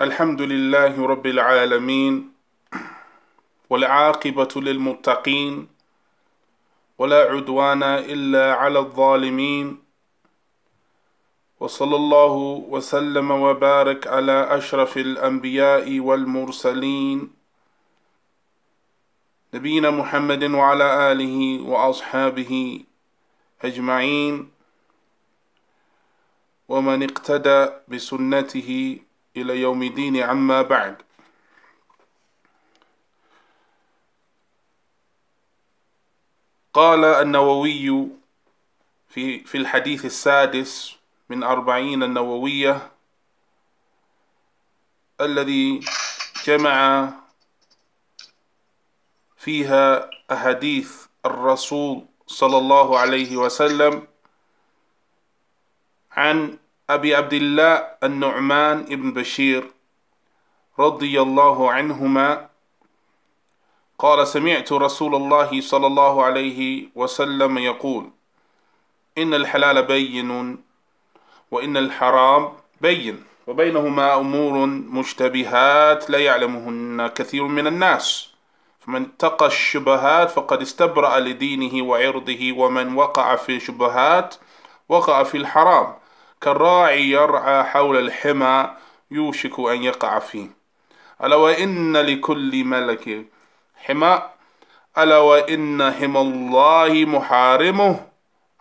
الحمد 0.00 0.42
لله 0.42 1.06
رب 1.06 1.26
العالمين 1.26 2.32
والعاقبة 3.70 4.48
للمتقين 4.56 5.68
ولا 6.98 7.20
عدوان 7.32 7.82
إلا 7.82 8.54
على 8.54 8.78
الظالمين 8.78 9.78
وصلى 11.60 11.96
الله 11.96 12.32
وسلم 12.68 13.30
وبارك 13.30 14.06
على 14.06 14.56
أشرف 14.58 14.96
الأنبياء 14.98 16.00
والمرسلين 16.00 17.30
نبينا 19.54 19.90
محمد 19.90 20.44
وعلى 20.44 21.12
آله 21.12 21.62
وأصحابه 21.62 22.84
أجمعين 23.64 24.50
ومن 26.68 27.02
اقتدى 27.02 27.68
بسنته 27.88 28.98
إلى 29.36 29.60
يوم 29.60 29.82
الدين 29.82 30.16
عما 30.22 30.62
بعد. 30.62 31.02
قال 36.72 37.04
النووي 37.04 38.08
في 39.08 39.44
في 39.44 39.58
الحديث 39.58 40.04
السادس 40.04 40.96
من 41.28 41.42
أربعين 41.42 42.02
النووية 42.02 42.92
الذي 45.20 45.80
جمع 46.44 47.08
فيها 49.36 50.10
أحاديث 50.32 51.06
الرسول 51.26 52.04
صلى 52.26 52.58
الله 52.58 52.98
عليه 52.98 53.36
وسلم 53.36 54.06
عن 56.12 56.58
أبي 56.90 57.14
عبد 57.14 57.32
الله 57.32 57.86
النعمان 58.04 58.82
بن 58.82 59.12
بشير 59.12 59.70
رضي 60.78 61.20
الله 61.22 61.72
عنهما 61.72 62.48
قال 63.98 64.28
سمعت 64.28 64.72
رسول 64.72 65.14
الله 65.14 65.60
صلى 65.60 65.86
الله 65.86 66.24
عليه 66.24 66.88
وسلم 66.94 67.58
يقول 67.58 68.10
إن 69.18 69.34
الحلال 69.34 69.82
بين 69.82 70.58
وإن 71.50 71.76
الحرام 71.76 72.52
بين 72.80 73.24
وبينهما 73.46 74.14
أمور 74.14 74.66
مشتبهات 74.66 76.10
لا 76.10 76.18
يعلمهن 76.18 77.06
كثير 77.06 77.44
من 77.44 77.66
الناس. 77.66 78.28
فمن 78.80 79.02
اتقى 79.02 79.46
الشبهات 79.46 80.30
فقد 80.30 80.60
استبرأ 80.62 81.20
لدينه 81.20 81.84
وعرضه 81.84 82.52
ومن 82.52 82.94
وقع 82.94 83.36
في 83.36 83.60
شبهات 83.60 84.34
وقع 84.88 85.22
في 85.22 85.36
الحرام. 85.36 85.94
كالراعي 86.40 87.10
يرعى 87.10 87.64
حول 87.64 87.96
الحمى 87.96 88.70
يوشك 89.10 89.58
أن 89.60 89.82
يقع 89.82 90.18
فيه. 90.18 90.48
ألا 91.24 91.36
وإن 91.36 91.96
لكل 91.96 92.64
ملك 92.64 93.26
حمى؟ 93.76 94.22
ألا 94.98 95.18
وإن 95.18 95.92
حمى 95.92 96.20
الله 96.20 97.04
محارمه؟ 97.04 98.06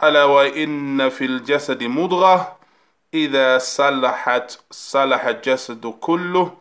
ألا 0.04 0.24
وإن 0.24 1.10
في 1.10 1.26
الجسد 1.26 1.84
مضغة؟ 1.84 2.58
إذا 3.14 3.58
صلحت 3.58 4.60
صلح 4.72 5.26
الجسد 5.26 5.88
كله 6.02 6.58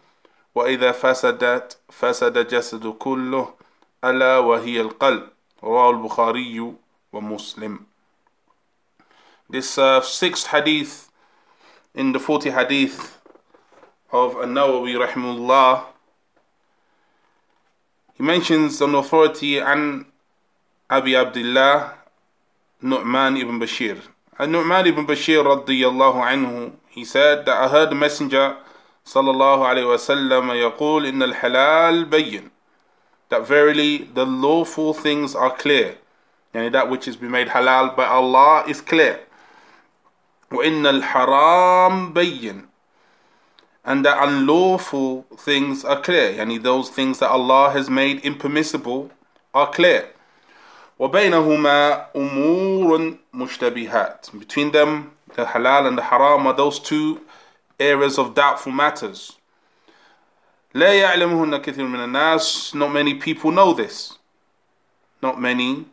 وإذا 0.54 0.92
فسدت 0.92 1.78
فسد 1.90 2.36
الجسد 2.36 2.86
كله 2.86 3.54
ألا 4.04 4.38
وهي 4.38 4.80
القلب. 4.80 5.28
رواه 5.64 5.90
البخاري 5.90 6.72
ومسلم. 7.12 7.93
This 9.53 9.77
uh, 9.77 10.01
sixth 10.01 10.47
hadith 10.47 11.09
in 11.95 12.11
the 12.11 12.19
40 12.19 12.51
hadith 12.51 13.19
of 14.11 14.35
An-Nawawi 14.37 14.95
rahimullah 15.05 15.85
he 18.15 18.23
mentions 18.23 18.81
an 18.81 18.95
authority 18.95 19.57
an 19.59 20.05
Abi 20.89 21.15
Abdullah 21.15 21.93
Nu'man 22.81 23.37
ibn 23.37 23.59
Bashir 23.59 23.97
and 24.37 24.51
Nu'man 24.51 24.85
ibn 24.87 25.05
Bashir 25.07 25.43
radiyallahu 25.43 26.21
anhu 26.23 26.71
he 26.89 27.05
said 27.05 27.45
that 27.45 27.57
I 27.57 27.67
heard 27.67 27.89
the 27.91 27.95
messenger 27.95 28.57
sallallahu 29.05 29.65
alayhi 29.65 29.87
wasallam 29.87 30.49
يقول 30.53 31.05
إن 31.05 31.23
الحلال 31.23 32.05
بين 32.09 32.49
that 33.29 33.47
verily 33.47 34.09
the 34.13 34.25
lawful 34.25 34.93
things 34.93 35.35
are 35.35 35.51
clear 35.55 35.95
yani 36.53 36.71
that 36.71 36.89
which 36.89 37.05
has 37.05 37.15
been 37.15 37.31
made 37.31 37.47
halal 37.47 37.95
by 37.95 38.05
Allah 38.05 38.63
is 38.67 38.81
clear 38.81 39.19
وإن 40.53 40.85
الحرام 40.85 42.13
بين 42.13 42.67
and 43.85 44.05
that 44.05 44.21
unlawful 44.21 45.25
things 45.37 45.85
are 45.85 46.01
clear 46.01 46.33
yani 46.33 46.61
those 46.61 46.89
things 46.89 47.19
that 47.19 47.29
Allah 47.29 47.71
has 47.71 47.89
made 47.89 48.19
impermissible 48.21 49.11
are 49.53 49.71
clear 49.71 50.09
وبينهما 50.99 52.07
أمور 52.15 53.17
مشتبهات 53.33 54.29
between 54.39 54.71
them 54.71 55.11
the 55.35 55.45
halal 55.45 55.87
and 55.87 55.97
the 55.97 56.03
haram 56.03 56.45
are 56.45 56.53
those 56.53 56.79
two 56.79 57.21
areas 57.79 58.17
of 58.17 58.33
doubtful 58.35 58.71
matters 58.71 59.37
لا 60.75 60.93
يعلمهن 60.93 61.57
كثير 61.57 61.85
من 61.85 61.99
الناس 62.03 62.73
not 62.75 62.91
many 62.91 63.13
people 63.15 63.51
know 63.51 63.73
this 63.73 64.17
not 65.21 65.39
many 65.39 65.85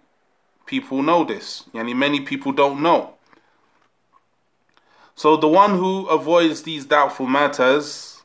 people 0.66 1.02
know 1.02 1.24
this 1.24 1.64
yani 1.72 1.94
many 1.94 2.20
people 2.20 2.52
don't 2.52 2.80
know 2.82 3.14
So 5.21 5.37
the 5.37 5.47
one 5.47 5.77
who 5.77 6.07
avoids 6.07 6.63
these 6.63 6.83
doubtful 6.83 7.27
matters, 7.27 8.23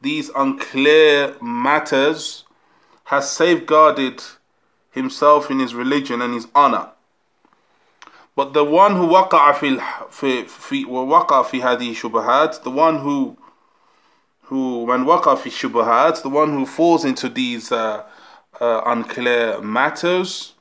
these 0.00 0.28
unclear 0.30 1.36
matters, 1.40 2.42
has 3.04 3.30
safeguarded 3.30 4.20
himself 4.90 5.52
in 5.52 5.60
his 5.60 5.72
religion 5.72 6.20
and 6.20 6.34
his 6.34 6.48
honor. 6.52 6.88
But 8.34 8.54
the 8.54 8.64
one 8.64 8.96
who 8.96 9.06
waqa 9.06 9.54
fi 10.10 10.42
fi 10.42 10.84
waqa 10.84 11.46
fi 11.46 11.60
shubahat, 11.60 12.64
the 12.64 12.72
one 12.72 12.98
who 12.98 13.36
who 14.46 14.82
when 14.82 15.04
waqa 15.04 15.38
fi 15.38 15.48
shubahat, 15.48 16.24
the 16.24 16.28
one 16.28 16.54
who 16.54 16.66
falls 16.66 17.04
into 17.04 17.28
these 17.28 17.70
uh, 17.70 18.02
uh, 18.60 18.80
unclear 18.84 19.60
matters, 19.60 20.54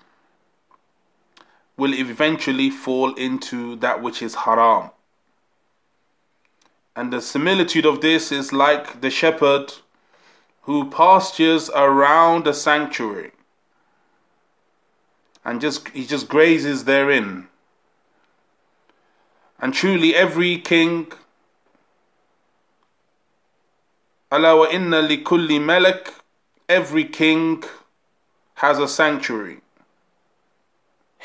will 1.76 1.96
eventually 1.96 2.70
fall 2.70 3.16
into 3.16 3.76
that 3.78 4.04
which 4.04 4.22
is 4.22 4.36
haram 4.36 4.92
and 6.96 7.12
the 7.12 7.22
similitude 7.22 7.86
of 7.86 8.02
this 8.02 8.32
is 8.32 8.54
like 8.54 9.02
the 9.02 9.10
shepherd 9.10 9.74
who 10.62 10.90
pastures 10.90 11.70
around 11.72 12.48
a 12.48 12.54
sanctuary 12.54 13.32
and 15.46 15.62
just 15.62 15.88
he 15.90 16.06
just 16.06 16.28
grazes 16.28 16.86
therein. 16.86 17.48
And 19.60 19.74
truly 19.74 20.16
every 20.16 20.58
king 20.58 21.12
ala 24.34 24.56
wa 24.58 24.68
inna 24.70 25.02
li 25.02 25.24
kulli 25.24 25.62
malak 25.62 26.14
every 26.68 27.06
king 27.06 27.64
has 28.56 28.80
a 28.80 28.88
sanctuary 28.88 29.62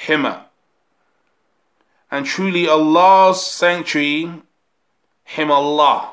hima 0.06 0.44
and 2.10 2.26
truly 2.26 2.69
Allah's 2.69 3.44
sanctuary 3.44 4.42
him 5.29 5.51
Allah 5.51 6.09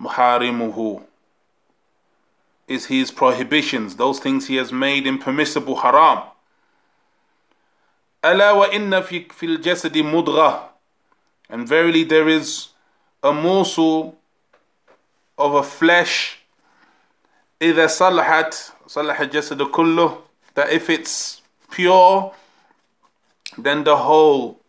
muharimuhu 0.00 1.02
is 2.68 2.86
his 2.86 3.10
prohibitions 3.10 3.96
those 3.96 4.18
things 4.20 4.46
he 4.46 4.56
has 4.56 4.72
made 4.72 5.06
impermissible 5.06 5.76
haram 5.76 6.22
ألا 8.24 8.50
وإن 8.52 9.00
في 9.02 9.28
في 9.32 9.46
الجسد 9.46 9.98
مضغة 9.98 10.68
and 11.48 11.66
verily 11.66 12.04
there 12.04 12.28
is 12.28 12.68
a 13.22 13.32
morsel 13.32 14.16
of 15.38 15.54
a 15.54 15.62
flesh 15.62 16.38
إذا 17.62 17.86
صلحت 17.86 18.72
صلح 18.86 19.20
الجسد 19.20 19.62
كله 19.62 20.22
that 20.54 20.70
if 20.70 20.90
it's 20.90 21.40
pure 21.70 22.32
then 23.58 23.84
the 23.84 23.96
whole 23.96 24.60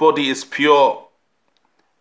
body 0.00 0.28
is 0.30 0.44
pure. 0.44 1.06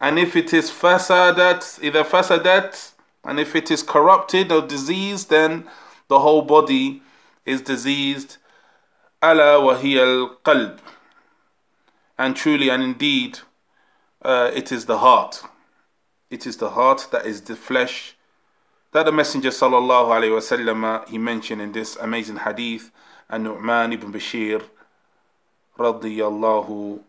And 0.01 0.17
if 0.17 0.35
it 0.35 0.53
is 0.53 0.71
fasadat, 0.71 1.83
either 1.83 2.03
fasadat, 2.03 2.93
and 3.25 3.39
if 3.39 3.55
it 3.55 3.69
is 3.69 3.83
corrupted 3.83 4.51
or 4.51 4.61
diseased, 4.61 5.29
then 5.29 5.67
the 6.07 6.19
whole 6.19 6.41
body 6.41 7.03
is 7.45 7.61
diseased. 7.61 8.37
Ala 9.21 9.61
wa 9.61 9.73
al-qalb. 9.73 10.79
And 12.17 12.35
truly 12.35 12.69
and 12.69 12.81
indeed, 12.81 13.39
uh, 14.21 14.49
it 14.53 14.71
is 14.71 14.85
the 14.85 14.99
heart. 14.99 15.43
It 16.29 16.47
is 16.47 16.57
the 16.57 16.71
heart 16.71 17.09
that 17.11 17.25
is 17.25 17.41
the 17.41 17.55
flesh 17.55 18.15
that 18.91 19.05
the 19.05 19.11
Messenger 19.11 19.49
sallallahu 19.49 20.07
alaihi 20.07 20.33
wasallam 20.39 20.83
uh, 20.83 21.05
he 21.07 21.17
mentioned 21.17 21.61
in 21.61 21.71
this 21.71 21.95
amazing 21.97 22.37
hadith, 22.37 22.91
and 23.29 23.43
Nu'man 23.43 23.93
ibn 23.93 24.11
Bashir 24.11 24.63
radiyallahu 25.77 27.01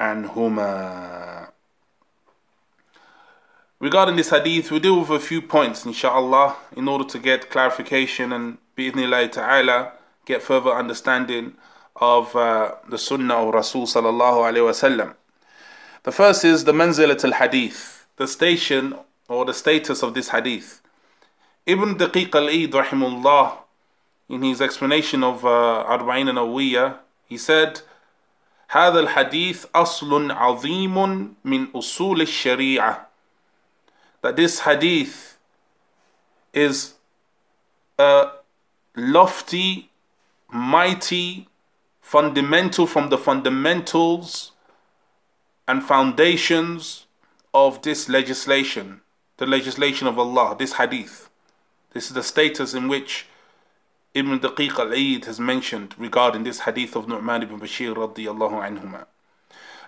anhuma 0.00 1.50
Regarding 3.80 4.16
this 4.16 4.28
hadith, 4.28 4.70
we 4.70 4.78
deal 4.78 5.00
with 5.00 5.08
a 5.08 5.18
few 5.18 5.40
points, 5.40 5.86
inshallah, 5.86 6.54
in 6.76 6.86
order 6.86 7.04
to 7.04 7.18
get 7.18 7.48
clarification 7.48 8.30
and 8.30 8.58
bi'idhnillah 8.76 9.32
ta'ala, 9.32 9.92
get 10.26 10.42
further 10.42 10.70
understanding 10.70 11.54
of 11.96 12.36
uh, 12.36 12.74
the 12.90 12.98
sunnah 12.98 13.36
of 13.36 13.54
Rasul 13.54 13.86
sallallahu 13.86 14.52
alayhi. 14.52 15.14
The 16.02 16.12
first 16.12 16.44
is 16.44 16.64
the 16.64 16.72
manzilat 16.72 17.24
al-hadith, 17.24 18.06
the 18.16 18.28
station 18.28 18.96
or 19.28 19.46
the 19.46 19.54
status 19.54 20.02
of 20.02 20.12
this 20.12 20.28
hadith. 20.28 20.82
Ibn 21.64 21.94
Daqiq 21.94 22.34
al-Eid 22.34 22.72
rahimullah, 22.72 23.56
in 24.28 24.42
his 24.42 24.60
explanation 24.60 25.24
of 25.24 25.42
uh, 25.46 25.86
Arba'in 25.88 26.26
Nawiyya, 26.26 26.98
he 27.26 27.38
said, 27.38 27.80
هذا 28.70 29.00
الحديث 29.00 29.66
أصل 29.74 30.30
عظيم 30.30 31.34
من 31.44 31.66
أصول 31.74 32.20
الشريعة 32.20 33.06
that 34.22 34.36
this 34.36 34.60
hadith 34.60 35.38
is 36.52 36.94
a 37.98 38.30
lofty, 38.94 39.90
mighty, 40.52 41.48
fundamental 42.00 42.86
from 42.86 43.08
the 43.08 43.18
fundamentals 43.18 44.52
and 45.66 45.82
foundations 45.82 47.06
of 47.52 47.82
this 47.82 48.08
legislation, 48.08 49.00
the 49.38 49.46
legislation 49.46 50.06
of 50.06 50.18
Allah, 50.18 50.54
this 50.56 50.74
hadith. 50.74 51.28
This 51.92 52.06
is 52.06 52.12
the 52.12 52.22
status 52.22 52.74
in 52.74 52.86
which 52.88 53.26
Ibn 54.14 54.40
Daqiq 54.40 54.78
al-Eid 54.78 55.24
has 55.26 55.38
mentioned 55.38 55.94
regarding 55.98 56.42
this 56.44 56.60
hadith 56.60 56.96
of 56.96 57.06
Nu'man 57.06 57.42
ibn 57.42 57.60
Bashir 57.60 57.94
radiyallahu 57.94 58.60
anhuma. 58.60 59.06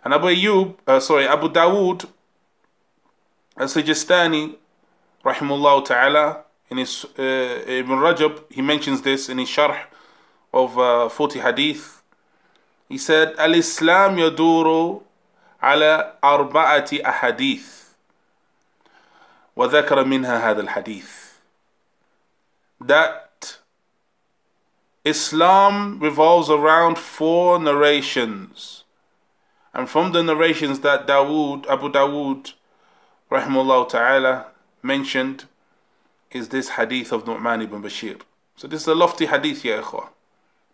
And 0.04 0.14
Abu 0.14 0.26
Ayyub, 0.26 0.76
uh, 0.86 1.00
sorry, 1.00 1.26
Abu 1.26 1.48
Dawood 1.48 2.08
As-Sijistani, 3.56 4.56
rahimullah 5.24 5.84
ta'ala, 5.84 6.44
in 6.70 6.78
his 6.78 7.04
uh, 7.18 7.22
Ibn 7.22 7.98
Rajab, 7.98 8.42
he 8.50 8.62
mentions 8.62 9.02
this 9.02 9.28
in 9.28 9.38
his 9.38 9.48
sharh 9.48 9.78
of 10.52 10.78
uh, 10.78 11.08
40 11.08 11.40
hadith. 11.40 12.02
He 12.88 12.98
said, 12.98 13.34
Al-Islam 13.38 14.16
yaduru 14.16 15.02
ala 15.62 16.14
arba'ati 16.22 17.02
ahadith. 17.02 17.80
وذكر 19.56 20.04
منها 20.04 20.50
هذا 20.50 20.60
الحديث 20.60 21.32
that 22.80 23.31
Islam 25.04 25.98
revolves 25.98 26.48
around 26.48 26.96
four 26.96 27.58
narrations 27.58 28.84
and 29.74 29.90
from 29.90 30.12
the 30.12 30.22
narrations 30.22 30.80
that 30.80 31.08
Dawood 31.08 31.66
Abu 31.66 31.90
Dawood 31.90 32.52
rahimahullah 33.28 33.88
ta'ala 33.88 34.46
mentioned 34.80 35.46
is 36.30 36.50
this 36.50 36.70
hadith 36.70 37.10
of 37.10 37.26
Nu'man 37.26 37.62
ibn 37.62 37.82
Bashir. 37.82 38.20
So 38.54 38.68
this 38.68 38.82
is 38.82 38.88
a 38.88 38.94
lofty 38.94 39.26
hadith, 39.26 39.64
ya 39.64 39.82
ikhwah. 39.82 40.08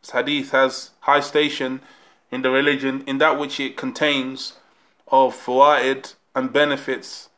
This 0.03 0.11
hadith 0.11 0.51
has 0.51 0.91
high 1.01 1.21
station 1.21 1.81
in 2.31 2.43
the 2.43 2.51
religion 2.51 3.05
in 3.07 3.17
that 3.19 3.39
which 3.39 3.59
it 3.59 3.79
contains 3.79 4.55
of 5.09 5.35
fawaid 5.35 6.15
and 6.35 6.53
benefits 6.53 7.31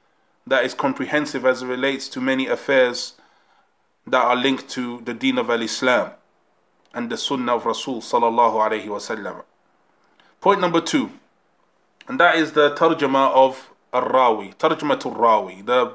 that 0.45 0.65
is 0.65 0.75
comprehensive 0.75 1.47
as 1.47 1.63
it 1.63 1.67
relates 1.67 2.09
to 2.09 2.21
many 2.21 2.49
affairs 2.49 3.15
that 4.07 4.25
are 4.25 4.35
linked 4.35 4.69
to 4.71 5.01
the 5.03 5.15
deen 5.15 5.39
of 5.39 5.49
al-Islam 5.49 6.11
and 6.95 7.11
the 7.11 7.17
sunnah 7.17 7.57
of 7.57 7.67
Rasul 7.67 8.01
sallallahu 8.01 8.57
alayhi 8.57 8.87
wasallam. 8.87 9.43
Point 10.41 10.61
number 10.61 10.81
two, 10.81 11.11
and 12.09 12.19
that 12.19 12.37
is 12.37 12.53
the 12.53 12.75
tarjama 12.75 13.31
of 13.33 13.71
الراوي 13.95 14.55
ترجمة 14.59 15.01
الراوي 15.07 15.65
the 15.67 15.87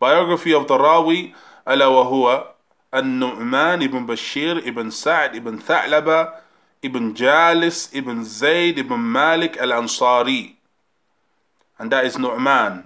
biography 0.00 0.52
of 0.52 0.66
the 0.68 0.76
راوي 0.78 1.34
ألا 1.68 1.86
وهو 1.86 2.52
النعمان 2.94 3.82
ابن 3.82 4.06
بشير 4.06 4.58
ابن 4.58 4.90
سعد 4.90 5.36
ابن 5.36 5.58
ثعلبة 5.58 6.32
ابن 6.84 7.14
جالس 7.14 7.96
ابن 7.96 8.24
زيد 8.24 8.78
ابن 8.78 8.96
مالك 8.96 9.62
الأنصاري 9.62 10.54
and 11.78 11.90
that 11.90 12.04
is 12.04 12.18
نعمان 12.18 12.84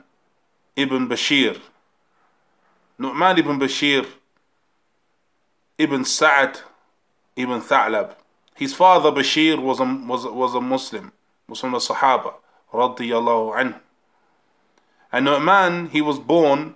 ابن 0.78 1.08
بشير 1.08 1.60
نعمان 2.98 3.38
ابن 3.38 3.58
بشير 3.58 4.06
ابن 5.80 6.04
سعد 6.04 6.56
ابن 7.37 7.59
ثعلب 7.59 8.15
his 8.55 8.73
father 8.73 9.11
Bashir 9.11 9.57
was 9.59 9.79
a, 9.79 9.85
was, 9.85 10.25
was 10.25 10.55
a 10.55 10.61
Muslim 10.61 11.11
was 11.47 11.59
from 11.59 11.71
the 11.71 11.79
Sahaba 11.79 12.33
رضي 12.73 13.09
الله 13.11 13.55
عنه 13.55 13.79
And 15.13 15.25
Nu'man, 15.25 15.89
he 15.89 16.01
was 16.01 16.19
born 16.19 16.75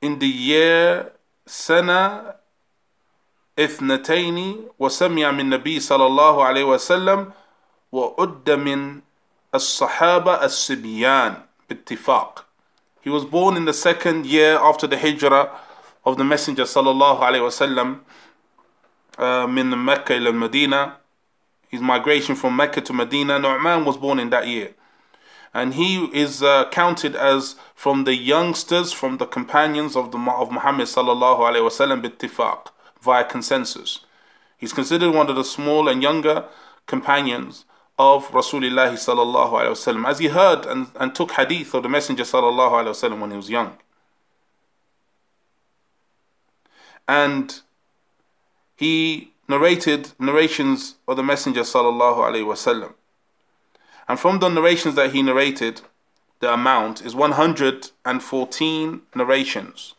in 0.00 0.18
the 0.18 0.26
year 0.26 1.12
سنة 1.46 2.34
اثنتين 3.58 4.68
وسمع 4.78 5.30
من 5.30 5.40
النبي 5.40 5.80
صلى 5.80 6.06
الله 6.06 6.44
عليه 6.44 6.64
وسلم 6.64 7.32
وعد 7.92 8.50
من 8.50 9.00
الصحابة 9.54 10.44
السبيان 10.44 11.42
باتفاق. 11.70 12.44
He 13.00 13.10
was 13.10 13.24
born 13.24 13.56
in 13.56 13.64
the 13.64 13.72
second 13.72 14.26
year 14.26 14.58
after 14.58 14.86
the 14.86 14.98
hijrah 14.98 15.50
of 16.04 16.16
the 16.16 16.24
Messenger 16.24 16.64
صلى 16.64 16.90
الله 16.90 17.24
عليه 17.24 17.40
وسلم 17.40 18.00
um, 19.17 19.57
in 19.57 19.69
the 19.69 19.77
Mecca 19.77 20.13
and 20.13 20.39
Medina, 20.39 20.97
his 21.67 21.81
migration 21.81 22.35
from 22.35 22.55
Mecca 22.55 22.81
to 22.81 22.93
Medina. 22.93 23.37
Nu'man 23.39 23.85
was 23.85 23.97
born 23.97 24.19
in 24.19 24.29
that 24.29 24.47
year. 24.47 24.73
And 25.53 25.73
he 25.73 26.05
is 26.13 26.41
uh, 26.41 26.69
counted 26.69 27.15
as 27.15 27.55
from 27.75 28.05
the 28.05 28.15
youngsters, 28.15 28.93
from 28.93 29.17
the 29.17 29.25
companions 29.25 29.95
of 29.95 30.11
the 30.11 30.17
of 30.17 30.49
Muhammad 30.51 30.87
sallallahu 30.87 31.39
alaihi 31.39 31.69
wasallam 31.69 32.01
bittifaq, 32.01 32.67
via 33.01 33.25
consensus. 33.25 33.99
He's 34.57 34.71
considered 34.71 35.13
one 35.13 35.29
of 35.29 35.35
the 35.35 35.43
small 35.43 35.89
and 35.89 36.01
younger 36.01 36.45
companions 36.87 37.65
of 37.99 38.29
Rasulullah 38.29 38.93
sallallahu 38.93 39.51
alaihi 39.51 39.71
wasallam, 39.71 40.07
as 40.07 40.19
he 40.19 40.27
heard 40.27 40.65
and, 40.65 40.87
and 40.95 41.13
took 41.13 41.31
hadith 41.33 41.73
of 41.73 41.83
the 41.83 41.89
Messenger 41.89 42.23
sallallahu 42.23 42.71
alaihi 42.71 42.95
wasallam 42.95 43.19
when 43.19 43.31
he 43.31 43.37
was 43.37 43.49
young. 43.49 43.77
And 47.07 47.59
he 48.81 49.31
narrated 49.47 50.11
narrations 50.17 50.95
of 51.07 51.15
the 51.15 51.21
Messenger 51.21 51.61
sallallahu 51.61 52.17
alaihi 52.17 52.43
wasallam. 52.43 52.95
And 54.07 54.19
from 54.19 54.39
the 54.39 54.49
narrations 54.49 54.95
that 54.95 55.11
he 55.11 55.21
narrated, 55.21 55.81
the 56.39 56.51
amount 56.51 57.05
is 57.05 57.13
114 57.13 59.01
narrations. 59.13 59.93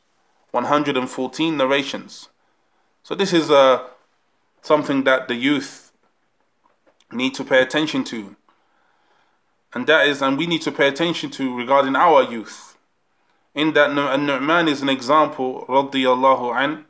114 0.50 1.56
narrations. 1.56 2.28
So 3.04 3.14
this 3.14 3.32
is 3.32 3.52
uh, 3.52 3.86
something 4.62 5.04
that 5.04 5.28
the 5.28 5.36
youth 5.36 5.92
need 7.12 7.34
to 7.34 7.44
pay 7.44 7.62
attention 7.62 8.02
to. 8.06 8.34
And 9.74 9.86
that 9.86 10.08
is, 10.08 10.22
and 10.22 10.36
we 10.36 10.48
need 10.48 10.62
to 10.62 10.72
pay 10.72 10.88
attention 10.88 11.30
to 11.30 11.56
regarding 11.56 11.94
our 11.94 12.24
youth. 12.24 12.76
In 13.54 13.74
that 13.74 13.92
Nu'man 13.92 14.66
is 14.66 14.82
an 14.82 14.88
example, 14.88 15.66
radiyallahu 15.68 16.56
an, 16.56 16.86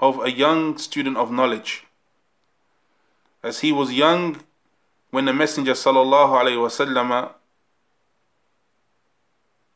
of 0.00 0.18
a 0.24 0.30
young 0.30 0.78
student 0.78 1.16
of 1.18 1.30
knowledge. 1.30 1.84
As 3.42 3.60
he 3.60 3.70
was 3.70 3.92
young, 3.92 4.40
when 5.10 5.26
the 5.26 5.32
Messenger 5.32 5.72
sallallahu 5.72 6.56
wasallam 6.56 7.32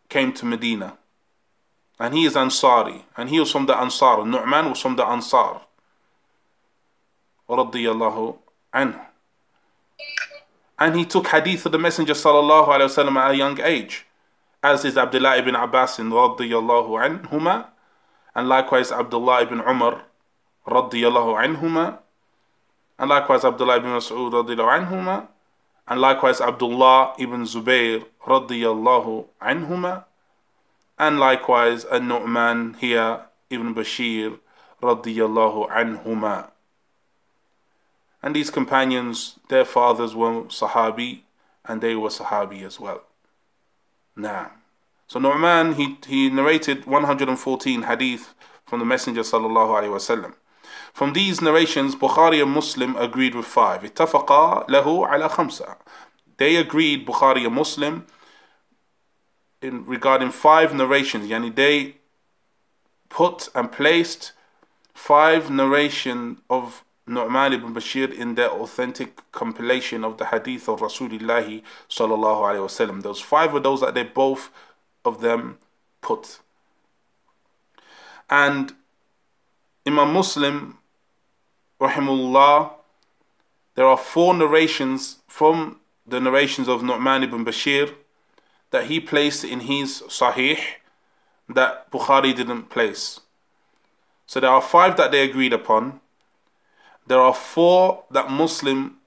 came 0.08 0.32
to 0.32 0.46
Medina. 0.46 0.96
And 1.98 2.14
he 2.14 2.24
is 2.24 2.34
Ansari. 2.34 3.02
And 3.16 3.28
he 3.28 3.38
was 3.38 3.50
from 3.50 3.66
the 3.66 3.76
Ansar. 3.76 4.24
Nu'man 4.24 4.70
was 4.70 4.80
from 4.80 4.96
the 4.96 5.04
Ansar. 5.04 5.60
Anhu. 7.48 9.00
And 10.78 10.96
he 10.96 11.04
took 11.04 11.28
hadith 11.28 11.66
of 11.66 11.72
the 11.72 11.78
Messenger 11.78 12.14
sallallahu 12.14 12.68
wasallam 12.68 13.16
at 13.16 13.30
a 13.32 13.36
young 13.36 13.60
age. 13.60 14.06
As 14.62 14.84
is 14.84 14.96
Abdullah 14.96 15.36
ibn 15.36 15.54
Abbas 15.54 15.98
radiyallahu 15.98 17.22
anhuma. 17.28 17.66
And 18.34 18.48
likewise 18.48 18.90
Abdullah 18.90 19.42
ibn 19.42 19.60
Umar 19.60 20.02
radiyallahu 20.66 21.36
anhuma 21.36 21.98
and 22.98 23.10
likewise 23.10 23.44
Abdullah 23.44 23.76
ibn 23.78 23.90
Mas'ud 23.90 24.32
radiallahu 24.32 24.88
anhuma, 24.88 25.28
and 25.88 26.00
likewise 26.00 26.40
Abdullah 26.40 27.14
ibn 27.18 27.42
Zubayr 27.42 28.04
radiallahu 28.24 29.26
anhuma, 29.42 30.04
and 30.98 31.18
likewise 31.18 31.84
An-Nu'man 31.84 32.74
here 32.74 33.26
ibn 33.50 33.74
Bashir 33.74 34.38
radiallahu 34.80 35.68
anhuma. 35.70 36.50
And 38.22 38.34
these 38.34 38.48
companions, 38.50 39.38
their 39.48 39.64
fathers 39.64 40.14
were 40.14 40.44
Sahabi, 40.44 41.22
and 41.66 41.80
they 41.80 41.94
were 41.96 42.08
Sahabi 42.08 42.62
as 42.62 42.78
well. 42.78 43.02
Now, 44.16 44.52
so 45.08 45.18
Nu'man, 45.18 45.74
he, 45.74 45.98
he 46.06 46.30
narrated 46.30 46.86
114 46.86 47.82
hadith 47.82 48.34
from 48.64 48.78
the 48.78 48.86
Messenger 48.86 49.22
sallallahu 49.22 49.82
alaihi 49.82 49.90
wasallam. 49.92 50.34
From 50.93 51.13
these 51.13 51.41
narrations, 51.41 51.95
Bukhari 51.95 52.41
and 52.41 52.51
Muslim 52.51 52.95
agreed 52.95 53.35
with 53.35 53.45
five. 53.45 53.83
اتفقا 53.83 54.67
له 54.69 55.07
على 55.07 55.29
خمسة. 55.29 55.77
They 56.37 56.55
agreed, 56.55 57.05
Bukhari 57.05 57.45
and 57.45 57.55
Muslim, 57.55 58.05
in 59.61 59.85
regarding 59.85 60.31
five 60.31 60.73
narrations. 60.73 61.29
Yani 61.29 61.53
they 61.53 61.95
put 63.09 63.49
and 63.55 63.71
placed 63.71 64.31
five 64.93 65.49
narration 65.49 66.41
of 66.49 66.83
Nu'man 67.07 67.53
ibn 67.53 67.73
Bashir 67.73 68.13
in 68.13 68.35
their 68.35 68.49
authentic 68.49 69.31
compilation 69.31 70.03
of 70.03 70.17
the 70.17 70.25
hadith 70.25 70.69
of 70.69 70.81
Rasulullah 70.81 71.63
sallallahu 71.89 72.41
alaihi 72.47 72.67
wasallam. 72.67 73.01
Those 73.01 73.19
five 73.19 73.53
of 73.55 73.63
those 73.63 73.81
that 73.81 73.95
they 73.95 74.03
both 74.03 74.51
of 75.03 75.21
them 75.21 75.57
put. 76.01 76.39
And 78.29 78.73
Imam 79.87 80.13
Muslim, 80.13 80.77
rahimullah, 81.88 82.72
there 83.74 83.86
are 83.86 83.96
four 83.96 84.34
narrations 84.34 85.18
from 85.26 85.80
the 86.06 86.20
narrations 86.20 86.68
of 86.68 86.82
Nu'man 86.82 87.22
ibn 87.22 87.44
Bashir 87.44 87.94
that 88.70 88.86
he 88.86 89.00
placed 89.00 89.44
in 89.44 89.60
his 89.60 90.02
Sahih 90.02 90.58
that 91.48 91.90
Bukhari 91.90 92.34
didn't 92.34 92.70
place. 92.70 93.20
So 94.26 94.40
there 94.40 94.50
are 94.50 94.62
five 94.62 94.96
that 94.96 95.12
they 95.12 95.22
agreed 95.22 95.52
upon. 95.52 96.00
There 97.06 97.20
are 97.20 97.34
four 97.34 98.04
that 98.10 98.30
Muslim 98.30 98.98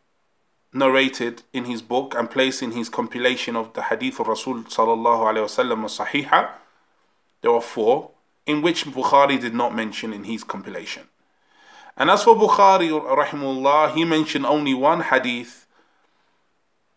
narrated 0.74 1.44
in 1.54 1.66
his 1.66 1.82
book 1.82 2.14
and 2.16 2.30
placed 2.30 2.62
in 2.62 2.72
his 2.72 2.90
compilation 2.90 3.56
of 3.56 3.74
the 3.74 3.84
Hadith 3.84 4.20
of 4.20 4.28
Rasul 4.28 4.64
sallallahu 4.64 5.26
alaihi 5.30 5.48
wasallam 5.48 5.86
Sahiha. 5.86 6.52
There 7.42 7.52
are 7.52 7.62
four 7.62 8.12
in 8.46 8.62
which 8.62 8.86
Bukhari 8.86 9.40
did 9.40 9.54
not 9.54 9.76
mention 9.76 10.14
in 10.14 10.26
his 10.26 10.44
compilation. 10.44 11.08
And 12.00 12.12
as 12.12 12.24
for 12.24 12.36
Bukhari 12.36 12.90
rahimullah, 12.90 13.96
he 13.96 14.06
mentioned 14.06 14.46
only 14.46 14.76
one 14.76 15.02
hadith 15.02 15.66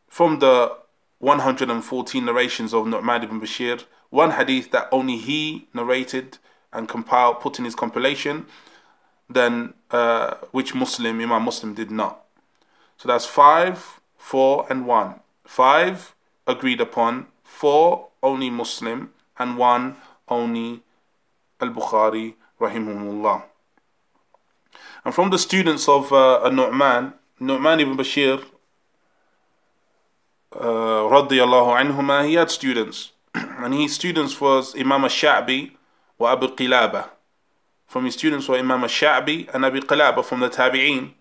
from 0.07 0.40
the 0.40 0.76
114 1.21 2.25
narrations 2.25 2.75
of 2.75 2.87
Nu'man 2.87 3.23
ibn 3.23 3.40
Bashir, 3.40 3.85
one 4.11 4.33
hadith 4.33 4.71
that 4.73 4.88
only 4.92 5.16
he 5.16 5.69
narrated 5.73 6.37
and 6.71 6.87
compiled, 6.87 7.40
put 7.40 7.59
in 7.59 7.64
his 7.64 7.75
compilation, 7.75 8.45
then 9.28 9.73
uh, 9.90 10.35
which 10.50 10.75
Muslim, 10.75 11.21
Imam 11.21 11.45
Muslim 11.45 11.75
did 11.75 11.90
not. 11.90 12.25
So 12.99 13.09
that's 13.09 13.25
five, 13.25 14.00
four, 14.19 14.66
and 14.69 14.87
one. 14.87 15.21
Five 15.47 16.14
agreed 16.47 16.80
upon, 16.80 17.28
four 17.42 18.09
only 18.23 18.50
Muslim, 18.50 19.12
and 19.38 19.57
one 19.57 19.97
only 20.28 20.83
Al 21.59 21.71
Bukhari, 21.71 22.35
rahimahullah. 22.61 23.50
And 25.04 25.14
from 25.14 25.30
the 25.30 25.38
students 25.38 25.88
of 25.88 26.12
uh, 26.12 26.49
Nu'man, 26.52 27.14
Nu'man 27.40 27.80
ibn 27.80 27.97
Bashir, 27.97 28.45
uh, 30.52 30.59
radiallahu 30.61 31.80
anhuma, 31.80 32.26
he 32.26 32.35
had 32.35 32.50
students. 32.50 33.12
and 33.35 33.75
his 33.75 33.95
students 33.95 34.40
was 34.40 34.75
Imam 34.75 35.04
al-Sha'bi 35.04 35.73
wa 36.19 36.33
Abu 36.33 36.49
Qilaba. 36.49 37.09
From 37.87 38.04
his 38.04 38.14
students 38.14 38.49
were 38.49 38.57
Imam 38.57 38.83
al-Sha'bi 38.83 39.52
and 39.54 39.64
Abu 39.64 39.80
Qilaba 39.80 40.25
from 40.25 40.40
the 40.40 40.50
Tabi'een. 40.50 41.12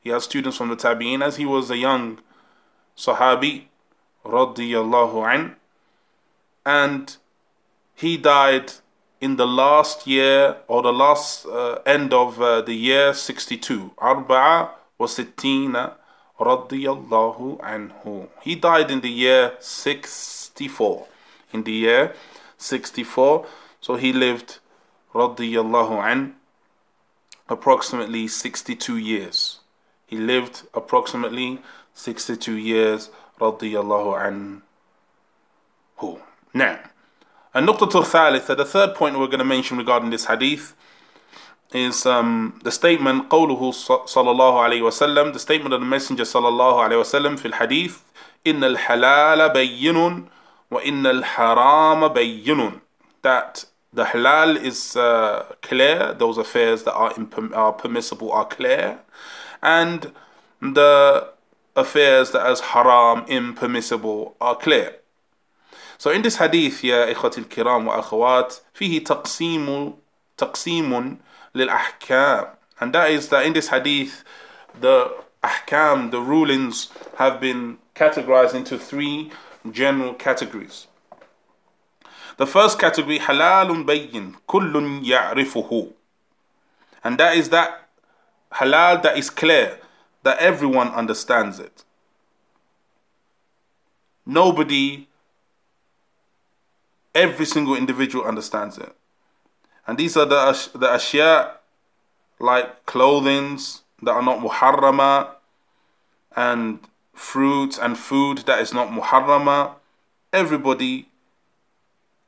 He 0.00 0.10
had 0.10 0.22
students 0.22 0.56
from 0.56 0.68
the 0.68 0.76
Tabi'een 0.76 1.22
as 1.22 1.36
he 1.36 1.44
was 1.44 1.70
a 1.70 1.76
young 1.76 2.20
Sahabi, 2.96 3.64
radiyallahu 4.24 5.34
an. 5.34 5.56
And 6.66 7.16
he 7.94 8.16
died 8.16 8.72
in 9.20 9.36
the 9.36 9.46
last 9.46 10.06
year 10.06 10.56
or 10.68 10.82
the 10.82 10.92
last 10.92 11.46
uh, 11.46 11.78
end 11.86 12.12
of 12.12 12.40
uh, 12.40 12.62
the 12.62 12.74
year 12.74 13.12
62. 13.12 13.92
Arba'a 13.98 14.70
wa 14.98 15.06
sittina 15.06 15.94
radiyallahu 16.38 17.60
anhu. 17.60 18.28
He 18.42 18.54
died 18.54 18.90
in 18.90 19.00
the 19.00 19.10
year 19.10 19.54
64. 19.60 21.06
In 21.52 21.64
the 21.64 21.72
year 21.72 22.14
64. 22.56 23.46
So 23.80 23.96
he 23.96 24.12
lived 24.12 24.58
radiyallahu 25.14 25.98
an 26.04 26.34
approximately 27.48 28.28
62 28.28 28.96
years. 28.98 29.60
He 30.06 30.16
lived 30.16 30.62
approximately 30.74 31.60
62 31.94 32.54
years 32.54 33.10
radiyallahu 33.40 34.62
anhu. 35.98 36.20
Now, 36.54 36.78
النقطة 37.55 37.99
الثالثة, 37.99 38.57
the 38.57 38.65
third 38.65 38.95
point 38.95 39.17
we're 39.17 39.27
going 39.27 39.39
to 39.39 39.45
mention 39.45 39.77
regarding 39.77 40.09
this 40.09 40.25
hadith 40.25 40.75
is 41.73 42.05
um, 42.05 42.59
the 42.63 42.71
statement 42.71 43.29
قوله 43.29 43.71
صلى 44.05 44.31
الله 44.31 44.61
عليه 44.61 44.81
وسلم 44.81 45.33
the 45.33 45.39
statement 45.39 45.73
of 45.73 45.79
the 45.79 45.85
messenger 45.85 46.23
صلى 46.23 46.47
الله 46.47 46.81
عليه 46.81 46.99
وسلم 46.99 47.35
في 47.35 47.45
الحديث 47.47 47.97
إن 48.47 48.63
الحلال 48.63 49.49
بين 49.49 50.27
وإن 50.71 51.05
الحرام 51.05 52.07
بين 52.07 52.81
that 53.21 53.65
the 53.93 54.05
halal 54.05 54.57
is 54.57 54.95
uh, 54.95 55.45
clear 55.61 56.13
those 56.13 56.37
affairs 56.37 56.83
that 56.83 56.93
are, 56.93 57.13
are 57.53 57.73
permissible 57.73 58.31
are 58.31 58.45
clear 58.45 58.99
and 59.61 60.11
the 60.61 61.29
affairs 61.75 62.31
that 62.31 62.45
as 62.45 62.59
haram 62.59 63.25
impermissible 63.27 64.35
are 64.41 64.55
clear 64.55 64.95
So 65.97 66.11
in 66.11 66.21
this 66.21 66.37
hadith 66.37 66.83
يا 66.83 67.11
إخوتي 67.11 67.41
الكرام 67.41 67.87
وأخوات 67.87 68.55
فيه 68.73 69.03
تقسيم 69.03 69.93
تقسيم 70.37 71.17
للأحكام 71.55 72.47
and 72.79 72.93
that 72.93 73.11
is 73.11 73.29
that 73.29 73.45
in 73.45 73.53
this 73.53 73.69
hadith 73.69 74.23
the 74.79 75.13
ahkam, 75.43 76.11
the 76.11 76.21
rulings 76.21 76.89
have 77.17 77.39
been 77.39 77.77
categorized 77.95 78.55
into 78.55 78.77
three 78.77 79.31
general 79.71 80.13
categories. 80.13 80.87
The 82.37 82.47
first 82.47 82.79
category, 82.79 83.19
halalun 83.19 83.85
bayyin, 83.85 84.35
kullun 84.47 85.05
ya'rifuhu. 85.05 85.93
And 87.03 87.19
that 87.19 87.37
is 87.37 87.49
that 87.49 87.87
halal 88.53 89.03
that 89.03 89.17
is 89.17 89.29
clear, 89.29 89.79
that 90.23 90.39
everyone 90.39 90.89
understands 90.89 91.59
it. 91.59 91.83
Nobody, 94.25 95.06
every 97.17 97.45
single 97.45 97.75
individual 97.75 98.25
understands 98.25 98.77
it. 98.77 98.93
And 99.85 99.97
these 99.97 100.15
are 100.17 100.25
the, 100.25 100.69
the 100.73 100.87
ashya 100.87 101.51
like 102.39 102.85
clothings 102.85 103.81
that 104.01 104.11
are 104.11 104.23
not 104.23 104.39
muharrama 104.39 105.29
and 106.35 106.79
fruits 107.13 107.77
and 107.77 107.97
food 107.97 108.39
that 108.39 108.59
is 108.59 108.73
not 108.73 108.89
muharrama. 108.89 109.75
Everybody, 110.31 111.07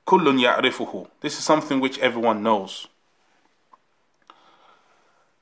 kullun 0.06 0.40
ya'rifuhu. 0.40 1.08
This 1.22 1.38
is 1.38 1.44
something 1.44 1.80
which 1.80 1.98
everyone 2.00 2.44
knows. 2.44 2.88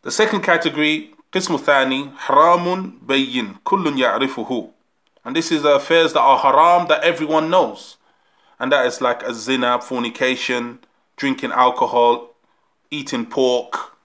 The 0.04 0.12
second 0.12 0.42
category, 0.42 1.14
قسم 1.34 1.58
ثاني 1.58 2.12
حرام 2.18 3.00
بين 3.08 3.56
كل 3.66 3.98
يعرفه 4.00 4.70
and 5.26 5.36
this 5.36 5.52
is 5.52 5.64
the 5.64 5.76
affairs 5.76 6.14
that 6.14 6.20
are 6.20 6.38
haram 6.38 6.88
that 6.88 7.04
everyone 7.04 7.50
knows 7.50 7.98
and 8.61 8.73
that 8.73 8.87
is 8.87 9.01
like 9.01 9.23
a 9.23 9.33
zina, 9.33 9.81
fornication, 9.81 10.81
drinking 11.17 11.53
alcohol, 11.53 12.31
eating 12.91 13.27
pork, 13.27 13.97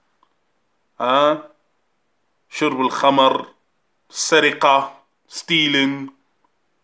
uh, 0.98 1.42
shurb 2.50 2.78
al 2.80 2.90
khamar, 2.90 3.46
serika, 4.10 4.90
stealing, 5.26 6.10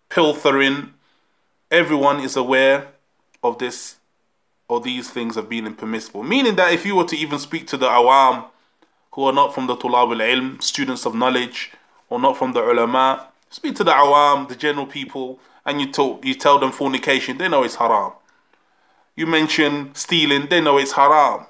pilfering. 0.09 0.95
Everyone 1.71 2.21
is 2.21 2.37
aware 2.37 2.89
of 3.43 3.59
this 3.59 3.97
or 4.69 4.81
these 4.81 5.11
things 5.11 5.35
have 5.35 5.49
been 5.49 5.67
impermissible. 5.67 6.23
Meaning 6.23 6.55
that 6.57 6.73
if 6.73 6.87
you 6.87 6.95
were 6.95 7.05
to 7.05 7.17
even 7.17 7.39
speak 7.39 7.67
to 7.69 7.77
the 7.77 7.87
awam 7.87 8.47
who 9.13 9.25
are 9.25 9.33
not 9.33 9.53
from 9.53 9.67
the 9.67 9.77
tulab 9.77 10.13
al 10.13 10.19
ilm, 10.19 10.63
students 10.63 11.05
of 11.05 11.15
knowledge, 11.15 11.73
or 12.09 12.21
not 12.21 12.37
from 12.37 12.53
the 12.53 12.61
ulama, 12.61 13.29
speak 13.51 13.75
to 13.77 13.85
the 13.85 13.91
awam, 13.91 14.49
the 14.49 14.55
general 14.55 14.87
people, 14.87 15.41
and 15.65 15.81
you 15.81 15.91
talk, 15.91 16.25
you 16.25 16.35
tell 16.35 16.59
them 16.59 16.73
fornication, 16.73 17.39
they 17.39 17.49
know 17.49 17.63
it's 17.63 17.77
haram. 17.77 18.13
You 19.17 19.27
mention 19.27 19.95
stealing, 19.95 20.49
they 20.49 20.61
know 20.61 20.79
it's 20.79 20.93
haram. 20.93 21.47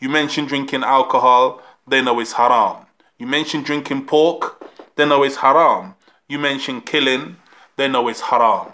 You 0.00 0.08
mention 0.08 0.46
drinking 0.46 0.82
alcohol, 0.82 1.60
they 1.86 2.02
know 2.02 2.18
it's 2.20 2.32
haram. 2.32 2.86
You 3.18 3.26
mention 3.26 3.62
drinking 3.62 4.06
pork, 4.06 4.64
they 4.96 5.06
know 5.06 5.22
it's 5.22 5.36
haram. 5.36 5.94
You 6.28 6.38
mention 6.38 6.80
killing, 6.80 7.36
they 7.76 7.88
know 7.88 8.08
it's 8.08 8.20
haram. 8.20 8.72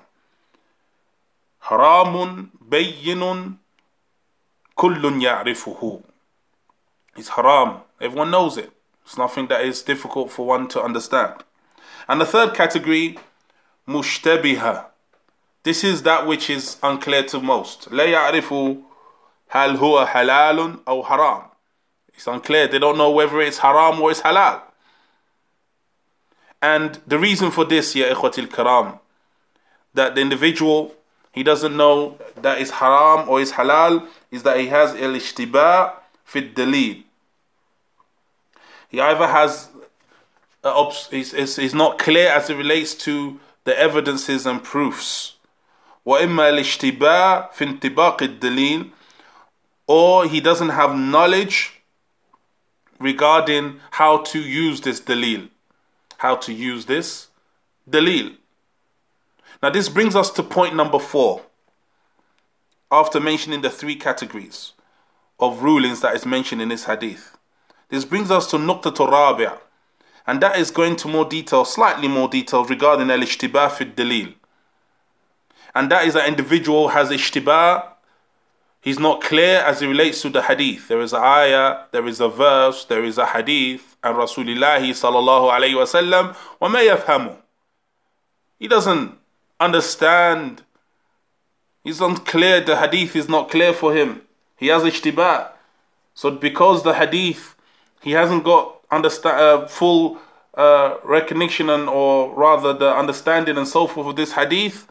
Haramun 1.64 2.50
bayyinun 2.66 3.56
kullun 4.76 5.20
ya'rifuhu. 5.20 6.02
It's 7.16 7.28
haram. 7.28 7.78
Everyone 8.00 8.30
knows 8.30 8.56
it. 8.56 8.72
It's 9.04 9.18
nothing 9.18 9.48
that 9.48 9.62
is 9.64 9.82
difficult 9.82 10.30
for 10.30 10.46
one 10.46 10.68
to 10.68 10.82
understand. 10.82 11.34
And 12.06 12.20
the 12.20 12.26
third 12.26 12.54
category, 12.54 13.18
mushtabiha. 13.87 14.85
This 15.63 15.83
is 15.83 16.03
that 16.03 16.27
which 16.27 16.49
is 16.49 16.77
unclear 16.83 17.23
to 17.23 17.39
most. 17.39 17.89
لا 17.89 18.05
يعرف 18.05 18.77
هل 19.49 19.77
هو 19.77 20.05
حلال 20.05 20.79
أو 20.87 21.03
حرام. 21.03 21.49
It's 22.13 22.27
unclear. 22.27 22.67
They 22.67 22.79
don't 22.79 22.97
know 22.97 23.09
whether 23.09 23.41
it's 23.41 23.59
haram 23.59 24.01
or 24.01 24.11
it's 24.11 24.21
halal. 24.21 24.61
And 26.61 26.99
the 27.07 27.19
reason 27.19 27.51
for 27.51 27.65
this, 27.65 27.95
ya 27.95 28.13
ikhwatil 28.13 28.51
karam, 28.51 28.99
that 29.93 30.15
the 30.15 30.21
individual, 30.21 30.93
he 31.31 31.43
doesn't 31.43 31.75
know 31.75 32.17
that 32.41 32.59
is 32.59 32.71
haram 32.71 33.27
or 33.27 33.41
is 33.41 33.53
halal, 33.53 34.07
is 34.31 34.43
that 34.43 34.59
he 34.59 34.67
has 34.67 34.91
al-ishtiba 34.95 35.93
fi 36.23 36.41
dalil. 36.41 37.03
He 38.89 39.01
either 39.01 39.27
has 39.27 39.69
he's, 41.09 41.55
he's 41.55 41.73
not 41.73 41.97
clear 41.97 42.29
as 42.29 42.49
it 42.49 42.55
relates 42.55 42.95
to 42.95 43.39
the 43.67 43.77
evidences 43.79 44.45
and 44.45 44.63
proofs. 44.63 45.33
وإما 46.05 46.49
الاشتباه 46.49 47.49
في 47.53 47.63
انطباق 47.63 48.23
الدليل 48.23 48.89
or 49.87 50.25
he 50.25 50.39
doesn't 50.39 50.69
have 50.69 50.95
knowledge 50.95 51.81
regarding 52.99 53.79
how 53.91 54.17
to 54.17 54.39
use 54.39 54.81
this 54.81 54.99
dalil. 55.01 55.49
How 56.17 56.35
to 56.37 56.53
use 56.53 56.85
this 56.85 57.27
dalil. 57.89 58.37
Now, 59.61 59.69
this 59.69 59.89
brings 59.89 60.15
us 60.15 60.29
to 60.31 60.43
point 60.43 60.75
number 60.75 60.99
four. 60.99 61.41
After 62.91 63.19
mentioning 63.19 63.61
the 63.61 63.69
three 63.69 63.95
categories 63.95 64.73
of 65.39 65.63
rulings 65.63 66.01
that 66.01 66.15
is 66.15 66.25
mentioned 66.25 66.61
in 66.61 66.69
this 66.69 66.85
hadith, 66.85 67.37
this 67.89 68.05
brings 68.05 68.29
us 68.29 68.49
to 68.51 68.57
Nukta 68.57 68.91
Rabi'ah, 68.91 69.57
and 70.27 70.41
that 70.41 70.57
is 70.57 70.71
going 70.71 70.95
to 70.97 71.07
more 71.07 71.25
detail, 71.25 71.65
slightly 71.65 72.07
more 72.07 72.27
detail 72.27 72.65
regarding 72.65 73.09
al 73.09 73.19
ishtibah 73.19 73.71
fi 73.71 73.85
dalil. 73.85 74.33
And 75.75 75.91
that 75.91 76.05
is 76.05 76.13
that 76.13 76.27
individual 76.27 76.89
has 76.89 77.09
ishtibah 77.09 77.93
he's 78.83 78.99
not 78.99 79.21
clear 79.21 79.59
as 79.59 79.81
it 79.81 79.87
relates 79.87 80.21
to 80.21 80.29
the 80.29 80.43
hadith. 80.43 80.89
There 80.89 81.01
is 81.01 81.13
a 81.13 81.17
ayah, 81.17 81.85
there 81.91 82.05
is 82.05 82.19
a 82.19 82.27
verse, 82.27 82.85
there 82.85 83.03
is 83.03 83.17
a 83.17 83.25
hadith, 83.25 83.95
and 84.03 84.15
Rasulullah 84.15 84.79
sallallahu 84.79 85.51
alayhi 85.51 85.73
wasallam, 85.73 86.35
وَمَا 86.61 86.95
يَفْهَمُ 86.95 87.37
He 88.59 88.67
doesn't 88.67 89.17
understand. 89.59 90.63
He's 91.83 92.01
unclear. 92.01 92.61
The 92.61 92.77
hadith 92.77 93.15
is 93.15 93.27
not 93.27 93.49
clear 93.49 93.73
for 93.73 93.95
him. 93.95 94.21
He 94.57 94.67
has 94.67 94.83
ishtibah. 94.83 95.51
So 96.13 96.29
because 96.31 96.83
the 96.83 96.93
hadith, 96.93 97.55
he 98.01 98.11
hasn't 98.11 98.43
got 98.43 98.76
understand 98.91 99.39
uh, 99.39 99.67
full 99.67 100.17
uh, 100.55 100.97
recognition 101.03 101.69
and, 101.69 101.89
or 101.89 102.33
rather 102.35 102.73
the 102.73 102.95
understanding 102.95 103.57
and 103.57 103.67
so 103.67 103.87
forth 103.87 104.07
of 104.07 104.15
this 104.15 104.33
hadith, 104.33 104.87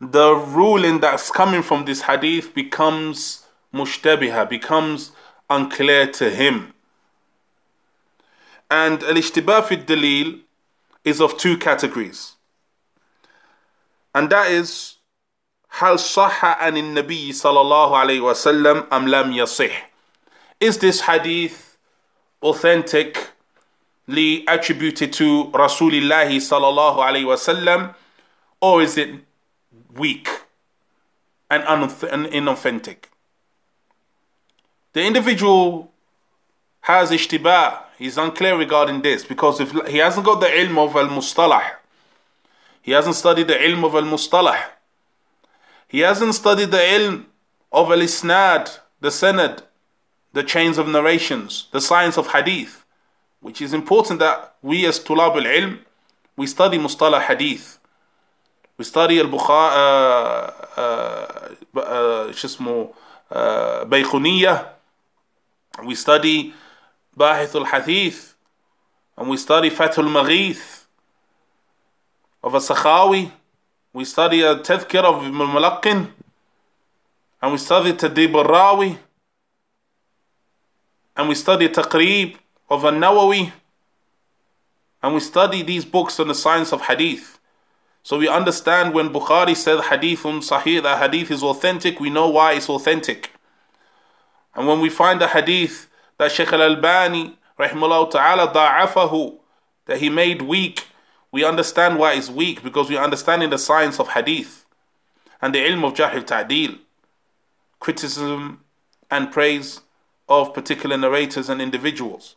the 0.00 0.34
ruling 0.34 1.00
that's 1.00 1.30
coming 1.30 1.62
from 1.62 1.84
this 1.84 2.02
hadith 2.02 2.54
becomes 2.54 3.44
mushtabiha, 3.72 4.48
becomes 4.48 5.12
unclear 5.50 6.06
to 6.06 6.30
him. 6.30 6.72
And 8.70 9.02
al-ishtibah 9.02 9.64
fi 9.64 9.76
dalil 9.76 10.40
is 11.04 11.20
of 11.20 11.36
two 11.36 11.58
categories. 11.58 12.36
And 14.14 14.30
that 14.30 14.50
is 14.50 14.94
هل 15.78 15.98
صح 15.98 16.44
عن 16.44 16.76
النبي 16.76 17.32
صلى 17.32 17.60
الله 17.60 17.96
عليه 17.96 18.20
وسلم 18.20 18.86
أم 18.92 19.08
لم 19.08 19.32
يصح 19.32 19.90
Is 20.60 20.78
this 20.78 21.00
hadith 21.02 21.67
authentically 22.43 24.45
attributed 24.47 25.13
to 25.13 25.45
Rasulullah 25.51 26.27
sallallahu 26.27 27.25
wasallam, 27.25 27.95
or 28.61 28.81
is 28.81 28.97
it 28.97 29.09
weak 29.93 30.27
and, 31.49 31.63
and 31.63 32.27
inauthentic? 32.27 33.05
The 34.93 35.05
individual 35.05 35.91
has 36.81 37.11
ishtibah, 37.11 37.83
he's 37.97 38.17
unclear 38.17 38.57
regarding 38.57 39.01
this 39.01 39.23
because 39.23 39.59
if 39.59 39.71
he 39.87 39.97
hasn't 39.97 40.25
got 40.25 40.39
the 40.39 40.47
ilm 40.47 40.77
of 40.77 40.95
al 40.95 41.09
mustalah, 41.09 41.61
he 42.81 42.93
hasn't 42.93 43.15
studied 43.15 43.47
the 43.47 43.53
ilm 43.53 43.85
of 43.85 43.95
al 43.95 44.03
mustalah, 44.03 44.57
he 45.87 45.99
hasn't 45.99 46.33
studied 46.33 46.71
the 46.71 46.77
ilm 46.77 47.25
of 47.71 47.91
al 47.91 47.99
isnad, 47.99 48.79
the 48.99 49.09
senad, 49.09 49.61
the 50.33 50.43
chains 50.43 50.77
of 50.77 50.87
narrations, 50.87 51.67
the 51.71 51.81
science 51.81 52.17
of 52.17 52.27
hadith, 52.27 52.85
which 53.41 53.61
is 53.61 53.73
important 53.73 54.19
that 54.19 54.55
we 54.61 54.85
as 54.85 54.99
tulab 54.99 55.35
al-ilm, 55.35 55.79
we 56.35 56.45
study 56.47 56.77
mustalah 56.77 57.21
hadith. 57.21 57.79
We 58.77 58.85
study 58.85 59.19
al-Bukhari, 59.19 59.71
uh, 59.75 60.51
uh, 60.77 61.79
uh, 61.79 62.31
شو 62.31 62.47
اسمه, 62.47 62.93
We 65.83 65.95
study 65.95 66.53
Bahith 67.17 67.55
al-Hadith, 67.55 68.35
and 69.17 69.29
we 69.29 69.37
study 69.37 69.69
Fathul 69.69 70.07
Mughith 70.07 70.85
of 72.41 72.53
a 72.53 72.59
Sakhawi. 72.59 73.31
We 73.91 74.05
study 74.05 74.41
a 74.41 74.55
Tadhkir 74.55 75.03
of 75.03 75.25
Ibn 75.25 75.33
Mulaqqin, 75.33 76.11
and 77.41 77.51
we 77.51 77.57
study 77.57 77.91
Tadrib 77.93 78.33
al-Rawi 78.33 78.97
and 81.19 81.27
we 81.27 81.35
study 81.35 81.67
Taqrib 81.67 82.37
of 82.69 82.85
an 82.85 82.95
Nawawi, 82.95 83.51
and 85.03 85.13
we 85.13 85.19
study 85.19 85.61
these 85.61 85.83
books 85.83 86.17
on 86.17 86.29
the 86.29 86.33
science 86.33 86.71
of 86.71 86.83
hadith. 86.83 87.39
So 88.03 88.17
we 88.17 88.29
understand 88.29 88.93
when 88.93 89.09
Bukhari 89.09 89.53
said 89.53 89.79
hadithun 89.79 90.39
sahih, 90.39 90.81
that 90.81 90.97
hadith 91.11 91.29
is 91.29 91.43
authentic, 91.43 91.99
we 91.99 92.09
know 92.09 92.29
why 92.29 92.53
it's 92.53 92.69
authentic. 92.69 93.31
And 94.55 94.65
when 94.65 94.79
we 94.79 94.89
find 94.89 95.21
a 95.21 95.27
hadith 95.27 95.89
that 96.17 96.31
Shaykh 96.31 96.53
al 96.53 96.61
Albani, 96.61 97.37
rahimahullah 97.59 98.11
ta'ala, 98.11 98.53
da'afahu, 98.53 99.39
that 99.87 99.97
he 99.97 100.09
made 100.09 100.43
weak, 100.43 100.87
we 101.33 101.43
understand 101.43 101.99
why 101.99 102.13
it's 102.13 102.29
weak 102.29 102.63
because 102.63 102.89
we 102.89 102.97
understand 102.97 103.43
in 103.43 103.49
the 103.49 103.57
science 103.57 103.99
of 103.99 104.07
hadith 104.07 104.65
and 105.41 105.53
the 105.53 105.59
ilm 105.59 105.83
of 105.85 105.95
Jarh 105.95 106.13
wa 106.13 106.21
Ta'dil, 106.21 106.77
criticism 107.81 108.61
and 109.11 109.33
praise 109.33 109.81
of 110.29 110.53
particular 110.53 110.97
narrators 110.97 111.49
and 111.49 111.61
individuals. 111.61 112.35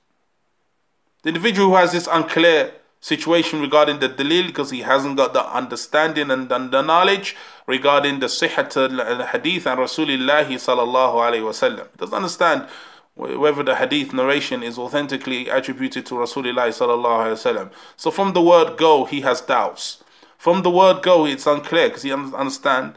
The 1.23 1.29
individual 1.29 1.69
who 1.69 1.77
has 1.77 1.93
this 1.93 2.09
unclear 2.11 2.73
situation 3.01 3.61
regarding 3.61 3.99
the 3.99 4.09
dalil 4.09 4.47
because 4.47 4.71
he 4.71 4.81
hasn't 4.81 5.17
got 5.17 5.33
the 5.33 5.45
understanding 5.55 6.31
and 6.31 6.49
the 6.49 6.83
knowledge 6.83 7.37
regarding 7.67 8.21
the 8.21 8.27
sihat 8.27 8.77
al-hadith 8.77 9.67
and 9.67 9.79
Rasulullah 9.79 10.47
sallallahu 10.47 11.15
alayhi 11.15 11.43
wasallam. 11.43 11.89
He 11.91 11.99
doesn't 11.99 12.15
understand 12.15 12.69
whether 13.15 13.63
the 13.63 13.77
hadith 13.77 14.13
narration 14.13 14.63
is 14.63 14.79
authentically 14.79 15.49
attributed 15.49 16.07
to 16.07 16.15
Rasulullah 16.15 16.69
sallallahu 16.69 17.27
alayhi 17.27 17.33
wasallam. 17.35 17.71
So 17.97 18.11
from 18.11 18.33
the 18.33 18.43
word 18.43 18.79
go, 18.79 19.05
he 19.05 19.21
has 19.21 19.41
doubts. 19.41 20.03
From 20.39 20.63
the 20.63 20.71
word 20.71 21.03
go, 21.03 21.27
it's 21.27 21.47
unclear 21.47 21.89
because 21.89 22.03
he 22.03 22.11
doesn't 22.11 22.35
understand 22.35 22.95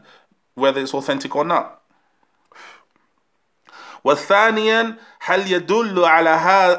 whether 0.54 0.80
it's 0.80 0.94
authentic 0.94 1.36
or 1.36 1.44
not. 1.44 1.75
وثانيا 4.05 4.95
هل 5.19 5.51
يدل 5.51 6.05
على 6.05 6.29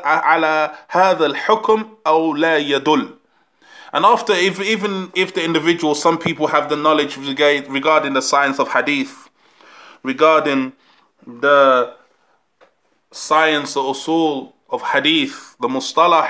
على 0.05 0.75
هذا 0.89 1.27
الحكم 1.27 1.97
أو 2.07 2.35
لا 2.35 2.57
يدل 2.59 3.23
and 3.95 4.07
after, 4.07 4.33
if, 4.33 4.59
even 4.59 5.13
if 5.15 5.35
the 5.35 5.45
individual, 5.45 5.95
some 5.95 6.17
people 6.17 6.47
have 6.47 6.71
the 6.71 6.77
knowledge 6.77 7.19
regarding 7.19 8.15
the 8.15 8.23
science 8.23 8.59
of 8.59 8.73
hadith, 8.73 9.29
regarding 10.03 10.73
the 11.27 11.95
science 13.11 13.77
or 13.77 13.93
usul 13.93 14.55
of 14.71 14.81
hadith, 14.81 15.57
the 15.61 15.69
mustalah, 15.69 16.27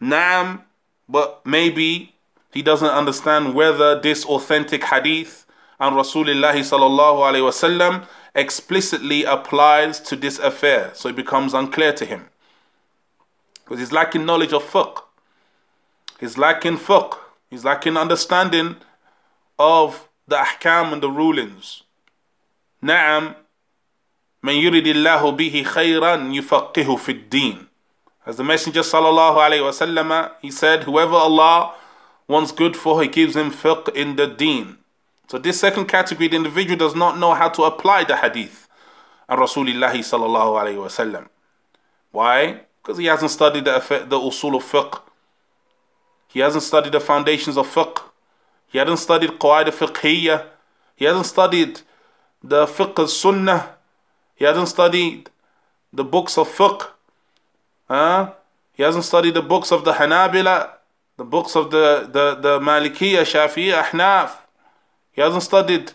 naam, 0.00 0.62
but 1.06 1.44
maybe 1.44 2.14
he 2.52 2.62
doesn't 2.62 2.88
understand 2.88 3.54
whether 3.54 4.00
this 4.00 4.24
authentic 4.24 4.82
hadith 4.84 5.44
and 5.78 5.94
Rasulullah 5.94 6.54
sallallahu 6.54 7.20
alaihi 7.20 7.44
wasallam 7.44 8.06
explicitly 8.33 9.23
applies 9.23 9.99
to 9.99 10.15
this 10.15 10.39
affair, 10.39 10.91
so 10.93 11.09
it 11.09 11.15
becomes 11.15 11.53
unclear 11.53 11.93
to 11.93 12.05
him. 12.05 12.25
Because 13.63 13.79
he's 13.79 13.91
lacking 13.91 14.25
knowledge 14.25 14.53
of 14.53 14.63
fiqh. 14.63 15.01
He's 16.19 16.37
lacking 16.37 16.77
fiqh. 16.77 17.17
He's 17.49 17.65
lacking 17.65 17.97
understanding 17.97 18.77
of 19.59 20.07
the 20.27 20.37
ahkam 20.37 20.93
and 20.93 21.03
the 21.03 21.09
rulings. 21.09 21.83
Na'am, 22.81 23.35
man 24.41 24.55
الله 24.55 25.37
bihi 25.37 25.65
khayran 25.65 26.33
يفقه 26.33 26.97
في 26.97 27.29
deen. 27.29 27.67
As 28.25 28.37
the 28.37 28.43
Messenger 28.43 28.81
sallallahu 28.81 29.37
alayhi 29.37 29.61
wasallam 29.61 30.31
he 30.41 30.51
said, 30.51 30.83
whoever 30.83 31.15
Allah 31.15 31.73
wants 32.27 32.51
good 32.51 32.77
for, 32.77 33.01
he 33.01 33.07
gives 33.07 33.35
him 33.35 33.51
fiqh 33.51 33.93
in 33.95 34.15
the 34.15 34.27
deen. 34.27 34.77
So 35.31 35.37
this 35.37 35.61
second 35.61 35.85
category, 35.85 36.27
the 36.27 36.35
individual 36.35 36.75
does 36.75 36.93
not 36.93 37.17
know 37.17 37.33
how 37.33 37.47
to 37.47 37.63
apply 37.63 38.03
the 38.03 38.17
hadith 38.17 38.67
and 39.29 39.39
Rasulullah 39.39 39.93
sallallahu 39.93 40.59
alayhi 40.61 40.75
wasallam. 40.75 41.29
Why? 42.11 42.65
Because 42.83 42.97
he 42.97 43.05
hasn't 43.05 43.31
studied 43.31 43.63
the, 43.63 43.79
the 44.09 44.19
usul 44.19 44.57
of 44.57 44.63
fiqh. 44.69 44.99
He 46.27 46.41
hasn't 46.41 46.63
studied 46.63 46.91
the 46.91 46.99
foundations 46.99 47.55
of 47.55 47.73
fiqh. 47.73 48.01
He 48.67 48.77
hasn't 48.77 48.99
studied 48.99 49.29
qawaid 49.39 49.67
fiqhiyya. 49.67 50.47
He 50.97 51.05
hasn't 51.05 51.27
studied 51.27 51.79
the 52.43 52.65
fiqh 52.65 53.07
sunnah. 53.07 53.75
He 54.35 54.43
hasn't 54.43 54.67
studied 54.67 55.29
the 55.93 56.03
books 56.03 56.37
of 56.37 56.49
fiqh. 56.49 56.89
Huh? 57.87 58.33
He 58.73 58.83
hasn't 58.83 59.05
studied 59.05 59.35
the 59.35 59.41
books 59.41 59.71
of 59.71 59.85
the 59.85 59.93
Hanabila, 59.93 60.71
the 61.15 61.23
books 61.23 61.55
of 61.55 61.71
the, 61.71 62.09
the, 62.11 62.35
the 62.35 62.59
Malikiyya, 62.59 63.21
Shafi'iyya, 63.21 63.83
Ahnaf. 63.83 64.40
He 65.11 65.21
hasn't 65.21 65.43
studied 65.43 65.91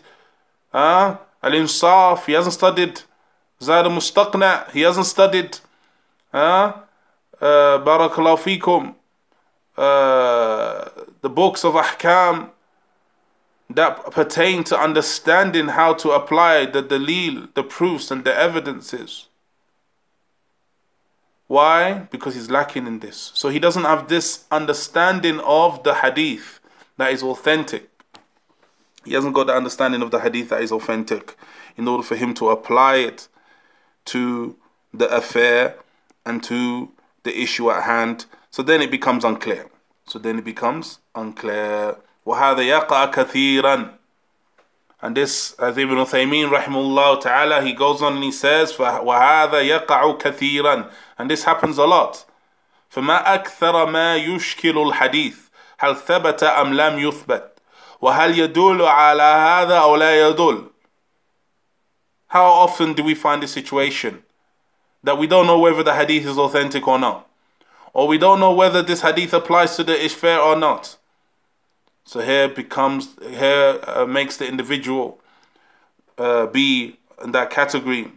uh, 0.73 1.17
Al-Insaf. 1.41 2.25
He 2.25 2.33
hasn't 2.33 2.53
studied 2.53 3.01
Zad 3.61 3.85
al-Mustaqna. 3.85 4.71
He 4.71 4.81
hasn't 4.81 5.07
studied 5.07 5.59
uh, 6.33 6.73
Barakallahu 7.41 8.37
Fikum. 8.59 8.95
Uh, 9.77 10.89
the 11.21 11.29
books 11.29 11.63
of 11.63 11.73
Ahkam 11.73 12.49
that 13.69 14.11
pertain 14.11 14.63
to 14.63 14.79
understanding 14.79 15.67
how 15.69 15.93
to 15.93 16.11
apply 16.11 16.65
the 16.65 16.81
dalil, 16.81 17.53
the 17.53 17.63
proofs 17.63 18.09
and 18.09 18.23
the 18.23 18.35
evidences. 18.35 19.27
Why? 21.47 22.07
Because 22.11 22.35
he's 22.35 22.49
lacking 22.49 22.87
in 22.87 22.99
this. 22.99 23.31
So 23.33 23.49
he 23.49 23.59
doesn't 23.59 23.83
have 23.83 24.07
this 24.07 24.45
understanding 24.51 25.39
of 25.41 25.83
the 25.83 25.95
hadith 25.95 26.59
that 26.97 27.11
is 27.11 27.23
authentic. 27.23 27.89
He 29.06 29.14
hasn't 29.14 29.34
got 29.34 29.48
the 29.48 29.54
understanding 29.54 30.02
of 30.02 30.10
the 30.10 30.20
hadith 30.20 30.50
that 30.50 30.62
is 30.62 30.72
authentic 30.72 31.36
in 31.76 31.88
order 31.88 32.02
for 32.02 32.16
him 32.16 32.34
to 32.34 32.50
apply 32.50 32.96
it 32.96 33.28
to 34.06 34.56
the 34.94 35.08
affair 35.08 35.76
and 36.24 36.42
to 36.44 36.90
the 37.24 37.40
issue 37.40 37.70
at 37.70 37.82
hand. 37.84 38.26
So 38.50 38.62
then 38.62 38.82
it 38.82 38.90
becomes 38.90 39.24
unclear. 39.24 39.66
So 40.06 40.18
then 40.18 40.38
it 40.38 40.44
becomes 40.44 40.98
unclear. 41.14 41.96
وهذا 42.26 42.62
يقع 42.62 43.06
كثيرا 43.12 43.98
and 45.04 45.16
this, 45.16 45.54
as 45.54 45.76
Ibn 45.76 45.96
Uthaymeen 45.96 46.48
rahimahullah 46.48 47.20
ta'ala, 47.20 47.60
he 47.62 47.72
goes 47.72 48.00
on 48.02 48.14
and 48.14 48.24
he 48.24 48.30
says, 48.30 48.74
وَهَذَا 48.74 49.50
يَقَعُ 49.50 50.20
كَثِيرًا 50.20 50.88
And 51.18 51.28
this 51.28 51.42
happens 51.42 51.76
a 51.76 51.84
lot. 51.84 52.24
فَمَا 52.94 53.24
أَكْثَرَ 53.24 53.86
مَا 53.90 54.24
يُشْكِلُ 54.24 54.92
الْحَدِيث 54.92 55.36
هل 55.78 55.96
ثبت 55.96 56.42
أم 56.44 56.74
لم 56.74 56.98
يثبت 57.00 57.55
وهل 58.00 58.38
يدل 58.38 58.82
على 58.82 59.22
هذا 59.22 59.78
أو 59.78 59.96
لا 59.96 60.28
يدل 60.28 60.68
How 62.28 62.46
often 62.46 62.94
do 62.94 63.04
we 63.04 63.14
find 63.14 63.44
a 63.44 63.48
situation 63.48 64.22
that 65.04 65.18
we 65.18 65.26
don't 65.26 65.46
know 65.46 65.58
whether 65.58 65.82
the 65.82 65.94
hadith 65.94 66.26
is 66.26 66.38
authentic 66.38 66.88
or 66.88 66.98
not? 66.98 67.28
Or 67.92 68.08
we 68.08 68.16
don't 68.16 68.40
know 68.40 68.52
whether 68.52 68.80
this 68.80 69.02
hadith 69.02 69.34
applies 69.34 69.76
to 69.76 69.84
the 69.84 69.92
ishfair 69.92 70.42
or 70.42 70.56
not? 70.56 70.96
So 72.04 72.20
here 72.20 72.48
becomes 72.48 73.16
here 73.28 73.78
uh, 73.86 74.06
makes 74.06 74.38
the 74.38 74.48
individual 74.48 75.20
uh, 76.18 76.46
be 76.46 76.98
in 77.22 77.32
that 77.32 77.50
category 77.50 78.12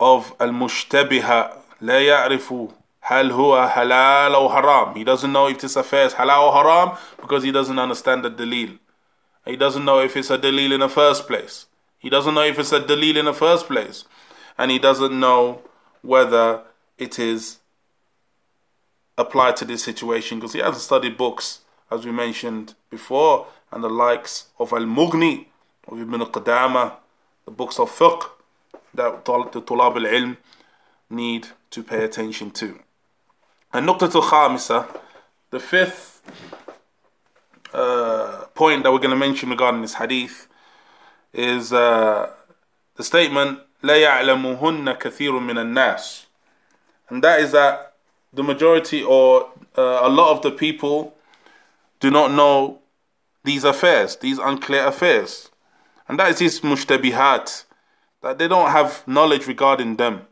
of 0.00 0.34
al-mushtabiha 0.40 1.58
لا 1.82 2.00
يعرف 2.00 2.68
Hal 3.09 3.31
huwa 3.31 3.67
halal 3.71 4.39
or 4.39 4.51
haram. 4.51 4.95
He 4.95 5.03
doesn't 5.03 5.31
know 5.31 5.47
if 5.47 5.59
this 5.59 5.75
affair 5.75 6.05
is 6.05 6.13
halal 6.13 6.43
or 6.47 6.53
haram 6.53 6.97
because 7.19 7.41
he 7.41 7.51
doesn't 7.51 7.79
understand 7.79 8.23
the 8.23 8.29
dalil. 8.29 8.77
He 9.45 9.55
doesn't 9.55 9.83
know 9.83 9.99
if 9.99 10.15
it's 10.15 10.29
a 10.29 10.37
dalil 10.37 10.71
in 10.71 10.81
the 10.81 10.89
first 10.89 11.25
place. 11.25 11.65
He 11.97 12.11
doesn't 12.11 12.35
know 12.35 12.43
if 12.43 12.59
it's 12.59 12.71
a 12.71 12.79
dalil 12.79 13.17
in 13.17 13.25
the 13.25 13.33
first 13.33 13.65
place. 13.65 14.05
And 14.59 14.69
he 14.69 14.77
doesn't 14.77 15.19
know 15.19 15.63
whether 16.03 16.61
it 16.99 17.17
is 17.17 17.57
applied 19.17 19.55
to 19.55 19.65
this 19.65 19.83
situation 19.83 20.37
because 20.37 20.53
he 20.53 20.59
hasn't 20.59 20.83
studied 20.83 21.17
books, 21.17 21.61
as 21.89 22.05
we 22.05 22.11
mentioned 22.11 22.75
before, 22.91 23.47
and 23.71 23.83
the 23.83 23.89
likes 23.89 24.49
of 24.59 24.71
Al 24.71 24.85
Mughni, 24.85 25.47
of 25.87 25.99
Ibn 25.99 26.21
al 26.21 26.29
Qudama, 26.29 26.93
the 27.45 27.51
books 27.51 27.79
of 27.79 27.89
fiqh 27.89 28.29
that 28.93 29.25
the 29.25 29.61
Tulab 29.61 29.95
al 29.95 30.11
Ilm 30.11 30.37
need 31.09 31.47
to 31.71 31.81
pay 31.81 32.03
attention 32.03 32.51
to. 32.51 32.79
And 33.72 33.88
Nuqtat 33.88 34.14
al 34.14 34.22
Khamisa, 34.22 34.86
the 35.50 35.60
fifth 35.60 36.22
uh, 37.72 38.44
point 38.54 38.82
that 38.82 38.92
we're 38.92 38.98
going 38.98 39.10
to 39.10 39.16
mention 39.16 39.50
regarding 39.50 39.82
this 39.82 39.94
hadith 39.94 40.48
is 41.32 41.72
uh, 41.72 42.30
the 42.96 43.02
statement 43.02 43.60
لا 43.82 43.96
يعلمهن 43.96 44.98
كثير 44.98 45.32
من 45.40 45.58
الناس 45.58 46.24
and 47.10 47.22
that 47.22 47.40
is 47.40 47.52
that 47.52 47.94
the 48.32 48.42
majority 48.42 49.02
or 49.02 49.50
uh, 49.76 50.00
a 50.02 50.08
lot 50.08 50.32
of 50.32 50.42
the 50.42 50.50
people 50.50 51.14
do 52.00 52.10
not 52.10 52.32
know 52.32 52.80
these 53.44 53.64
affairs, 53.64 54.16
these 54.16 54.38
unclear 54.38 54.86
affairs. 54.86 55.50
And 56.08 56.18
that 56.18 56.30
is 56.30 56.38
these 56.38 56.60
mushtabihat, 56.60 57.64
that 58.22 58.38
they 58.38 58.48
don't 58.48 58.70
have 58.70 59.06
knowledge 59.06 59.46
regarding 59.46 59.96
them. 59.96 60.26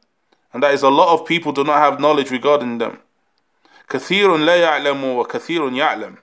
And 0.53 0.62
that 0.62 0.75
is 0.75 0.83
a 0.83 0.88
lot 0.88 1.14
of 1.14 1.27
people 1.27 1.53
do 1.53 1.64
not 1.64 1.79
have 1.79 2.01
knowledge 2.01 2.31
regarding 2.31 2.79
them. 2.79 2.98
كثير 3.88 4.37
لا 4.37 4.57
يعلم 4.57 5.05
وكثير 5.05 5.72
يعلم. 5.72 6.16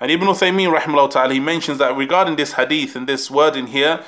And 0.00 0.10
Ibn 0.12 0.28
Uthaymeen 0.28 0.78
rahimahullah 0.78 1.10
ta'ala, 1.10 1.34
he 1.34 1.40
mentions 1.40 1.78
that 1.78 1.96
regarding 1.96 2.36
this 2.36 2.52
hadith 2.52 2.94
and 2.94 3.06
this 3.08 3.30
word 3.30 3.56
in 3.56 3.66
here, 3.66 4.04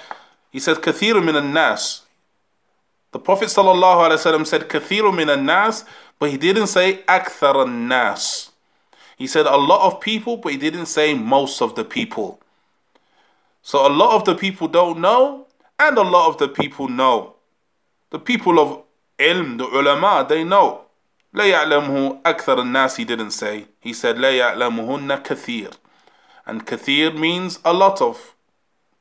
he 0.50 0.60
says 0.60 0.78
كثير 0.78 1.14
من 1.14 1.34
الناس. 1.34 2.02
The 3.12 3.18
Prophet 3.18 3.48
sallallahu 3.48 4.08
alaihi 4.08 4.18
wasallam 4.18 4.46
said 4.46 4.68
كثير 4.68 5.10
من 5.12 5.26
الناس 5.34 5.84
but 6.20 6.30
he 6.30 6.36
didn't 6.36 6.68
say 6.68 7.02
akthar 7.08 7.66
nas. 7.66 8.50
He 9.16 9.26
said 9.26 9.46
a 9.46 9.56
lot 9.56 9.86
of 9.86 10.00
people, 10.00 10.36
but 10.36 10.52
he 10.52 10.58
didn't 10.58 10.86
say 10.86 11.14
most 11.14 11.60
of 11.62 11.74
the 11.74 11.84
people. 11.84 12.40
So 13.62 13.86
a 13.86 13.88
lot 13.88 14.14
of 14.14 14.24
the 14.26 14.34
people 14.34 14.68
don't 14.68 15.00
know, 15.00 15.46
and 15.78 15.96
a 15.96 16.02
lot 16.02 16.28
of 16.28 16.38
the 16.38 16.48
people 16.48 16.88
know. 16.88 17.34
The 18.10 18.18
people 18.18 18.60
of 18.60 18.82
ilm, 19.18 19.58
the 19.58 19.64
ulama, 19.64 20.26
they 20.28 20.44
know. 20.44 20.82
لا 21.34 21.44
يعلمه 21.44 22.20
أكثر 22.26 22.60
الناس 22.60 22.96
he 22.96 23.04
didn't 23.04 23.30
say. 23.30 23.66
He 23.80 23.92
said 23.92 24.16
لا 24.16 24.30
يعلمهن 24.30 25.22
كثير. 25.22 25.70
And 26.46 26.66
kathir 26.66 27.16
means 27.16 27.58
a 27.64 27.72
lot 27.72 28.00
of 28.00 28.34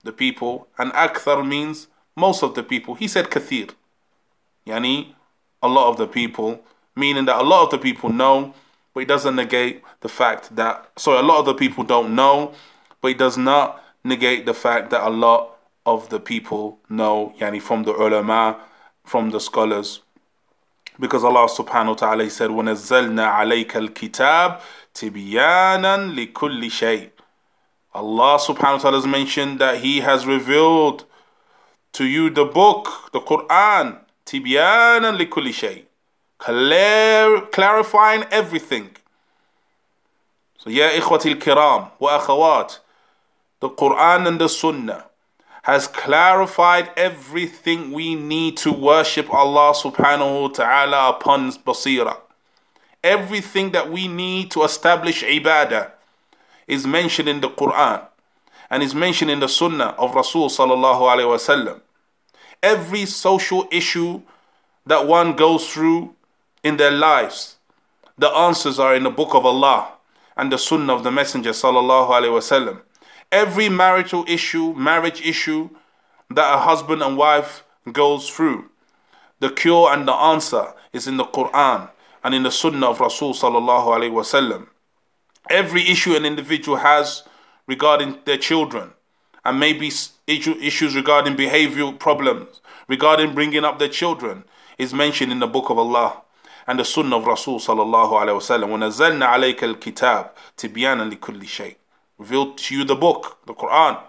the 0.04 0.12
people, 0.12 0.68
and 0.78 0.92
akthar 0.94 1.46
means 1.46 1.88
most 2.16 2.44
of 2.44 2.54
the 2.56 2.64
people. 2.64 2.96
He 2.96 3.08
said 3.08 3.30
kathir. 3.30 3.72
Yani, 4.68 5.14
a 5.62 5.68
lot 5.68 5.90
of 5.90 5.98
the 5.98 6.08
people 6.08 6.64
meaning 7.00 7.26
that 7.26 7.38
a 7.38 7.44
lot 7.44 7.64
of 7.64 7.72
the 7.72 7.78
people 7.78 8.10
know, 8.10 8.54
but 8.94 9.02
it 9.02 9.08
doesn't 9.08 9.36
negate 9.36 9.82
the 10.02 10.10
fact 10.10 10.56
that, 10.56 10.92
sorry, 10.98 11.20
a 11.20 11.24
lot 11.24 11.40
of 11.40 11.46
the 11.46 11.54
people 11.54 11.84
don't 11.84 12.14
know, 12.14 12.54
but 13.02 13.12
it 13.12 13.18
does 13.18 13.38
not 13.38 13.82
negate 14.04 14.46
the 14.46 14.54
fact 14.54 14.90
that 14.90 15.06
a 15.08 15.10
lot 15.10 15.56
of 15.86 16.10
the 16.10 16.20
people 16.20 16.80
know, 16.90 17.34
yani 17.40 17.62
from 17.62 17.84
the 17.84 17.94
ulama, 17.94 18.60
from 19.06 19.30
the 19.32 19.40
scholars. 19.40 20.02
Because 21.00 21.24
Allah 21.24 21.48
subhanahu 21.48 21.88
wa 21.88 21.94
ta'ala 21.94 22.30
said, 22.30 22.50
وَنَزَّلْنَا 22.50 23.26
عَلَيْكَ 23.26 23.72
الْكِتَابِ 23.72 24.62
تِبْيَانًا 24.94 26.14
لِكُلِّ 26.14 26.72
شَيْءٍ 26.72 27.10
Allah 27.94 28.38
subhanahu 28.38 28.74
wa 28.74 28.78
ta'ala 28.78 28.98
has 28.98 29.08
mentioned 29.08 29.60
that 29.60 29.78
He 29.80 30.02
has 30.02 30.26
revealed 30.28 31.06
to 31.94 32.06
you 32.06 32.30
the 32.30 32.46
book, 32.46 33.10
the 33.14 33.22
Quran, 33.22 34.00
تِبْيَانًا 34.26 35.18
لِكُلِّ 35.18 35.54
شَيْءٍ 35.54 35.86
clar- 36.38 37.48
clarifying 37.52 38.24
everything. 38.32 38.90
So, 40.58 40.70
yeah, 40.70 40.92
ikhwati 40.92 41.36
kiram 41.36 41.92
wa 42.00 42.20
akhawat, 42.20 42.80
the 43.62 43.70
Quran 43.70 44.28
and 44.28 44.42
the 44.42 44.50
Sunnah 44.50 45.06
has 45.65 45.89
clarified 45.89 46.91
everything 46.95 47.91
we 47.91 48.15
need 48.15 48.55
to 48.55 48.71
worship 48.71 49.33
Allah 49.33 49.73
subhanahu 49.73 50.43
wa 50.43 50.49
ta'ala 50.49 51.09
upon 51.17 51.51
basira. 51.53 52.19
Everything 53.03 53.73
that 53.73 53.91
we 53.91 54.07
need 54.07 54.51
to 54.51 54.63
establish 54.63 55.25
ibadah 55.25 55.91
is 56.67 56.87
mentioned 56.87 57.31
in 57.31 57.41
the 57.41 57.49
Quran 57.49 58.07
and 58.69 58.83
is 58.83 58.95
mentioned 58.95 59.31
in 59.31 59.41
the 59.41 59.49
Sunnah 59.49 59.95
of 59.97 60.15
Rasul 60.15 60.51
sallallahu 60.51 61.01
alaihi 61.01 61.33
wasallam. 61.33 61.81
Every 62.63 63.07
social 63.07 63.67
issue 63.73 64.21
that 64.85 65.07
one 65.07 65.35
goes 65.35 65.73
through 65.73 66.15
in 66.63 66.77
their 66.77 66.91
lives. 66.91 67.57
The 68.19 68.29
answers 68.29 68.79
are 68.79 68.95
in 68.95 69.05
the 69.05 69.11
book 69.11 69.35
of 69.35 69.47
Allah 69.47 69.93
and 70.37 70.53
the 70.53 70.59
sunnah 70.59 70.95
of 70.95 71.05
the 71.05 71.11
Messenger 71.11 71.51
sallallahu 71.51 72.11
alaihi 72.11 72.37
wasallam 72.37 72.83
Every 73.34 73.70
marital 73.70 74.26
issue, 74.28 74.74
marriage 74.74 75.22
issue 75.22 75.70
that 76.30 76.54
a 76.54 76.60
husband 76.60 77.02
and 77.02 77.18
wife 77.18 77.64
goes 77.92 78.30
through, 78.30 78.70
the 79.40 79.50
cure 79.50 79.92
and 79.92 80.08
the 80.08 80.14
answer 80.14 80.74
is 80.94 81.08
in 81.08 81.18
the 81.18 81.26
Quran 81.26 81.90
and 82.24 82.36
in 82.36 82.44
the 82.44 82.52
sunnah 82.52 82.90
of 82.90 83.00
Rasul 83.00 83.34
sallallahu 83.34 83.86
alaihi 83.88 84.12
wasallam. 84.12 84.68
Every 85.50 85.88
issue 85.90 86.16
an 86.16 86.26
individual 86.26 86.78
has 86.78 87.24
regarding 87.68 88.20
their 88.26 88.38
children 88.38 88.92
and 89.46 89.60
maybe 89.60 89.92
issues 90.28 90.96
regarding 90.96 91.36
behavioral 91.36 91.98
problems, 91.98 92.62
regarding 92.88 93.34
bringing 93.34 93.64
up 93.64 93.80
their 93.80 93.88
children, 93.88 94.44
is 94.78 94.94
mentioned 94.94 95.32
in 95.32 95.40
the 95.40 95.48
book 95.48 95.70
of 95.70 95.78
Allah 95.78 96.22
and 96.68 96.80
the 96.80 96.86
sunnah 96.86 97.18
of 97.18 97.26
Rasul 97.26 97.60
sallallahu 97.60 98.12
alayhi 98.12 98.38
wasallam. 98.40 98.70
وَنَزَّلْنَا 98.70 99.26
عَلَيْكَ 99.26 99.60
الْكِتَابِ 99.60 100.30
تِبْيَانًا 100.58 101.12
لِكُلِّ 101.14 101.42
شَيْءٍ 101.44 101.76
Revealed 102.18 102.58
to 102.58 102.76
you 102.76 102.84
the 102.84 102.96
book, 102.96 103.38
the 103.46 103.54
Quran. 103.54 104.02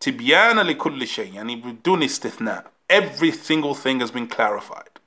تِبْيَانًا 0.00 0.74
لِكُلِّ 0.74 1.00
شَيْءٍ 1.02 1.34
يعني 1.34 1.62
بدون 1.62 2.02
استثناء. 2.02 2.64
Every 2.90 3.30
single 3.30 3.74
thing 3.74 4.00
has 4.00 4.10
been 4.10 4.26
clarified. 4.26 4.98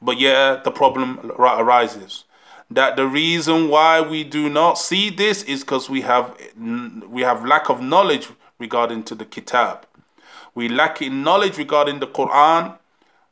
But 0.00 0.18
yeah, 0.20 0.56
the 0.56 0.70
problem 0.70 1.32
arises 1.38 2.24
that 2.70 2.96
the 2.96 3.06
reason 3.06 3.68
why 3.68 4.00
we 4.00 4.24
do 4.24 4.48
not 4.48 4.78
see 4.78 5.10
this 5.10 5.42
is 5.42 5.60
because 5.60 5.90
we 5.90 6.02
have 6.02 6.36
we 7.08 7.22
have 7.22 7.44
lack 7.44 7.68
of 7.68 7.80
knowledge 7.80 8.28
regarding 8.58 9.02
to 9.04 9.14
the 9.14 9.24
kitab. 9.24 9.86
We 10.54 10.68
lack 10.68 11.02
in 11.02 11.22
knowledge 11.22 11.58
regarding 11.58 11.98
the 11.98 12.06
Quran. 12.06 12.78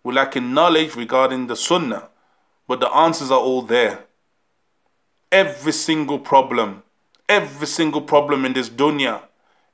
We 0.02 0.12
lack 0.12 0.36
in 0.36 0.52
knowledge 0.52 0.96
regarding 0.96 1.46
the 1.46 1.56
Sunnah. 1.56 2.08
But 2.66 2.80
the 2.80 2.90
answers 2.90 3.30
are 3.30 3.38
all 3.38 3.62
there. 3.62 4.04
Every 5.30 5.72
single 5.72 6.18
problem, 6.18 6.82
every 7.28 7.66
single 7.66 8.02
problem 8.02 8.44
in 8.44 8.52
this 8.52 8.68
dunya, 8.68 9.22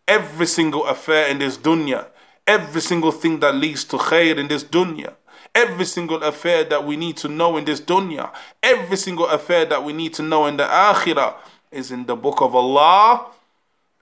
every 0.07 0.47
single 0.47 0.87
affair 0.87 1.29
in 1.29 1.39
this 1.39 1.59
dunya, 1.59 2.07
every 2.47 2.81
single 2.81 3.13
thing 3.13 3.41
that 3.41 3.55
leads 3.55 3.85
to 3.85 3.97
khair 3.97 4.37
in 4.39 4.49
this 4.49 4.65
dunya, 4.65 5.15
every 5.55 5.85
single 5.85 6.23
affair 6.23 6.65
that 6.65 6.85
we 6.85 6.97
need 6.97 7.17
to 7.17 7.29
know 7.29 7.57
in 7.57 7.65
this 7.65 7.81
dunya, 7.81 8.31
every 8.63 8.97
single 8.97 9.27
affair 9.27 9.67
that 9.67 9.83
we 9.83 9.93
need 9.93 10.15
to 10.15 10.23
know 10.23 10.47
in 10.47 10.57
the 10.57 10.65
akhirah 10.65 11.35
is 11.71 11.91
in 11.91 12.07
the 12.07 12.17
book 12.17 12.41
of 12.41 12.55
Allah 12.55 13.27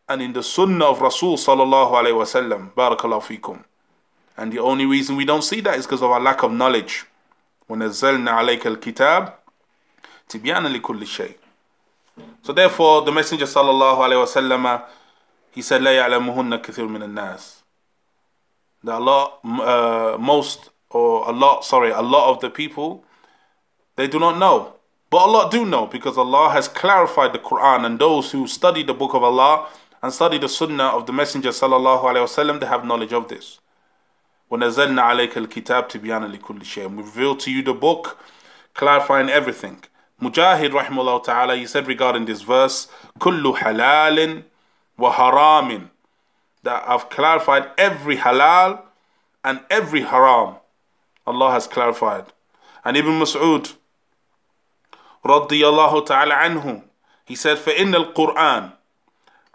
and 0.08 0.22
in 0.22 0.32
the 0.32 0.42
sunnah 0.42 0.86
of 0.86 1.00
Rasul 1.00 1.36
sallallahu 1.36 1.92
alayhi 1.92 2.14
wasallam. 2.14 2.72
Barakallahu 2.72 3.22
fikum. 3.22 3.64
And 4.36 4.52
the 4.52 4.58
only 4.58 4.86
reason 4.86 5.16
we 5.16 5.24
don't 5.24 5.42
see 5.42 5.60
that 5.62 5.78
is 5.78 5.86
because 5.86 6.02
of 6.02 6.10
our 6.10 6.20
lack 6.20 6.42
of 6.42 6.52
knowledge. 6.52 7.06
وَنَزَّلْنَا 7.70 8.28
عَلَيْكَ 8.28 8.76
الْكِتَابِ 8.76 9.32
تِبْيَانًا 10.28 10.68
لِكُلِّ 10.78 11.02
شَيْءٍ 11.06 11.34
So 12.42 12.52
therefore, 12.52 13.02
the 13.02 13.12
Messenger 13.12 13.44
sallallahu 13.44 13.98
alayhi 13.98 14.24
wasallam, 14.24 14.82
he 15.50 15.62
said, 15.62 15.80
لَا 15.82 16.06
يَعْلَمُهُنَّ 16.06 16.62
كَثِيرٌ 16.62 16.88
مِنَ 16.88 17.02
النَّاسِ 17.02 17.56
That 18.84 18.94
Allah, 18.94 19.32
uh, 19.44 20.18
most, 20.18 20.70
or 20.90 21.28
a 21.28 21.32
lot, 21.32 21.64
sorry, 21.64 21.90
a 21.90 22.02
lot 22.02 22.30
of 22.30 22.40
the 22.40 22.50
people, 22.50 23.04
they 23.96 24.06
do 24.06 24.18
not 24.18 24.38
know. 24.38 24.74
But 25.10 25.18
Allah 25.18 25.48
do 25.50 25.64
know 25.64 25.86
because 25.86 26.18
Allah 26.18 26.50
has 26.50 26.68
clarified 26.68 27.32
the 27.32 27.38
Quran 27.38 27.86
and 27.86 27.98
those 27.98 28.32
who 28.32 28.46
study 28.46 28.82
the 28.82 28.94
book 28.94 29.14
of 29.14 29.22
Allah 29.22 29.68
and 30.02 30.12
study 30.12 30.38
the 30.38 30.48
sunnah 30.48 30.88
of 30.88 31.06
the 31.06 31.12
Messenger 31.12 31.50
sallallahu 31.50 32.02
alayhi 32.02 32.26
wasallam, 32.26 32.60
they 32.60 32.66
have 32.66 32.84
knowledge 32.84 33.12
of 33.12 33.28
this. 33.28 33.58
وَنَزَلْنَا 34.50 35.02
عَلَيْكَ 35.02 35.32
الْكِتَابِ 35.32 35.88
تِبْيَانًا 35.88 36.38
لِكُلِّ 36.38 36.60
شَيْءٍ 36.60 36.94
We 36.94 37.02
revealed 37.02 37.40
to 37.40 37.50
you 37.50 37.62
the 37.62 37.74
book, 37.74 38.18
clarifying 38.74 39.28
everything. 39.28 39.82
Mujahid 40.20 40.70
rahimahullah 40.70 41.24
ta'ala, 41.24 41.56
he 41.56 41.66
said 41.66 41.86
regarding 41.86 42.24
this 42.24 42.42
verse, 42.42 42.88
كُلُّ 43.18 43.58
حَلَالٍ 43.58 44.44
وَحَرَامٍ 44.98 45.90
That 46.62 46.88
I've 46.88 47.10
clarified 47.10 47.70
every 47.76 48.16
halal 48.16 48.80
and 49.44 49.60
every 49.70 50.02
haram. 50.02 50.56
Allah 51.26 51.50
has 51.52 51.66
clarified. 51.66 52.26
And 52.84 52.96
Ibn 52.96 53.10
Mas'ud, 53.20 53.74
radiyallahu 55.24 56.06
ta'ala 56.06 56.34
anhu, 56.34 56.82
he 57.24 57.34
said, 57.34 57.58
فَإِنَّ 57.58 57.94
الْقُرْآنِ 58.14 58.72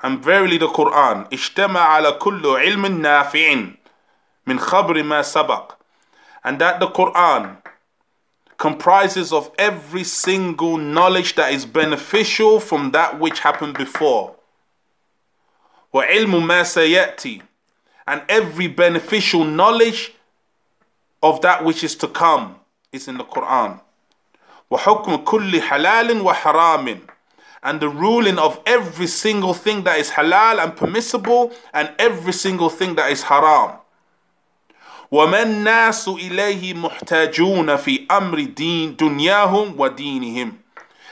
And 0.04 0.24
verily 0.24 0.58
the 0.58 0.68
Quran, 0.68 1.30
اجتمع 1.30 1.80
على 1.80 2.12
كل 2.20 2.46
علم 2.46 2.86
نافع 3.02 3.78
min 4.46 4.58
khabri 4.58 5.06
ma 5.06 5.22
sabaq. 5.22 5.76
And 6.44 6.60
that 6.60 6.80
the 6.80 6.88
Quran 6.88 7.58
comprises 8.58 9.34
of 9.34 9.50
every 9.58 10.04
single 10.04 10.78
knowledge 10.78 11.36
that 11.36 11.52
is 11.52 11.66
beneficial 11.66 12.60
from 12.60 12.92
that 12.92 13.20
which 13.20 13.40
happened 13.40 13.76
before. 13.76 14.36
وعلم 15.94 16.48
ما 16.48 16.64
سيأتي 16.64 17.42
and 18.08 18.22
every 18.30 18.68
beneficial 18.68 19.44
knowledge 19.44 20.14
of 21.24 21.42
that 21.42 21.64
which 21.64 21.84
is 21.84 21.96
to 21.96 22.08
come 22.08 22.56
is 22.92 23.08
in 23.08 23.18
the 23.18 23.24
Quran. 23.24 23.80
وحكم 24.72 25.24
كل 25.26 25.62
حلال 25.62 26.22
وحرام 26.22 27.02
and 27.64 27.80
the 27.80 27.90
ruling 27.90 28.40
of 28.40 28.60
every 28.66 29.08
single 29.08 29.54
thing 29.54 29.84
that 29.84 30.00
is 30.00 30.12
halal 30.12 30.64
and 30.64 30.76
permissible 30.76 31.52
and 31.74 31.92
every 32.00 32.34
single 32.34 32.70
thing 32.70 32.96
that 32.96 33.12
is 33.12 33.24
haram. 33.24 33.78
وما 35.12 35.42
الناس 35.44 36.08
إليه 36.08 36.74
محتاجون 36.74 37.76
في 37.76 38.08
أمر 38.12 38.42
دين 38.44 38.96
دنياهم 38.96 39.80
ودينهم 39.80 40.58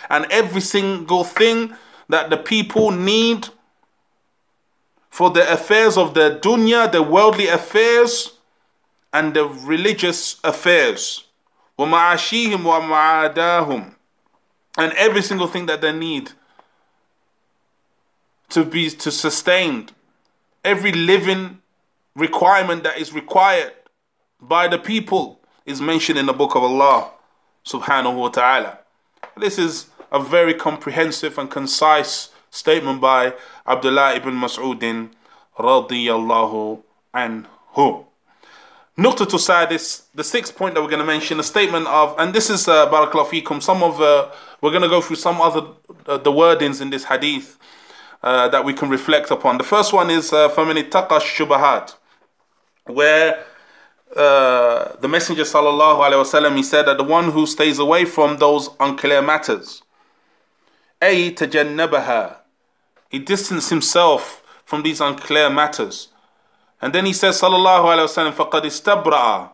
and 0.10 0.26
every 0.32 0.62
single 0.62 1.24
thing 1.24 1.74
that 2.08 2.30
the 2.30 2.38
people 2.38 2.91
need 2.91 3.48
for 5.10 5.30
the 5.30 5.52
affairs 5.52 5.98
of 5.98 6.13
the 6.13 6.39
dunya, 6.41 6.91
the 6.91 7.04
worldly 7.04 7.48
affairs 7.48 8.34
and 9.13 9.34
the 9.34 9.45
religious 9.45 10.38
affairs 10.43 11.26
ومعاشيهم 11.78 12.65
ومعاداهم 12.65 13.95
and 14.78 14.93
every 14.93 15.22
single 15.22 15.48
thing 15.48 15.65
that 15.65 15.82
they 15.82 15.91
need 15.91 16.32
to 18.50 18.63
be 18.63 18.89
to 18.89 19.12
sustain 19.12 19.89
every 20.63 20.91
living 20.91 21.62
requirement 22.15 22.84
that 22.84 22.98
is 22.98 23.13
required 23.13 23.74
by 24.41 24.67
the 24.67 24.78
people 24.78 25.39
is 25.65 25.82
mentioned 25.82 26.17
in 26.17 26.26
the 26.26 26.34
book 26.34 26.56
of 26.56 26.63
Allah 26.63 27.12
subhanahu 27.65 28.15
wa 28.15 28.30
ta'ala. 28.30 28.80
This 29.38 29.58
is 29.58 29.88
a 30.12 30.19
very 30.19 30.54
comprehensive 30.54 31.38
and 31.38 31.50
concise 31.50 32.30
statement 32.50 33.02
by 33.02 33.34
Abdullah 33.67 34.15
ibn 34.15 34.34
Mas'udin 34.34 35.10
radiyallahu 35.58 36.82
anhu. 37.13 38.06
Nukta 38.98 39.26
to 39.30 39.38
Sadis, 39.38 40.04
the 40.13 40.24
sixth 40.24 40.56
point 40.58 40.76
that 40.76 40.82
we're 40.82 40.89
going 40.89 41.00
to 41.00 41.06
mention, 41.06 41.39
a 41.39 41.43
statement 41.43 41.88
of, 41.88 42.15
and 42.17 42.34
this 42.34 42.50
is 42.50 42.67
uh, 42.67 42.89
Barakallahu 42.89 43.43
fikum, 43.43 43.62
some 43.62 43.82
of, 43.82 44.02
uh, 44.02 44.30
we're 44.62 44.72
going 44.72 44.82
to 44.82 44.89
go 44.89 45.00
through 45.00 45.15
some 45.15 45.39
other, 45.39 45.67
uh, 46.06 46.17
the 46.17 46.32
wordings 46.32 46.82
in 46.82 46.89
this 46.89 47.06
hadith 47.06 47.58
uh, 48.24 48.50
that 48.50 48.65
we 48.65 48.74
can 48.74 48.89
reflect 48.89 49.32
upon. 49.32 49.58
The 49.58 49.63
first 49.63 49.93
one 49.93 50.10
is, 50.10 50.34
uh, 50.34 50.50
فَمَنِ 50.50 50.89
اتَّقَى 50.89 51.08
الشُّبَهَاتِ 51.08 51.95
where 52.89 53.45
uh, 54.16 54.94
the 55.00 55.09
Messenger 55.09 55.42
sallallahu 55.42 55.98
alaihi 55.98 56.22
wasallam 56.22 56.57
he 56.57 56.62
said 56.62 56.87
that 56.87 56.98
the 56.98 57.05
one 57.05 57.33
who 57.33 57.46
stays 57.46 57.79
away 57.79 58.05
from 58.05 58.37
those 58.38 58.70
unclear 58.79 59.20
matters, 59.20 59.83
a 61.03 61.33
tajannabaha, 61.33 62.37
he 63.09 63.18
distanced 63.18 63.70
himself 63.70 64.42
from 64.64 64.83
these 64.83 65.00
unclear 65.00 65.50
matters, 65.50 66.09
and 66.81 66.92
then 66.92 67.07
he 67.07 67.12
says 67.12 67.40
sallallahu 67.40 67.85
alaihi 67.85 68.07
wasallam 68.07 68.33
faqad 68.33 68.62
istabra'a, 68.62 69.50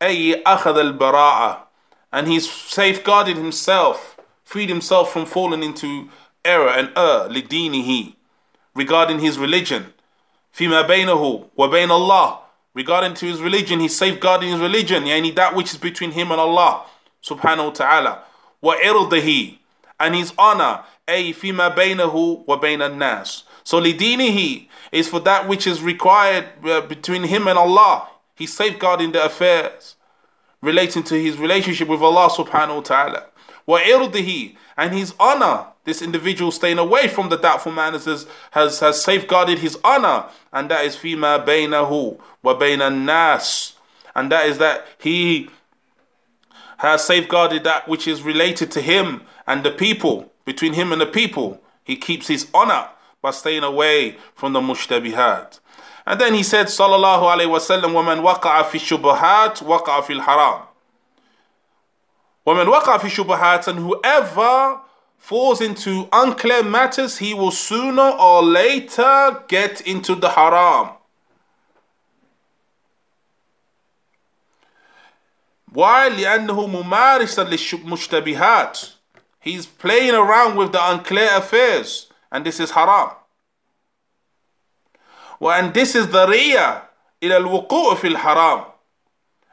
ay 0.00 0.42
akhad 0.44 1.00
al 1.00 1.68
and 2.12 2.28
he's 2.28 2.50
safeguarded 2.50 3.36
himself, 3.38 4.20
freed 4.44 4.68
himself 4.68 5.10
from 5.10 5.24
falling 5.24 5.62
into 5.62 6.10
error 6.44 6.68
and 6.68 6.88
err 6.96 7.28
lidinihi 7.30 8.14
regarding 8.74 9.20
his 9.20 9.38
religion, 9.38 9.94
fima 10.54 10.84
bainahu 10.84 11.48
wa 11.56 11.68
bain 11.68 11.90
Allah 11.90 12.41
regarding 12.74 13.14
to 13.14 13.26
his 13.26 13.40
religion, 13.40 13.80
he's 13.80 13.96
safeguarding 13.96 14.50
his 14.50 14.60
religion, 14.60 15.04
yani 15.04 15.34
that 15.34 15.54
which 15.54 15.72
is 15.72 15.78
between 15.78 16.12
him 16.12 16.30
and 16.30 16.40
Allah 16.40 16.84
subhanahu 17.22 17.66
wa 17.66 17.70
ta'ala. 17.70 18.22
Wa 18.60 18.76
irdahi, 18.76 19.58
and 20.00 20.14
his 20.14 20.32
honor, 20.38 20.82
ay 21.06 21.32
fima 21.32 21.74
bainahu 21.74 22.46
wa 22.46 22.58
bayna 22.58 22.94
nas. 22.94 23.44
So 23.64 23.80
lidinihi 23.80 24.68
is 24.90 25.08
for 25.08 25.20
that 25.20 25.48
which 25.48 25.66
is 25.66 25.82
required 25.82 26.46
uh, 26.64 26.80
between 26.82 27.24
him 27.24 27.46
and 27.48 27.58
Allah. 27.58 28.08
He's 28.34 28.52
safeguarding 28.52 29.12
the 29.12 29.24
affairs 29.24 29.96
relating 30.60 31.02
to 31.04 31.20
his 31.20 31.36
relationship 31.38 31.88
with 31.88 32.02
Allah 32.02 32.28
subhanahu 32.30 32.76
wa 32.76 32.80
ta'ala. 32.82 33.26
Wa 33.66 33.80
irdihi, 33.80 34.56
and 34.76 34.94
his 34.94 35.14
honor 35.20 35.66
this 35.84 36.00
individual 36.00 36.52
staying 36.52 36.78
away 36.78 37.08
from 37.08 37.28
the 37.28 37.36
doubtful 37.36 37.72
manners 37.72 38.04
has, 38.04 38.26
has, 38.52 38.80
has 38.80 39.02
safeguarded 39.02 39.58
his 39.58 39.76
honor, 39.82 40.26
and 40.52 40.70
that 40.70 40.84
is 40.84 40.96
fima 40.96 41.44
bainahu 41.44 42.20
wa 42.43 42.57
bayna 42.57 42.93
nas, 42.93 43.73
and 44.15 44.31
that 44.31 44.45
is 44.47 44.57
that 44.57 44.85
he 44.99 45.49
has 46.77 47.03
safeguarded 47.03 47.63
that 47.63 47.87
which 47.87 48.07
is 48.07 48.21
related 48.21 48.71
to 48.71 48.81
him 48.81 49.21
and 49.47 49.63
the 49.63 49.71
people, 49.71 50.31
between 50.45 50.73
him 50.73 50.91
and 50.91 51.01
the 51.01 51.05
people. 51.05 51.61
He 51.83 51.95
keeps 51.95 52.27
his 52.27 52.47
honor 52.53 52.89
by 53.21 53.31
staying 53.31 53.63
away 53.63 54.17
from 54.35 54.53
the 54.53 54.61
mushtabihat. 54.61 55.59
And 56.05 56.21
then 56.21 56.33
he 56.33 56.43
said, 56.43 56.67
Sallallahu 56.67 57.23
Alaihi 57.23 57.49
Wasallam, 57.49 57.91
وَمَنْ 57.93 58.21
وَقَعَ 58.23 58.63
فِي 58.63 58.79
الشُّبُهَاتِ 58.79 59.63
وَقَعَ 59.63 60.01
فِي 60.01 60.21
الْحَرَامِ 60.21 60.61
وَمَنْ 62.45 62.71
وَقَعَ 62.73 62.97
فِي 62.99 63.09
الشُّبُهَاتِ 63.09 63.67
And 63.67 63.79
whoever 63.79 64.79
falls 65.17 65.59
into 65.59 66.07
unclear 66.13 66.63
matters, 66.63 67.17
he 67.17 67.33
will 67.33 67.51
sooner 67.51 68.09
or 68.09 68.41
later 68.41 69.43
get 69.49 69.81
into 69.81 70.15
the 70.15 70.29
haram. 70.29 70.91
Why? 75.71 76.09
لأنه 76.09 76.67
ممارسا 76.67 77.43
للمشتبهات. 77.43 78.89
He's 79.39 79.65
playing 79.65 80.15
around 80.15 80.57
with 80.57 80.71
the 80.71 80.91
unclear 80.91 81.29
affairs, 81.35 82.07
and 82.31 82.45
this 82.45 82.59
is 82.59 82.71
haram. 82.71 83.11
And 85.41 85.73
this 85.73 85.95
is 85.95 86.07
the 86.09 86.27
riya 86.27 86.81
إلى 87.21 87.37
الوقوع 87.37 87.95
في 87.95 88.15
الحرام. 88.15 88.65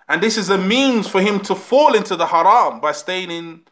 And 0.08 0.22
this 0.22 0.36
is 0.36 0.50
a 0.50 0.58
means 0.58 1.08
for 1.08 1.20
him 1.20 1.40
to 1.40 1.54
fall 1.54 1.94
into 1.94 2.16
the 2.16 2.26
haram 2.26 2.80
by 2.80 2.92
staying 2.92 3.30
in 3.30 3.62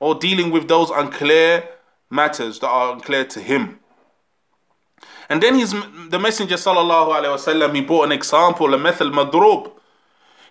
or 0.00 0.14
dealing 0.14 0.50
with 0.50 0.68
those 0.68 0.90
unclear 0.90 1.68
matters 2.10 2.58
that 2.60 2.68
are 2.68 2.92
unclear 2.92 3.24
to 3.24 3.40
him. 3.40 3.78
And 5.28 5.42
then 5.42 5.54
he's, 5.54 5.72
the 5.72 6.18
Messenger 6.18 6.56
sallallahu 6.56 7.08
alaihi 7.08 7.36
wasallam, 7.36 7.74
he 7.74 7.80
brought 7.80 8.04
an 8.04 8.12
example, 8.12 8.72
a 8.74 8.78
method 8.78 9.12
madrub. 9.12 9.72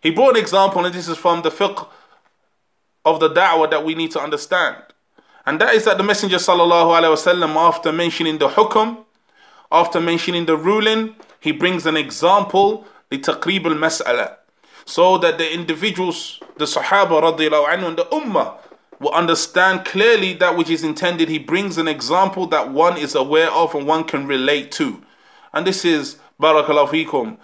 he 0.03 0.11
brought 0.11 0.37
an 0.37 0.43
example, 0.43 0.85
and 0.85 0.95
this 0.95 1.09
is 1.09 1.17
from 1.17 1.43
the 1.43 1.51
fiqh 1.51 1.87
of 3.05 3.21
the 3.21 3.31
da'wah 3.31 3.71
that 3.71 3.85
we 3.85 3.95
need 3.95 4.11
to 4.13 4.21
understand. 4.21 4.77
And 5.47 5.61
that 5.61 5.75
is 5.75 5.85
that 5.85 5.99
the 5.99 6.05
Messenger 6.05 6.37
sallallahu 6.37 7.17
wasallam, 7.17 7.57
after 7.57 7.93
mentioning 7.93 8.39
the 8.39 8.49
hukum, 8.49 9.05
after 9.73 10.01
mentioning 10.01 10.47
the 10.47 10.57
ruling, 10.57 11.17
he 11.39 11.53
brings 11.53 11.87
an 11.87 11.97
example, 11.97 12.87
the 13.09 13.19
taqrib 13.19 13.65
al-mas'ala, 13.65 14.37
so 14.85 15.19
that 15.19 15.39
the 15.39 15.53
individuals, 15.53 16.41
the 16.57 16.65
Sahaba 16.65 17.23
radiallahu 17.23 17.69
anhu 17.69 17.89
and 17.89 17.99
the 17.99 18.05
Ummah 18.07 18.59
will 18.99 19.13
understand 19.13 19.85
clearly 19.85 20.35
that 20.35 20.57
which 20.57 20.69
is 20.69 20.85
intended. 20.85 21.29
He 21.29 21.39
brings 21.39 21.79
an 21.79 21.89
example 21.89 22.47
that 22.49 22.71
one 22.71 22.99
is 22.99 23.15
aware 23.15 23.51
of 23.51 23.75
and 23.75 23.87
one 23.87 24.05
can 24.05 24.27
relate 24.27 24.71
to. 24.73 25.03
And 25.55 25.67
this 25.67 25.85
is 25.85 26.17
Barakallahu 26.41 27.07
fikum, 27.07 27.39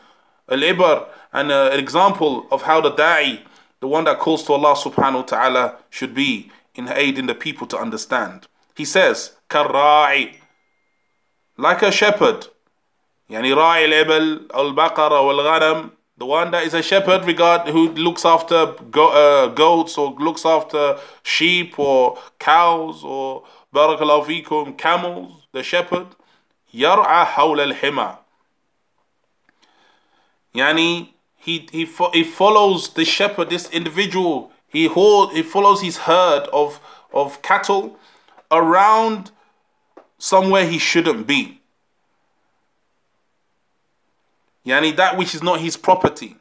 al-ibar, 0.49 1.09
and 1.36 1.52
uh, 1.52 1.70
an 1.72 1.80
example 1.80 2.48
of 2.52 2.64
how 2.64 2.82
the 2.82 2.92
da'i, 2.92 3.42
the 3.80 3.88
one 3.88 4.04
that 4.06 4.20
calls 4.20 4.44
to 4.46 4.54
Allah 4.54 4.76
subhanahu 4.76 5.16
wa 5.16 5.22
ta'ala, 5.22 5.76
should 5.90 6.14
be 6.14 6.52
in 6.76 6.88
aiding 6.90 7.28
the 7.28 7.36
people 7.36 7.68
to 7.68 7.78
understand. 7.78 8.48
He 8.76 8.86
says, 8.86 9.32
كالراعي 9.50 10.34
like 11.58 11.82
a 11.82 11.92
shepherd 11.92 12.48
يعني 13.30 13.54
راعي 13.54 13.86
الإبل 13.86 14.48
أو 14.54 14.62
البقرة 14.68 15.22
والغنم 15.22 15.92
the 16.18 16.26
one 16.26 16.52
that 16.52 16.64
is 16.64 16.74
a 16.74 16.84
shepherd 16.84 17.26
regard 17.26 17.68
who 17.70 17.90
looks 17.90 18.26
after 18.26 18.68
go, 18.92 19.10
uh, 19.10 19.48
goats 19.48 19.98
or 19.98 20.14
looks 20.20 20.46
after 20.46 20.98
sheep 21.24 21.80
or 21.80 22.18
cows 22.40 23.04
or 23.04 23.44
barakallahu 23.74 24.26
fikum 24.26 24.78
camels 24.78 25.32
the 25.52 25.64
shepherd 25.64 26.08
يرعى 26.74 27.26
حول 27.26 27.60
الحمى 27.60 28.18
يعني 30.56 31.08
he, 31.47 31.69
he, 31.73 31.85
he 32.13 32.25
follows 32.25 32.91
the 32.91 33.05
shepherd 33.05 33.51
this 33.51 33.71
individual 33.71 34.51
he 34.69 34.89
he 34.89 35.43
follows 35.43 35.81
his 35.83 35.97
herd 35.99 36.49
of 36.53 36.81
of 37.13 37.41
cattle 37.43 37.99
around 38.51 39.31
somewhere 40.19 40.67
he 40.67 40.79
shouldn't 40.79 41.27
be 41.27 41.61
Yani 44.67 44.97
that 44.97 45.17
which 45.17 45.35
is 45.35 45.43
not 45.43 45.61
his 45.61 45.77
property. 45.77 46.37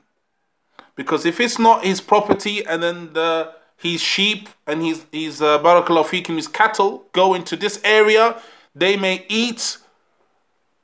Because 0.96 1.26
if 1.26 1.40
it's 1.40 1.60
not 1.60 1.86
his 1.86 2.02
property 2.02 2.66
and 2.66 2.82
then 2.82 3.14
the 3.14 3.54
his 3.78 4.02
sheep 4.02 4.50
and 4.66 4.82
his 4.82 5.06
his 5.12 5.42
uh, 5.42 5.60
fikum 5.60 6.36
his 6.36 6.48
cattle 6.48 7.06
go 7.12 7.34
into 7.34 7.56
this 7.56 7.80
area, 7.84 8.42
they 8.74 8.98
may 8.98 9.26
eat 9.30 9.78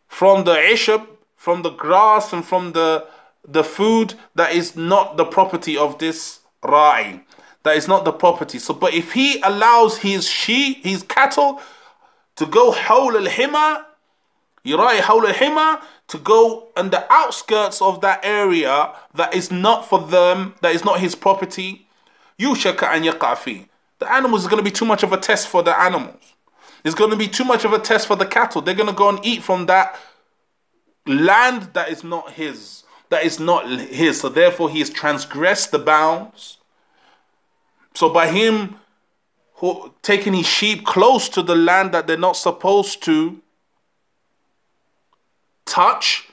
from 0.08 0.44
the 0.44 0.54
ishab, 0.54 1.08
from 1.36 1.64
the 1.64 1.72
grass 1.72 2.32
and 2.32 2.46
from 2.46 2.74
the 2.74 3.08
the 3.48 3.64
food 3.64 4.14
that 4.36 4.54
is 4.54 4.76
not 4.76 5.18
the 5.18 5.26
property 5.26 5.78
of 5.78 5.98
this 6.00 6.40
ra'i. 6.64 7.24
That 7.64 7.78
is 7.78 7.88
not 7.88 8.06
the 8.06 8.12
property. 8.12 8.60
So, 8.60 8.74
but 8.74 8.94
if 8.94 9.14
he 9.14 9.40
allows 9.42 9.98
his 9.98 10.28
sheep, 10.28 10.84
his 10.84 11.04
cattle, 11.04 11.62
to 12.38 12.46
go 12.46 12.72
hawl 12.72 13.16
al 13.16 13.26
hima, 13.26 13.86
yirai 14.66 15.00
hawl 15.00 15.28
al 15.28 15.34
hima, 15.34 15.82
to 16.08 16.18
go 16.18 16.70
on 16.76 16.90
the 16.90 17.12
outskirts 17.12 17.82
of 17.82 18.02
that 18.02 18.20
area 18.24 18.94
that 19.14 19.34
is 19.34 19.52
not 19.52 19.88
for 19.88 20.00
them, 20.00 20.56
that 20.62 20.74
is 20.74 20.84
not 20.84 21.00
his 21.00 21.16
property, 21.16 21.88
yushaka 22.40 22.88
an 22.88 23.04
yaqafi. 23.04 23.68
The 24.00 24.12
animals 24.12 24.42
is 24.42 24.48
going 24.48 24.58
to 24.58 24.64
be 24.64 24.72
too 24.72 24.86
much 24.86 25.04
of 25.04 25.14
a 25.14 25.18
test 25.18 25.48
for 25.48 25.62
the 25.62 25.80
animals. 25.80 26.34
It's 26.84 26.96
going 26.96 27.12
to 27.12 27.16
be 27.16 27.28
too 27.28 27.44
much 27.44 27.64
of 27.64 27.74
a 27.74 27.80
test 27.80 28.08
for 28.08 28.16
the 28.16 28.26
cattle. 28.26 28.62
They're 28.62 28.74
going 28.74 28.90
to 28.90 28.96
go 28.96 29.10
and 29.10 29.24
eat 29.24 29.44
from 29.44 29.68
that 29.68 30.00
land 31.06 31.74
that 31.74 31.90
is 31.90 32.04
not 32.04 32.32
his 32.32 32.81
that 33.12 33.26
is 33.26 33.40
not 33.40 33.70
his. 33.70 34.22
So 34.22 34.30
therefore, 34.30 34.70
he 34.70 34.80
has 34.80 34.90
transgressed 34.90 35.72
the 35.72 35.80
bounds. 35.80 36.58
So 37.94 38.10
by 38.10 38.28
him 38.28 38.78
who, 39.56 39.94
taking 40.02 40.34
his 40.34 40.48
sheep 40.48 40.86
close 40.86 41.28
to 41.30 41.44
the 41.44 41.56
land 41.56 41.92
that 41.94 42.08
they're 42.08 42.18
not 42.18 42.38
supposed 42.38 43.04
to, 43.04 43.42
touch. 45.66 46.30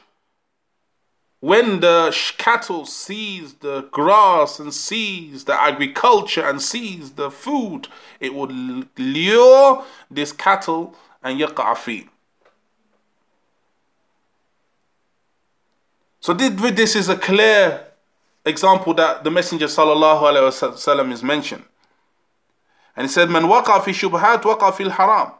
When 1.40 1.80
the 1.80 2.16
cattle 2.36 2.86
sees 2.86 3.54
the 3.54 3.82
grass 3.92 4.58
and 4.58 4.72
sees 4.72 5.44
the 5.44 5.60
agriculture 5.60 6.48
and 6.48 6.62
sees 6.62 7.12
the 7.12 7.30
food, 7.30 7.88
it 8.18 8.34
would 8.34 8.52
lure 8.98 9.84
this 10.10 10.32
cattle 10.32 10.96
and 11.22 11.40
yaqa 11.40 11.76
So 16.28 16.34
this 16.34 16.94
is 16.94 17.08
a 17.08 17.16
clear 17.16 17.86
example 18.44 18.92
that 18.92 19.24
the 19.24 19.30
Messenger 19.30 19.64
sallallahu 19.64 20.20
wasallam 20.20 21.10
is 21.10 21.22
mentioned. 21.22 21.64
And 22.94 23.06
he 23.06 23.10
said, 23.10 23.30
"Man 23.30 23.44
waqa 23.44 23.82
fi 23.82 23.92
shubhat 23.92 24.42
waqa 24.42 24.74
fi 24.74 24.90
haram." 24.90 25.32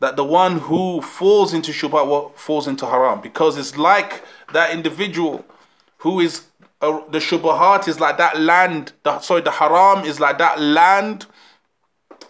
that 0.00 0.16
the 0.16 0.24
one 0.24 0.58
who 0.58 1.00
falls 1.00 1.54
into 1.54 1.70
shubha 1.70 2.34
falls 2.34 2.66
into 2.66 2.86
haram 2.86 3.20
because 3.20 3.56
it's 3.56 3.76
like 3.76 4.24
that 4.52 4.72
individual 4.72 5.44
who 5.98 6.18
is 6.18 6.46
uh, 6.80 7.00
the 7.10 7.18
shubahat 7.18 7.86
is 7.86 8.00
like 8.00 8.18
that 8.18 8.36
land 8.36 8.92
the, 9.04 9.20
sorry 9.20 9.42
the 9.42 9.52
haram 9.52 10.04
is 10.04 10.18
like 10.18 10.38
that 10.38 10.58
land 10.58 11.26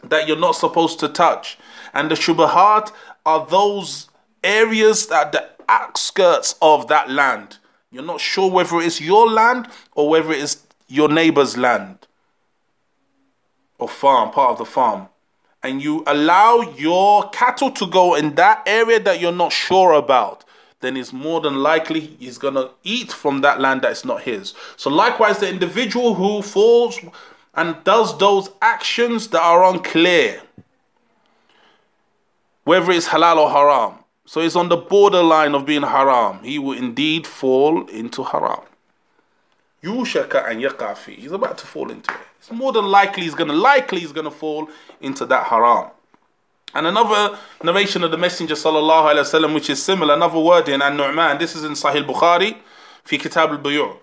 that 0.05 0.29
you're 0.29 0.37
not 0.37 0.55
supposed 0.55 1.01
to 1.01 1.09
touch 1.09 1.57
and 1.95 2.11
the 2.11 2.15
shubahat 2.15 2.93
are 3.25 3.47
those 3.47 4.11
areas 4.45 5.07
that 5.07 5.33
the 5.33 5.49
outskirts 5.69 6.57
of 6.61 6.87
that 6.89 7.09
land 7.09 7.57
you're 7.91 8.05
not 8.05 8.21
sure 8.21 8.51
whether 8.51 8.81
it's 8.81 9.01
your 9.01 9.29
land 9.29 9.69
or 9.95 10.09
whether 10.09 10.33
it 10.33 10.39
is 10.39 10.63
your 10.89 11.09
neighbor's 11.09 11.57
land 11.57 12.07
or 13.79 13.89
farm 13.89 14.31
part 14.31 14.53
of 14.53 14.59
the 14.59 14.65
farm 14.65 15.09
and 15.63 15.83
you 15.83 16.03
allow 16.07 16.61
your 16.77 17.29
cattle 17.31 17.71
to 17.71 17.87
go 17.87 18.15
in 18.15 18.35
that 18.35 18.63
area 18.67 18.99
that 19.01 19.21
you're 19.21 19.33
not 19.33 19.53
sure 19.53 19.93
about, 19.93 20.45
then 20.81 20.97
it's 20.97 21.13
more 21.13 21.41
than 21.41 21.57
likely 21.57 22.01
he's 22.01 22.39
going 22.39 22.55
to 22.55 22.71
eat 22.83 23.13
from 23.13 23.43
that 23.43 23.61
land 23.61 23.83
that's 23.83 24.05
not 24.05 24.23
his. 24.23 24.55
So, 24.77 24.89
likewise, 24.89 25.39
the 25.39 25.49
individual 25.49 26.15
who 26.15 26.41
falls 26.41 26.99
and 27.55 27.77
does 27.85 28.17
those 28.19 28.49
actions 28.63 29.29
that 29.29 29.43
are 29.43 29.65
unclear, 29.65 30.41
whether 32.65 32.91
it's 32.93 33.09
halal 33.09 33.37
or 33.37 33.51
haram, 33.51 34.00
so 34.25 34.41
it's 34.41 34.57
on 34.57 34.69
the 34.69 34.77
borderline 34.77 35.55
of 35.55 35.67
being 35.67 35.83
haram. 35.83 36.43
He 36.43 36.59
will 36.59 36.77
indeed 36.77 37.27
fall 37.27 37.87
into 37.89 38.23
haram. 38.23 38.61
Yushaka 39.83 40.49
and 40.51 40.63
Yaqafi. 40.63 41.17
He's 41.17 41.33
about 41.33 41.59
to 41.59 41.67
fall 41.67 41.91
into 41.91 42.13
it. 42.13 42.21
It's 42.39 42.51
more 42.51 42.73
than 42.73 42.87
likely 42.87 43.25
he's 43.25 43.35
gonna 43.35 43.53
likely 43.53 44.01
he's 44.01 44.13
gonna 44.13 44.31
fall 44.31 44.69
into 45.01 45.27
that 45.27 45.47
haram. 45.47 45.91
And 46.75 46.87
another 46.87 47.37
narration 47.65 48.05
of 48.05 48.11
the 48.13 48.19
Messenger 48.19 48.55
sallallahu 48.55 49.15
alayhi 49.15 49.25
wasallam, 49.25 49.55
which 49.55 49.69
is 49.71 49.83
similar, 49.83 50.15
another 50.15 50.39
word 50.39 50.69
in 50.69 50.81
An 50.81 50.97
Nu'man. 50.97 51.39
This 51.39 51.57
is 51.57 51.65
in 51.65 51.73
Sahih 51.73 52.07
Bukhari, 52.07 52.57
fi 53.03 53.19
Kitab 53.19 53.51
al 53.51 53.59
Buyu'. 53.59 53.97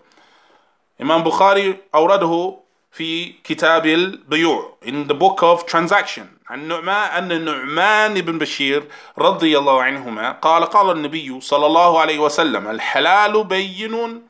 Imam 0.99 1.23
Bukhari 1.23 1.80
awradahu 1.93 2.60
في 2.98 3.34
كتاب 3.44 3.86
البيوع 3.86 4.78
in 4.86 5.08
the 5.08 5.14
book 5.14 5.44
of 5.44 5.66
transaction. 5.72 6.26
عن 6.50 6.68
نعمان 6.68 7.12
أن 7.12 7.32
النعمان 7.32 8.22
بن 8.22 8.38
بشير 8.38 8.84
رضي 9.18 9.58
الله 9.58 9.84
عنهما 9.84 10.32
قال 10.32 10.66
قال 10.66 10.92
النبي 10.92 11.42
صلى 11.42 11.66
الله 11.66 12.00
عليه 12.00 12.20
وسلم 12.20 12.68
الحلال 12.68 13.44
بين 13.44 14.24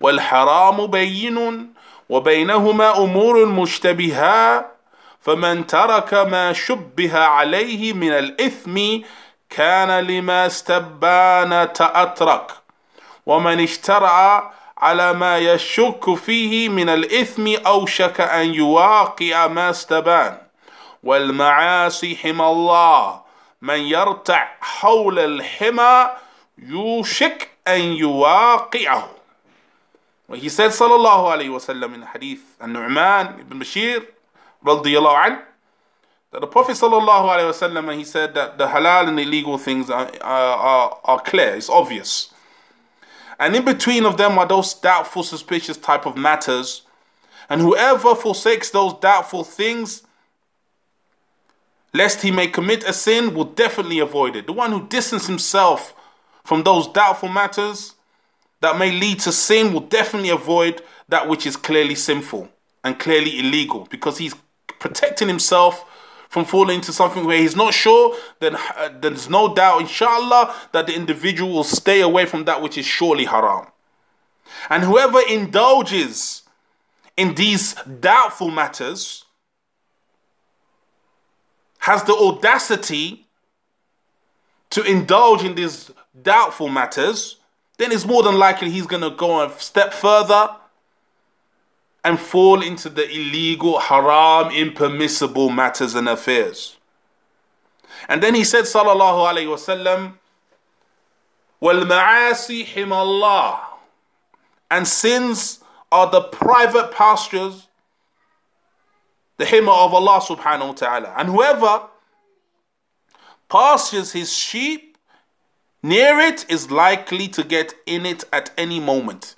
والحرام 0.00 0.86
بين 0.86 1.68
وبينهما 2.08 2.98
أمور 2.98 3.46
مشتبهة 3.46 4.66
فمن 5.20 5.66
ترك 5.66 6.14
ما 6.14 6.52
شبه 6.52 7.18
عليه 7.18 7.92
من 7.92 8.12
الإثم 8.12 8.78
كان 9.50 10.04
لما 10.06 10.46
استبان 10.46 11.72
تأترك 11.72 12.50
ومن 13.26 13.60
اشترع 13.60 14.52
على 14.82 15.12
ما 15.12 15.38
يشك 15.38 16.14
فيه 16.14 16.68
من 16.68 16.88
الإثم 16.88 17.46
أوشك 17.66 18.20
أن 18.20 18.54
يواقع 18.54 19.46
ما 19.46 19.70
استبان 19.70 20.38
والمعاصي 21.02 22.16
حمى 22.16 22.46
الله 22.46 23.20
من 23.62 23.78
يرتع 23.80 24.48
حول 24.60 25.18
الحمى 25.18 26.10
يوشك 26.58 27.48
أن 27.68 27.80
يواقعه 27.80 29.08
He 30.34 30.48
said, 30.48 30.70
sallallahu 30.70 31.28
alayhi 31.28 31.50
wasallam 31.50 31.92
in 31.92 32.00
the 32.00 32.06
hadith, 32.06 32.56
and 32.58 32.72
Nu'man 32.72 33.38
ibn 33.38 33.60
Bashir, 33.60 34.06
radiyallahu 34.64 35.26
an, 35.26 35.38
that 36.30 36.40
the 36.40 36.46
Prophet 36.46 36.72
sallallahu 36.72 37.28
alayhi 37.28 37.52
wasallam, 37.52 37.94
he 37.94 38.02
said 38.02 38.32
that 38.34 38.56
the 38.56 38.66
halal 38.66 39.08
and 39.08 39.20
illegal 39.20 39.58
things 39.58 39.90
are, 39.90 40.10
are, 40.22 40.98
are 41.04 41.20
clear, 41.20 41.54
it's 41.56 41.68
obvious. 41.68 42.31
And 43.42 43.56
in 43.56 43.64
between 43.64 44.06
of 44.06 44.18
them 44.18 44.38
are 44.38 44.46
those 44.46 44.72
doubtful, 44.72 45.24
suspicious 45.24 45.76
type 45.76 46.06
of 46.06 46.16
matters. 46.16 46.82
And 47.48 47.60
whoever 47.60 48.14
forsakes 48.14 48.70
those 48.70 48.94
doubtful 48.94 49.42
things, 49.42 50.04
lest 51.92 52.22
he 52.22 52.30
may 52.30 52.46
commit 52.46 52.84
a 52.84 52.92
sin, 52.92 53.34
will 53.34 53.46
definitely 53.46 53.98
avoid 53.98 54.36
it. 54.36 54.46
The 54.46 54.52
one 54.52 54.70
who 54.70 54.86
distances 54.86 55.26
himself 55.26 55.92
from 56.44 56.62
those 56.62 56.86
doubtful 56.86 57.30
matters 57.30 57.96
that 58.60 58.78
may 58.78 58.92
lead 58.92 59.18
to 59.20 59.32
sin 59.32 59.72
will 59.72 59.80
definitely 59.80 60.30
avoid 60.30 60.80
that 61.08 61.28
which 61.28 61.44
is 61.44 61.56
clearly 61.56 61.96
sinful 61.96 62.48
and 62.84 63.00
clearly 63.00 63.40
illegal 63.40 63.88
because 63.90 64.18
he's 64.18 64.36
protecting 64.78 65.26
himself 65.26 65.84
from 66.32 66.46
falling 66.46 66.76
into 66.76 66.94
something 66.94 67.26
where 67.26 67.36
he's 67.36 67.54
not 67.54 67.74
sure, 67.74 68.16
then 68.40 68.56
uh, 68.56 68.88
there's 69.02 69.28
no 69.28 69.54
doubt, 69.54 69.82
inshallah, 69.82 70.54
that 70.72 70.86
the 70.86 70.94
individual 70.94 71.52
will 71.52 71.62
stay 71.62 72.00
away 72.00 72.24
from 72.24 72.46
that 72.46 72.62
which 72.62 72.78
is 72.78 72.86
surely 72.86 73.26
haram. 73.26 73.66
And 74.70 74.82
whoever 74.82 75.20
indulges 75.28 76.40
in 77.18 77.34
these 77.34 77.74
doubtful 77.74 78.50
matters 78.50 79.26
has 81.80 82.02
the 82.04 82.14
audacity 82.14 83.26
to 84.70 84.82
indulge 84.84 85.44
in 85.44 85.54
these 85.54 85.90
doubtful 86.22 86.70
matters, 86.70 87.36
then 87.76 87.92
it's 87.92 88.06
more 88.06 88.22
than 88.22 88.38
likely 88.38 88.70
he's 88.70 88.86
going 88.86 89.02
to 89.02 89.14
go 89.14 89.42
a 89.44 89.52
step 89.58 89.92
further 89.92 90.48
and 92.03 92.19
fall 92.19 92.61
into 92.61 92.89
the 92.89 93.09
illegal, 93.09 93.79
haram, 93.79 94.51
impermissible 94.53 95.49
matters 95.49 95.93
and 95.93 96.07
affairs. 96.07 96.77
And 98.07 98.23
then 98.23 98.33
he 98.33 98.45
said, 98.45 98.63
Sallallahu 98.63 99.33
Alaihi 99.33 99.47
Wasallam, 99.47 100.13
وَالْمَعَاسِي 101.61 102.65
حِمَ 102.65 102.89
اللَّهِ 102.89 103.59
And 104.71 104.87
sins 104.87 105.59
are 105.91 106.09
the 106.09 106.21
private 106.21 106.91
pastures, 106.91 107.67
the 109.37 109.45
himma 109.45 109.85
of 109.85 109.93
Allah 109.93 110.21
subhanahu 110.21 110.67
wa 110.67 110.73
ta'ala. 110.73 111.13
And 111.17 111.29
whoever 111.29 111.87
pastures 113.49 114.13
his 114.13 114.31
sheep 114.33 114.97
near 115.83 116.19
it 116.19 116.45
is 116.49 116.71
likely 116.71 117.27
to 117.29 117.43
get 117.43 117.73
in 117.85 118.05
it 118.05 118.23
at 118.31 118.51
any 118.57 118.79
moment 118.79 119.35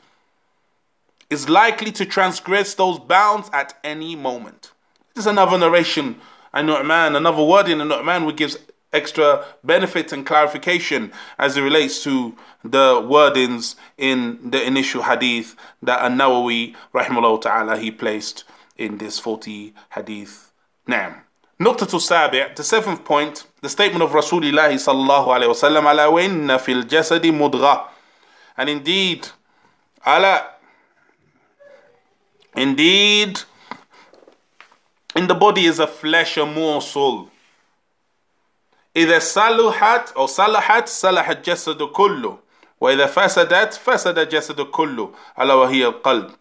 is 1.31 1.49
likely 1.49 1.93
to 1.93 2.05
transgress 2.05 2.75
those 2.75 2.99
bounds 2.99 3.51
at 3.53 3.79
any 3.83 4.16
moment. 4.16 4.72
This 5.14 5.25
is 5.25 5.27
another 5.27 5.59
narration, 5.59 6.20
Another 6.55 6.85
man, 6.85 7.16
another 7.16 7.43
word 7.43 7.68
in 7.68 7.79
man 7.89 8.22
who 8.22 8.33
gives 8.33 8.57
extra 8.93 9.45
benefit 9.64 10.12
and 10.12 10.25
clarification 10.25 11.12
as 11.37 11.57
it 11.57 11.62
relates 11.62 12.05
to 12.05 12.37
the 12.62 13.03
wordings 13.03 13.75
in 13.99 14.39
the 14.53 14.64
initial 14.64 15.03
hadith 15.03 15.57
that 15.83 16.01
An-Nawawi, 16.07 16.77
rahimahullah 16.95 17.43
ta'ala, 17.43 17.77
he 17.77 17.91
placed 17.91 18.45
in 18.77 18.99
this 18.99 19.18
40 19.18 19.75
hadith. 19.91 20.53
Naam. 20.87 21.22
Nuqtatul 21.61 22.01
Sabi', 22.01 22.45
the 22.55 22.62
seventh 22.62 23.05
point, 23.05 23.47
the 23.61 23.68
statement 23.68 24.05
of 24.05 24.11
Rasulullah 24.12 24.70
sallallahu 24.70 25.27
alayhi 25.27 25.49
wa 25.49 25.55
sallam, 25.55 25.91
ala 25.91 26.09
wa 26.09 26.18
inna 26.18 26.61
fil 26.61 26.85
jasadi 26.85 27.33
mudgha. 27.33 27.89
And 28.57 28.70
indeed, 28.70 29.27
ala 30.07 30.53
Indeed, 32.55 33.39
in 35.15 35.28
the 35.28 35.36
body 35.36 35.65
is 35.65 35.80
a 35.80 35.88
flesh, 35.88 36.38
a 36.38 36.45
morsel. 36.45 37.30
إذا 38.95 39.20
صلحت 39.20 40.11
أو 40.11 40.26
صلحت 40.26 40.88
صلح 40.88 41.30
الجسد 41.30 41.84
كله 41.84 42.38
وإذا 42.82 43.05
فسدت 43.05 43.74
فسد 43.74 44.17
الجسد 44.20 44.61
كله 44.61 45.13
ألا 45.39 45.53
وهي 45.53 45.86
القلب 45.88 46.32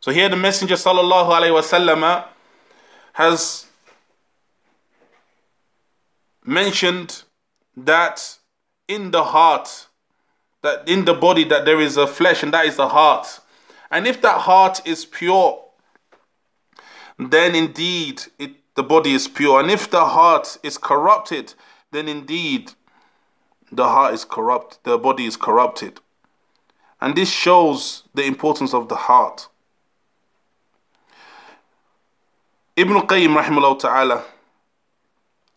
So 0.00 0.10
here 0.10 0.28
the 0.28 0.36
Messenger 0.36 0.74
sallallahu 0.74 1.30
alaihi 1.30 1.54
wasallam 1.54 2.24
has 3.14 3.66
mentioned 6.44 7.22
that 7.76 8.38
in 8.86 9.10
the 9.10 9.24
heart, 9.24 9.86
that 10.62 10.86
in 10.88 11.04
the 11.06 11.14
body 11.14 11.44
that 11.44 11.64
there 11.64 11.80
is 11.80 11.96
a 11.96 12.06
flesh 12.06 12.42
and 12.42 12.52
that 12.52 12.66
is 12.66 12.76
the 12.76 12.88
heart. 12.88 13.40
And 13.90 14.06
if 14.06 14.20
that 14.22 14.40
heart 14.42 14.80
is 14.84 15.04
pure, 15.04 15.62
then 17.18 17.54
indeed 17.54 18.22
it, 18.38 18.52
the 18.74 18.82
body 18.82 19.12
is 19.12 19.28
pure. 19.28 19.60
And 19.60 19.70
if 19.70 19.90
the 19.90 20.04
heart 20.04 20.58
is 20.62 20.78
corrupted, 20.78 21.54
then 21.92 22.08
indeed 22.08 22.72
the 23.70 23.88
heart 23.88 24.14
is 24.14 24.24
corrupt, 24.24 24.82
the 24.84 24.98
body 24.98 25.26
is 25.26 25.36
corrupted. 25.36 26.00
And 27.00 27.14
this 27.14 27.30
shows 27.30 28.04
the 28.14 28.24
importance 28.24 28.74
of 28.74 28.88
the 28.88 28.96
heart. 28.96 29.48
Ibn 32.76 32.94
Qayyim 33.02 33.40
rahimahullah 33.40 33.78
ta'ala, 33.78 34.24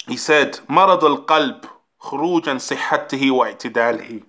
he 0.08 0.18
said, 0.18 0.60
مرض 0.70 1.04
القلب 1.04 1.66
خروجا 2.00 2.58
صحته 2.60 3.32
واعتداله. 3.32 4.24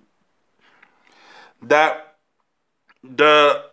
That 1.61 2.15
the 3.03 3.65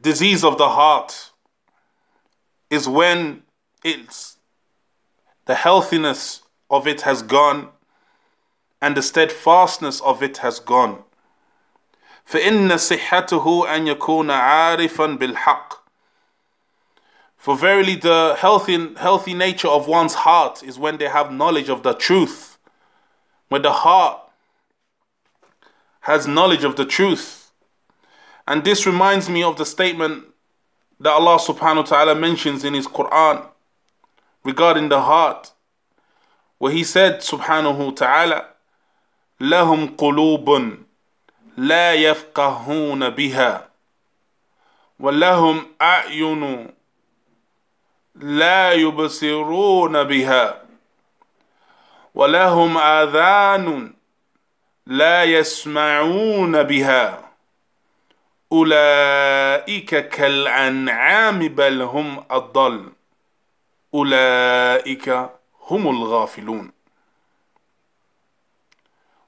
disease 0.00 0.44
of 0.44 0.58
the 0.58 0.68
heart 0.68 1.30
is 2.70 2.88
when 2.88 3.42
it's 3.82 4.38
the 5.46 5.54
healthiness 5.54 6.42
of 6.70 6.86
it 6.86 7.02
has 7.02 7.22
gone 7.22 7.68
and 8.80 8.96
the 8.96 9.02
steadfastness 9.02 10.00
of 10.00 10.22
it 10.22 10.38
has 10.38 10.60
gone. 10.60 11.04
فإن 12.26 12.68
صحته 12.76 13.66
أن 13.68 13.86
يكون 13.86 14.30
عارفا 14.30 15.18
بالحق 15.18 15.84
For 17.36 17.56
verily 17.56 17.94
the 17.94 18.36
healthy, 18.38 18.94
healthy 18.94 19.34
nature 19.34 19.68
of 19.68 19.86
one's 19.86 20.14
heart 20.14 20.62
is 20.62 20.78
when 20.78 20.96
they 20.96 21.08
have 21.08 21.30
knowledge 21.30 21.68
of 21.68 21.82
the 21.82 21.92
truth. 21.92 22.56
When 23.48 23.60
the 23.60 23.72
heart 23.72 24.18
has 26.00 26.26
knowledge 26.26 26.64
of 26.64 26.76
the 26.76 26.86
truth. 26.86 27.37
And 28.48 28.64
this 28.64 28.86
reminds 28.86 29.28
me 29.28 29.42
of 29.42 29.56
the 29.56 29.64
statement 29.66 30.24
that 31.00 31.12
Allah 31.12 31.38
subhanahu 31.38 31.76
wa 31.76 31.82
ta'ala 31.82 32.14
mentions 32.14 32.64
in 32.64 32.74
His 32.74 32.86
Quran 32.86 33.46
regarding 34.44 34.88
the 34.88 35.00
heart, 35.00 35.52
where 36.58 36.72
He 36.72 36.84
said 36.84 37.20
subhanahu 37.20 37.86
wa 37.86 37.90
ta'ala, 37.92 38.48
لهم 39.40 39.96
قلوب 39.96 40.78
لا 41.56 41.94
يفقهون 41.94 43.10
بها 43.10 43.68
ولهم 45.00 45.66
أعين 45.82 46.70
لا 48.14 48.72
يبصرون 48.72 50.04
بها 50.04 50.62
ولهم 52.14 52.78
آذان 52.78 53.94
لا 54.86 55.24
يسمعون 55.24 56.62
بها 56.62 57.27
أولئك 58.51 60.09
كالأنعام 60.09 61.47
بل 61.47 61.81
هم 61.81 62.23
أضل 62.31 62.91
أولئك 63.93 65.29
هم 65.69 65.87
الغافلون 65.87 66.71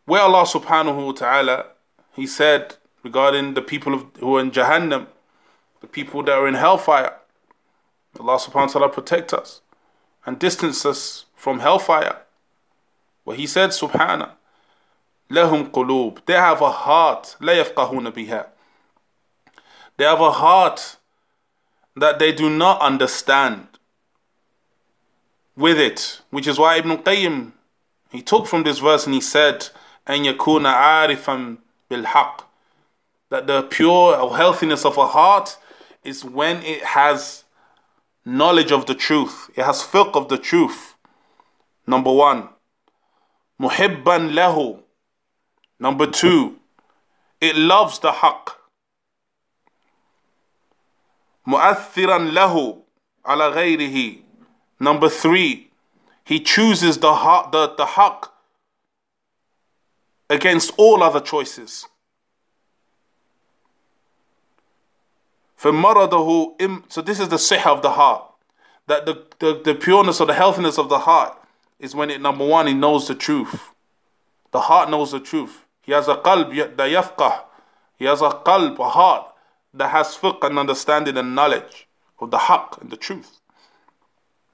Where 0.05 0.21
Allah 0.21 0.45
subhanahu 0.45 1.05
wa 1.05 1.11
ta'ala 1.13 1.65
He 2.13 2.27
said 2.27 2.75
regarding 3.03 3.53
the 3.53 3.61
people 3.61 3.93
of, 3.93 4.05
who 4.19 4.37
are 4.37 4.41
in 4.41 4.51
Jahannam, 4.51 5.07
the 5.79 5.87
people 5.87 6.23
that 6.23 6.33
are 6.33 6.47
in 6.47 6.55
hellfire, 6.55 7.13
Allah 8.19 8.37
subhanahu 8.37 8.67
wa 8.67 8.73
ta'ala 8.73 8.89
protect 8.89 9.33
us 9.33 9.61
and 10.25 10.37
distance 10.37 10.85
us 10.85 11.25
from 11.35 11.59
hellfire. 11.59 12.17
Where 13.23 13.37
He 13.37 13.47
said, 13.47 13.69
Subhana, 13.69 14.31
لهم 15.29 15.71
قلوب, 15.71 16.25
they 16.25 16.33
have 16.33 16.61
a 16.61 16.71
heart, 16.71 17.37
لا 17.39 17.53
يفقهون 17.63 18.09
بها. 18.09 18.47
They 20.01 20.07
have 20.07 20.19
a 20.19 20.31
heart 20.31 20.97
that 21.95 22.17
they 22.17 22.31
do 22.31 22.49
not 22.49 22.81
understand 22.81 23.67
with 25.55 25.77
it, 25.77 26.21
which 26.31 26.47
is 26.47 26.57
why 26.57 26.77
Ibn 26.77 26.97
Qayyim 27.03 27.51
he 28.09 28.23
took 28.23 28.47
from 28.47 28.63
this 28.63 28.79
verse 28.79 29.05
and 29.05 29.13
he 29.13 29.21
said, 29.21 29.69
"And 30.07 30.25
yakuna 30.25 30.73
arifan 30.73 31.59
bil 31.87 32.01
that 33.29 33.45
the 33.45 33.61
pure 33.61 34.35
healthiness 34.35 34.85
of 34.85 34.97
a 34.97 35.05
heart 35.05 35.59
is 36.03 36.25
when 36.25 36.63
it 36.63 36.83
has 36.83 37.43
knowledge 38.25 38.71
of 38.71 38.87
the 38.87 38.95
truth, 38.95 39.51
it 39.55 39.63
has 39.63 39.83
fiqh 39.83 40.15
of 40.15 40.29
the 40.29 40.39
truth. 40.39 40.95
Number 41.85 42.11
one, 42.11 42.49
muhibban 43.61 44.33
lahu. 44.33 44.81
Number 45.79 46.07
two, 46.07 46.57
it 47.39 47.55
loves 47.55 47.99
the 47.99 48.13
haqq 48.13 48.60
مؤثرا 51.46 52.18
له 52.18 52.82
على 53.26 53.48
غيره 53.48 54.22
number 54.80 55.08
three 55.08 55.70
he 56.24 56.40
chooses 56.40 56.98
the 56.98 57.14
haq, 57.14 57.52
the, 57.52 57.74
the 57.76 57.86
haq 57.86 58.32
against 60.28 60.72
all 60.76 61.02
other 61.02 61.20
choices 61.20 61.86
فمرضه 65.58 66.90
so 66.90 67.00
this 67.00 67.20
is 67.20 67.28
the 67.28 67.36
sihha 67.36 67.66
of 67.66 67.82
the 67.82 67.90
heart 67.90 68.22
that 68.86 69.06
the, 69.06 69.24
the, 69.38 69.60
the 69.64 69.74
pureness 69.74 70.20
or 70.20 70.26
the 70.26 70.34
healthiness 70.34 70.78
of 70.78 70.88
the 70.88 71.00
heart 71.00 71.36
is 71.78 71.94
when 71.94 72.10
it, 72.10 72.20
number 72.20 72.46
one, 72.46 72.66
he 72.66 72.74
knows 72.74 73.08
the 73.08 73.14
truth. 73.14 73.70
The 74.52 74.60
heart 74.60 74.90
knows 74.90 75.12
the 75.12 75.20
truth. 75.20 75.64
He 75.82 75.92
has 75.92 76.08
a 76.08 76.16
qalb 76.16 76.54
that 76.76 76.90
yafqah. 76.90 77.42
He 77.98 78.04
has 78.04 78.22
a 78.22 78.30
qalb, 78.30 78.78
a 78.78 78.88
heart 78.88 79.26
that 79.74 79.90
has 79.90 80.16
fiqh 80.16 80.42
and 80.42 80.58
understanding 80.58 81.16
and 81.16 81.34
knowledge 81.34 81.88
of 82.18 82.30
the 82.30 82.38
haqq 82.38 82.80
and 82.80 82.90
the 82.90 82.96
truth. 82.96 83.40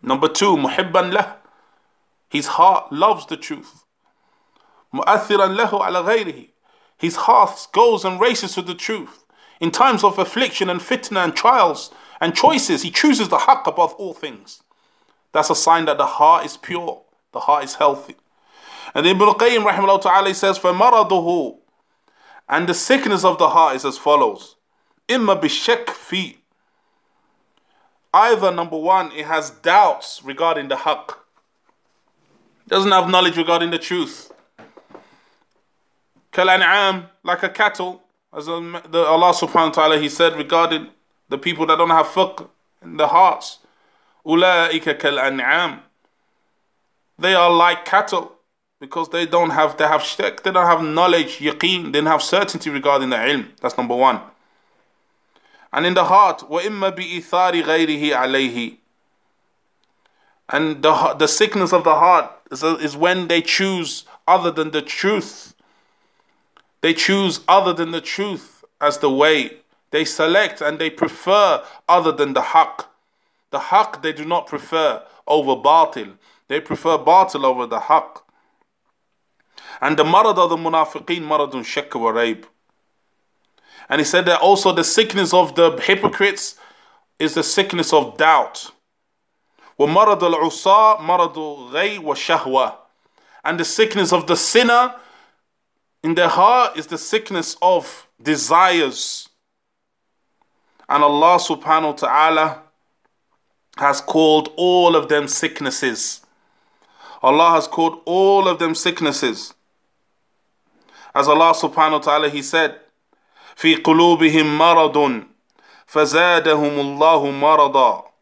Number 0.03 0.29
two, 0.29 0.57
muhibban 0.57 1.13
lah. 1.13 1.37
His 2.29 2.49
heart 2.49 2.93
loves 2.93 3.27
the 3.27 3.37
truth. 3.37 3.85
Mu'athiran 4.93 5.57
lahu 5.57 5.75
ala 5.75 6.03
ghayrihi. 6.03 6.51
His 6.99 7.17
heart 7.17 7.69
goes 7.73 8.05
and 8.05 8.21
races 8.21 8.55
to 8.55 8.63
the 8.63 8.75
truth. 8.75 9.25
In 9.61 9.71
times 9.71 10.03
of 10.03 10.19
affliction 10.19 10.69
and 10.69 10.81
fitna 10.81 11.25
and 11.25 11.37
trials 11.37 11.93
and 12.21 12.35
choices, 12.35 12.83
he 12.83 12.91
chooses 12.91 13.29
the 13.29 13.39
haqq 13.39 13.67
above 13.67 13.93
all 13.95 14.13
things. 14.15 14.63
That's 15.33 15.51
a 15.51 15.55
sign 15.55 15.85
that 15.87 15.99
the 15.99 16.07
heart 16.07 16.45
is 16.45 16.57
pure, 16.57 17.03
the 17.33 17.41
heart 17.41 17.65
is 17.65 17.77
healthy. 17.77 18.17
And 18.95 19.07
Ibn 19.07 19.29
Qayyim 19.29 19.65
rahimahullah 19.65 20.03
ta'ala 20.03 20.35
says, 20.35 20.59
فَمَرَضُهُ 20.59 21.59
And 22.49 22.69
the 22.69 22.75
sickness 22.75 23.25
of 23.25 23.39
the 23.39 23.49
heart 23.49 23.77
is 23.77 23.85
as 23.85 23.97
follows. 23.97 24.56
Imma 25.08 25.36
bishek 25.36 25.90
fi. 25.90 26.38
Either 28.14 28.52
number 28.52 28.78
one, 28.78 29.12
it 29.12 29.26
has 29.26 29.50
doubts 29.50 30.22
regarding 30.24 30.68
the 30.68 30.76
haqq. 30.76 31.16
Doesn't 32.68 32.92
have 32.92 33.10
knowledge 33.10 33.38
regarding 33.38 33.72
the 33.72 33.80
truth. 33.80 34.32
Kalan'am, 36.34 37.10
like 37.24 37.44
a 37.44 37.50
cattle, 37.50 38.04
as 38.34 38.48
Allah 38.48 38.84
subhanahu 38.84 39.54
wa 39.54 39.70
ta'ala 39.70 40.00
he 40.00 40.10
said 40.10 40.36
regarding 40.36 40.88
the 41.30 41.38
people 41.38 41.66
that 41.68 41.78
don't 41.78 41.90
have 41.90 42.08
fiqh 42.08 42.48
in 42.82 42.98
their 42.98 43.08
hearts. 43.08 43.60
Ula'ika 44.26 45.00
kalan'am. 45.00 45.80
They 47.18 47.34
are 47.34 47.50
like 47.50 47.86
cattle 47.86 48.34
because 48.80 49.10
they 49.10 49.26
don't 49.26 49.52
have 49.52 49.78
they 49.78 49.88
have 49.88 50.04
shirk, 50.04 50.44
they 50.44 50.52
don't 50.52 50.68
have 50.68 50.84
knowledge, 50.84 51.40
yaqeen, 51.40 51.92
they 51.94 52.00
don't 52.00 52.08
have 52.08 52.22
certainty 52.22 52.70
regarding 52.70 53.10
the 53.10 53.16
ilm. 53.16 53.48
That's 53.62 53.78
number 53.78 53.96
one 53.96 54.20
And 55.77 55.87
in 55.87 55.95
the 55.95 56.05
heart, 56.05 56.41
وَإِمَّا 56.51 56.97
بِإِثَارِ 56.97 57.63
غَيْرِهِ 57.63 58.11
عَلَيْهِ 58.11 58.77
And 60.49 60.83
the, 60.83 61.15
the 61.15 61.27
sickness 61.29 61.73
of 61.73 61.85
the 61.85 61.95
heart 61.95 62.31
is, 62.51 62.63
is 62.63 62.97
when 62.97 63.29
they 63.29 63.41
choose 63.41 64.05
other 64.29 64.51
than 64.51 64.71
the 64.71 64.83
truth. 64.83 65.55
They 66.83 66.93
choose 66.93 67.41
other 67.49 67.73
than 67.73 67.91
the 67.93 68.01
truth 68.01 68.65
as 68.81 68.99
the 68.99 69.11
way. 69.11 69.59
They 69.93 70.05
select 70.05 70.61
and 70.61 70.79
they 70.79 70.91
prefer 70.91 71.63
other 71.89 72.13
than 72.13 72.35
the 72.35 72.41
haqq. 72.41 72.87
The 73.51 73.59
haqq 73.59 74.03
they 74.03 74.13
do 74.13 74.25
not 74.25 74.47
prefer 74.47 75.03
over 75.27 75.57
batil. 75.57 76.15
They 76.49 76.61
prefer 76.61 76.99
batil 76.99 77.45
over 77.45 77.67
the 77.67 77.79
haqq. 77.81 78.23
And 79.81 79.97
the 79.97 80.05
marad 80.05 80.37
of 80.39 80.51
the 80.51 80.57
munafiqeen 80.57 81.23
maradun 81.23 81.65
shakk 81.65 81.99
wa 81.99 82.13
raib. 82.13 82.45
And 83.89 84.01
he 84.01 84.05
said 84.05 84.27
that 84.27 84.41
also 84.41 84.73
the 84.73 84.85
sickness 84.85 85.35
of 85.35 85.55
the 85.55 85.71
hypocrites 85.83 86.57
is 87.19 87.35
the 87.35 87.43
sickness 87.43 87.93
of 87.93 88.17
doubt. 88.17 88.71
ومرض 89.79 90.23
العصاة 90.23 91.01
مرض 91.01 91.71
غي 91.73 91.99
وشهوة. 91.99 92.77
And 93.45 93.59
the 93.59 93.65
sickness 93.65 94.13
of 94.13 94.27
the 94.27 94.37
sinner 94.37 94.95
in 96.03 96.15
their 96.15 96.29
heart 96.29 96.77
is 96.77 96.87
the 96.87 96.99
sickness 96.99 97.57
of 97.61 98.09
desires. 98.23 99.29
And 100.89 101.03
Allah 101.03 101.39
subhanahu 101.39 101.85
wa 101.85 101.93
ta'ala 101.93 102.63
has 103.79 104.01
called 104.01 104.53
all 104.57 104.95
of 104.95 105.09
them 105.09 105.29
sicknesses. 105.29 106.21
Allah 107.23 107.51
has 107.51 107.67
called 107.67 108.01
all 108.05 108.49
of 108.49 108.59
them 108.59 108.75
sicknesses. 108.75 109.55
As 111.15 111.29
Allah 111.29 111.55
subhanahu 111.55 111.93
wa 111.93 111.99
ta'ala 111.99 112.29
He 112.29 112.43
said, 112.43 112.81
في 113.57 113.75
قلوبهم 113.75 114.59
مرض 114.59 115.23
فزادهم 115.87 116.81
الله 116.81 117.31
مرضا 117.31 118.13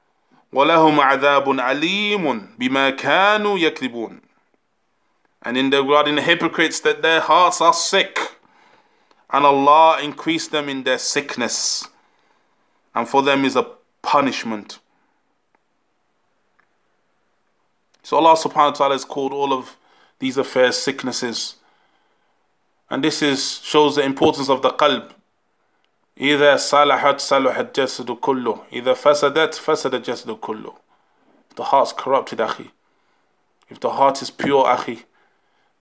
ولهم 0.52 1.00
عذاب 1.00 1.60
عليم 1.60 2.54
بما 2.58 2.90
كانوا 2.90 3.58
يكذبون 3.58 4.20
and 5.42 5.56
in 5.56 5.70
the 5.70 5.82
regarding 5.82 6.16
the 6.16 6.22
hypocrites 6.22 6.80
that 6.80 7.00
their 7.02 7.20
hearts 7.20 7.60
are 7.60 7.72
sick 7.72 8.18
and 9.30 9.46
Allah 9.46 10.00
increased 10.02 10.50
them 10.50 10.68
in 10.68 10.82
their 10.82 10.98
sickness 10.98 11.88
and 12.94 13.08
for 13.08 13.22
them 13.22 13.44
is 13.44 13.56
a 13.56 13.66
punishment 14.02 14.78
so 18.02 18.16
Allah 18.16 18.34
subhanahu 18.36 18.72
wa 18.72 18.78
ta'ala 18.80 18.94
has 18.94 19.04
called 19.04 19.32
all 19.32 19.52
of 19.52 19.76
these 20.18 20.36
affairs 20.36 20.76
sicknesses 20.76 21.56
and 22.90 23.04
this 23.04 23.22
is 23.22 23.60
shows 23.62 23.94
the 23.96 24.02
importance 24.02 24.50
of 24.50 24.60
the 24.62 24.70
qalb 24.70 25.12
إذا 26.20 26.56
صلحت 26.56 27.20
صلح 27.20 27.56
الجسد 27.56 28.10
كله 28.10 28.64
إذا 28.72 28.94
فسدت 28.94 29.54
فسد 29.54 29.94
الجسد 29.94 30.30
كله 30.30 30.74
If 31.50 31.56
the 31.56 31.64
heart's 31.64 31.92
corrupted 31.92 32.40
أخي 32.40 32.70
If 33.70 33.80
the 33.80 33.90
heart 33.90 34.22
is 34.22 34.30
pure 34.30 34.64
أخي 34.64 35.04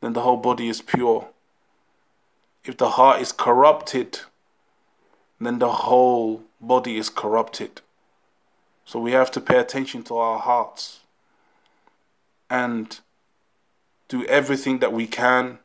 Then 0.02 0.14
the 0.14 0.22
whole 0.22 0.38
body 0.38 0.70
is 0.70 0.82
pure 0.82 1.28
If 2.64 2.78
the 2.78 2.92
heart 2.92 3.22
is 3.22 3.32
corrupted 3.34 4.20
Then 5.42 5.60
the 5.60 5.72
whole 5.72 6.44
body 6.62 6.98
is 6.98 7.10
corrupted 7.10 7.82
So 8.86 9.00
we 9.00 9.12
have 9.12 9.32
to 9.32 9.42
pay 9.42 9.58
attention 9.58 10.04
to 10.04 10.18
our 10.18 10.40
hearts 10.40 11.02
And 12.50 13.00
do 14.08 14.26
everything 14.26 14.80
that 14.80 14.94
we 14.94 15.06
can 15.06 15.60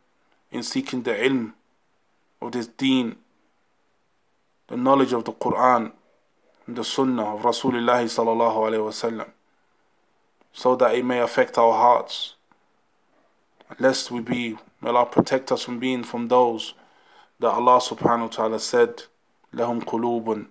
in 0.50 0.62
seeking 0.62 1.02
the 1.02 1.12
ilm 1.12 1.52
of 2.40 2.52
this 2.52 2.66
deen 2.66 3.16
the 4.68 4.76
knowledge 4.76 5.12
of 5.12 5.24
the 5.24 5.32
Quran 5.32 5.92
and 6.66 6.76
the 6.76 6.84
Sunnah 6.84 7.34
of 7.34 7.42
Rasulullah 7.42 8.02
sallallahu 8.04 8.56
alaihi 8.56 8.84
wasallam, 8.84 9.30
so 10.52 10.76
that 10.76 10.94
it 10.94 11.04
may 11.04 11.20
affect 11.20 11.58
our 11.58 11.72
hearts. 11.72 12.34
Lest 13.78 14.10
we 14.10 14.20
be, 14.20 14.56
may 14.80 14.90
Allah 14.90 15.06
protect 15.06 15.50
us 15.50 15.62
from 15.62 15.78
being 15.78 16.04
from 16.04 16.28
those 16.28 16.74
that 17.40 17.48
Allah 17.50 17.80
subhanahu 17.80 18.20
wa 18.20 18.28
ta'ala 18.28 18.60
said, 18.60 19.04
لهم 19.52 19.84
قلوب 19.84 20.46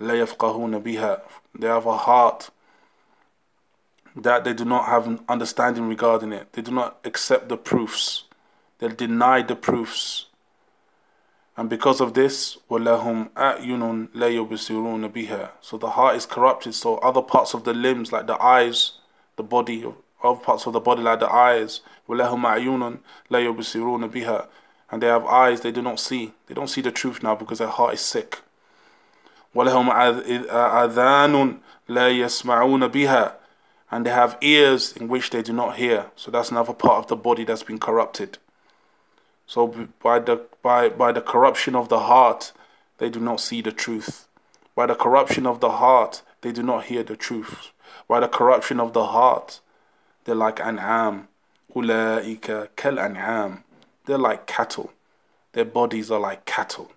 لا 0.00 0.14
يفقهون 0.14 0.82
بها. 0.82 1.20
They 1.54 1.66
have 1.66 1.86
a 1.86 1.96
heart 1.96 2.50
that 4.14 4.44
they 4.44 4.52
do 4.52 4.64
not 4.64 4.86
have 4.86 5.20
understanding 5.28 5.88
regarding 5.88 6.32
it. 6.32 6.52
They 6.52 6.62
do 6.62 6.72
not 6.72 6.98
accept 7.04 7.48
the 7.48 7.56
proofs. 7.56 8.24
They 8.78 8.88
deny 8.88 9.42
the 9.42 9.56
proofs. 9.56 10.26
And 11.58 11.68
because 11.68 12.00
of 12.00 12.14
this, 12.14 12.56
وَلَهُمْ 12.70 13.30
أَعْيُنٌ 13.30 14.08
لَا 14.10 14.30
يُبْصِرُونَ 14.30 15.12
بِهَا 15.12 15.50
So 15.60 15.76
the 15.76 15.90
heart 15.90 16.14
is 16.14 16.24
corrupted, 16.24 16.72
so 16.72 16.98
other 16.98 17.20
parts 17.20 17.52
of 17.52 17.64
the 17.64 17.74
limbs, 17.74 18.12
like 18.12 18.28
the 18.28 18.40
eyes, 18.40 18.92
the 19.34 19.42
body, 19.42 19.84
other 20.22 20.38
parts 20.38 20.66
of 20.66 20.72
the 20.72 20.78
body, 20.78 21.02
like 21.02 21.18
the 21.18 21.28
eyes, 21.28 21.80
وَلَهُمْ 22.08 22.42
أَعْيُنٌ 22.42 22.98
لَا 23.28 23.54
يُبْصِرُونَ 23.54 24.08
بِهَا 24.08 24.46
And 24.92 25.02
they 25.02 25.08
have 25.08 25.24
eyes, 25.24 25.62
they 25.62 25.72
do 25.72 25.82
not 25.82 25.98
see. 25.98 26.32
They 26.46 26.54
don't 26.54 26.68
see 26.68 26.80
the 26.80 26.92
truth 26.92 27.24
now 27.24 27.34
because 27.34 27.58
their 27.58 27.66
heart 27.66 27.94
is 27.94 28.02
sick. 28.02 28.38
وَلَهُمْ 29.52 29.92
أَذَانٌ 30.46 31.58
لَا 31.88 32.08
يَسْمَعُونَ 32.20 32.88
بِهَا 32.88 33.34
And 33.90 34.06
they 34.06 34.10
have 34.10 34.38
ears 34.40 34.92
in 34.92 35.08
which 35.08 35.30
they 35.30 35.42
do 35.42 35.52
not 35.52 35.74
hear. 35.74 36.12
So 36.14 36.30
that's 36.30 36.52
another 36.52 36.72
part 36.72 36.98
of 36.98 37.08
the 37.08 37.16
body 37.16 37.42
that's 37.42 37.64
been 37.64 37.80
corrupted. 37.80 38.38
So 39.48 39.88
by 40.02 40.20
the 40.20 40.42
by 40.63 40.89
by 40.89 41.11
the 41.11 41.21
corruption 41.21 41.75
of 41.75 41.89
the 41.89 41.99
heart, 41.99 42.53
they 42.97 43.09
do 43.09 43.19
not 43.19 43.39
see 43.39 43.61
the 43.61 43.71
truth. 43.71 44.27
By 44.75 44.87
the 44.87 44.95
corruption 44.95 45.45
of 45.45 45.59
the 45.59 45.71
heart, 45.71 46.23
they 46.41 46.51
do 46.51 46.63
not 46.63 46.85
hear 46.85 47.03
the 47.03 47.15
truth. 47.15 47.71
By 48.07 48.19
the 48.21 48.27
corruption 48.27 48.79
of 48.79 48.93
the 48.93 49.05
heart, 49.07 49.59
they're 50.23 50.33
like 50.33 50.59
an'am. 50.59 51.27
Ulaika 51.75 52.69
kal 52.75 52.97
an'am. 52.97 53.63
They're 54.05 54.17
like 54.17 54.47
cattle. 54.47 54.91
Their 55.51 55.65
bodies 55.65 56.09
are 56.09 56.19
like 56.19 56.45
cattle. 56.45 56.91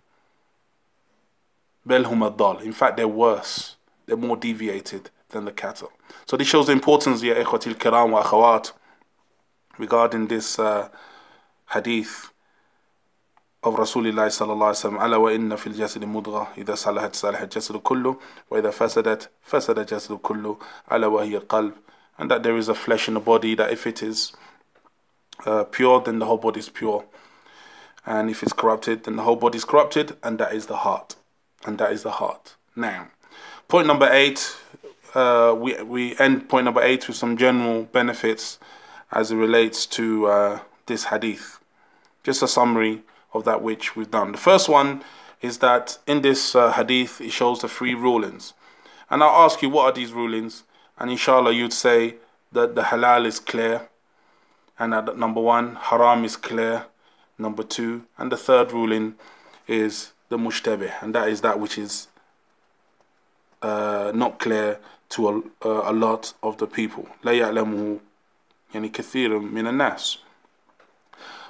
Belhum 1.87 2.29
adal. 2.29 2.63
In 2.63 2.73
fact, 2.73 2.97
they're 2.97 3.07
worse. 3.09 3.77
They're 4.07 4.17
more 4.17 4.37
deviated 4.37 5.11
than 5.31 5.45
the 5.45 5.53
cattle. 5.53 5.93
So 6.25 6.37
this 6.37 6.49
shows 6.49 6.67
the 6.67 6.73
importance, 6.73 7.23
ya 7.23 7.35
ikhwatil 7.35 7.75
kiram 7.75 8.11
wa 8.11 8.23
akhawat, 8.23 8.73
regarding 9.79 10.29
this 10.29 10.59
uh, 10.59 10.89
hadith 11.67 12.31
of 13.67 13.75
Rasulullah 13.75 14.29
sallallahu 14.31 14.71
alaihi 14.71 14.93
wasallam 14.93 15.21
wa 15.23 15.29
inna 15.29 15.57
fil 15.57 15.73
jasad 15.73 16.03
mudghah. 16.03 16.55
Idha 16.55 16.77
salahat 16.77 17.51
jasad 17.51 17.83
kullu 17.83 18.17
wa 18.49 18.59
idha 18.59 18.73
fasadat 18.73 19.27
fasada 19.45 19.85
jasad 19.85 20.21
kullu 20.21 20.57
ala 20.89 21.11
wa 21.11 21.23
hiya 21.23 21.41
qalb. 21.41 21.75
And 22.17 22.31
that 22.31 22.45
there 22.45 22.57
is 22.57 22.69
a 22.69 22.75
flesh 22.75 23.09
in 23.09 23.15
the 23.15 23.21
body 23.21 23.57
that 23.57 23.73
if 23.73 23.85
it 23.87 24.05
is 24.05 24.33
uh, 25.45 25.65
pure 25.65 26.01
then 26.01 26.21
the 26.21 26.27
whole 26.27 26.39
body 26.39 26.61
is 26.61 26.69
pure. 26.69 27.05
And 28.07 28.31
if 28.31 28.45
it's 28.45 28.53
corrupted 28.53 29.03
then 29.03 29.17
the 29.17 29.25
whole 29.25 29.35
body 29.35 29.57
is 29.57 29.65
corrupted 29.65 30.17
and 30.23 30.39
that 30.39 30.55
is 30.55 30.67
the 30.67 30.77
heart. 30.77 31.17
And 31.65 31.77
that 31.79 31.91
is 31.91 32.05
the 32.05 32.13
heart. 32.13 32.55
Now 32.77 33.09
point 33.67 33.89
number 33.89 34.09
8 34.09 34.57
uh, 35.15 35.57
we 35.59 35.83
we 35.83 36.17
end 36.19 36.49
point 36.49 36.67
number 36.67 36.83
8 36.83 37.09
with 37.09 37.17
some 37.17 37.37
general 37.37 37.83
benefits 37.83 38.61
as 39.11 39.33
it 39.33 39.37
relates 39.37 39.87
to 39.87 40.27
uh, 40.27 40.61
this 40.87 41.07
hadith. 41.07 41.59
Just 42.23 42.43
a 42.43 42.49
summary 42.49 43.03
of 43.36 43.46
that 43.46 43.62
which 43.62 43.96
we've 43.96 44.12
done. 44.12 44.32
The 44.32 44.38
first 44.38 44.70
one 44.70 45.04
is 45.42 45.60
that 45.60 45.98
in 46.06 46.22
this 46.22 46.56
uh, 46.56 46.72
hadith 46.72 47.22
it 47.22 47.32
shows 47.32 47.62
the 47.62 47.68
three 47.68 47.94
rulings. 47.94 48.54
And 49.10 49.24
I'll 49.24 49.46
ask 49.46 49.62
you, 49.62 49.70
what 49.70 49.86
are 49.86 49.92
these 49.92 50.14
rulings? 50.14 50.64
And 50.98 51.10
inshallah, 51.10 51.52
you'd 51.52 51.74
say 51.74 52.16
that 52.52 52.76
the 52.76 52.84
halal 52.84 53.26
is 53.26 53.40
clear, 53.40 53.90
and 54.78 54.94
that 54.94 55.18
number 55.18 55.42
one, 55.42 55.76
haram 55.76 56.24
is 56.24 56.36
clear, 56.36 56.86
number 57.38 57.64
two, 57.64 58.04
and 58.18 58.32
the 58.32 58.38
third 58.38 58.72
ruling 58.72 59.16
is 59.68 60.12
the 60.30 60.38
mushtabih, 60.38 60.92
and 61.02 61.16
that 61.16 61.28
is 61.28 61.42
that 61.42 61.60
which 61.60 61.78
is 61.78 62.08
uh, 63.62 64.12
not 64.14 64.40
clear 64.40 64.80
to 65.10 65.28
a, 65.30 65.68
uh, 65.68 65.92
a 65.92 65.94
lot 65.94 66.34
of 66.42 66.58
the 66.58 66.68
people. 66.68 67.08
لا 67.24 67.32
يعلمه 67.32 68.00
يعني 68.74 68.90
كثير 68.90 69.40
من 69.40 69.68
الناس. 69.68 70.18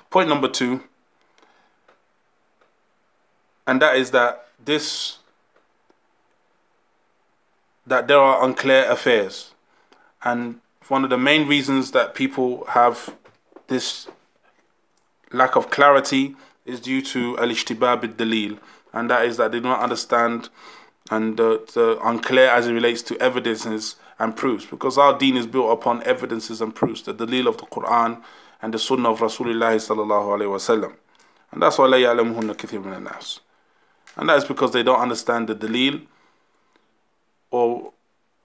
Point 0.10 0.28
number 0.28 0.48
two, 0.48 0.82
and 3.67 3.81
that 3.83 3.97
is 3.97 4.11
that 4.13 4.47
this 4.65 5.19
that 7.87 8.09
there 8.09 8.19
are 8.19 8.45
unclear 8.45 8.91
affairs, 8.91 9.55
and 10.25 10.61
one 10.89 11.05
of 11.05 11.11
the 11.11 11.19
main 11.19 11.47
reasons 11.49 11.91
that 11.93 12.15
people 12.15 12.65
have 12.69 13.15
this 13.69 14.09
lack 15.33 15.57
of 15.57 15.71
clarity 15.71 16.37
is 16.65 16.81
due 16.81 17.03
to 17.03 17.39
al-ishtibab 17.39 18.15
dalil 18.15 18.59
and 18.93 19.11
that 19.11 19.25
is 19.25 19.37
that 19.37 19.53
they 19.53 19.59
do 19.59 19.69
not 19.69 19.81
understand 19.81 20.49
and 21.11 21.37
the 21.37 21.99
unclear 22.03 22.49
as 22.49 22.67
it 22.67 22.73
relates 22.73 23.03
to 23.03 23.17
evidences 23.21 23.97
and 24.19 24.37
proofs. 24.37 24.67
Because 24.67 24.99
our 24.99 25.17
deen 25.17 25.37
is 25.37 25.47
built 25.47 25.71
upon 25.71 26.03
evidences 26.03 26.61
and 26.61 26.75
proofs 26.75 27.03
the 27.03 27.15
dalil 27.15 27.47
of 27.47 27.59
the 27.59 27.67
Quran 27.67 28.23
and 28.63 28.75
the 28.75 28.79
sunnah 28.79 29.11
of 29.11 29.21
Rasulullah 29.21 29.75
sallallahu 29.77 30.39
alaihi 30.39 30.51
wasallam 30.51 30.95
and 31.53 31.63
that's 31.63 31.79
why 31.79 31.87
la 31.87 31.97
ya'lamuhunna 31.97 32.57
kathir 32.57 32.85
min 32.85 33.05
nas 33.05 33.41
and 34.16 34.30
that 34.30 34.38
is 34.38 34.46
because 34.46 34.72
they 34.72 34.84
don't 34.84 35.00
understand 35.00 35.48
the 35.48 35.56
dalil 35.56 36.02
or 37.50 37.94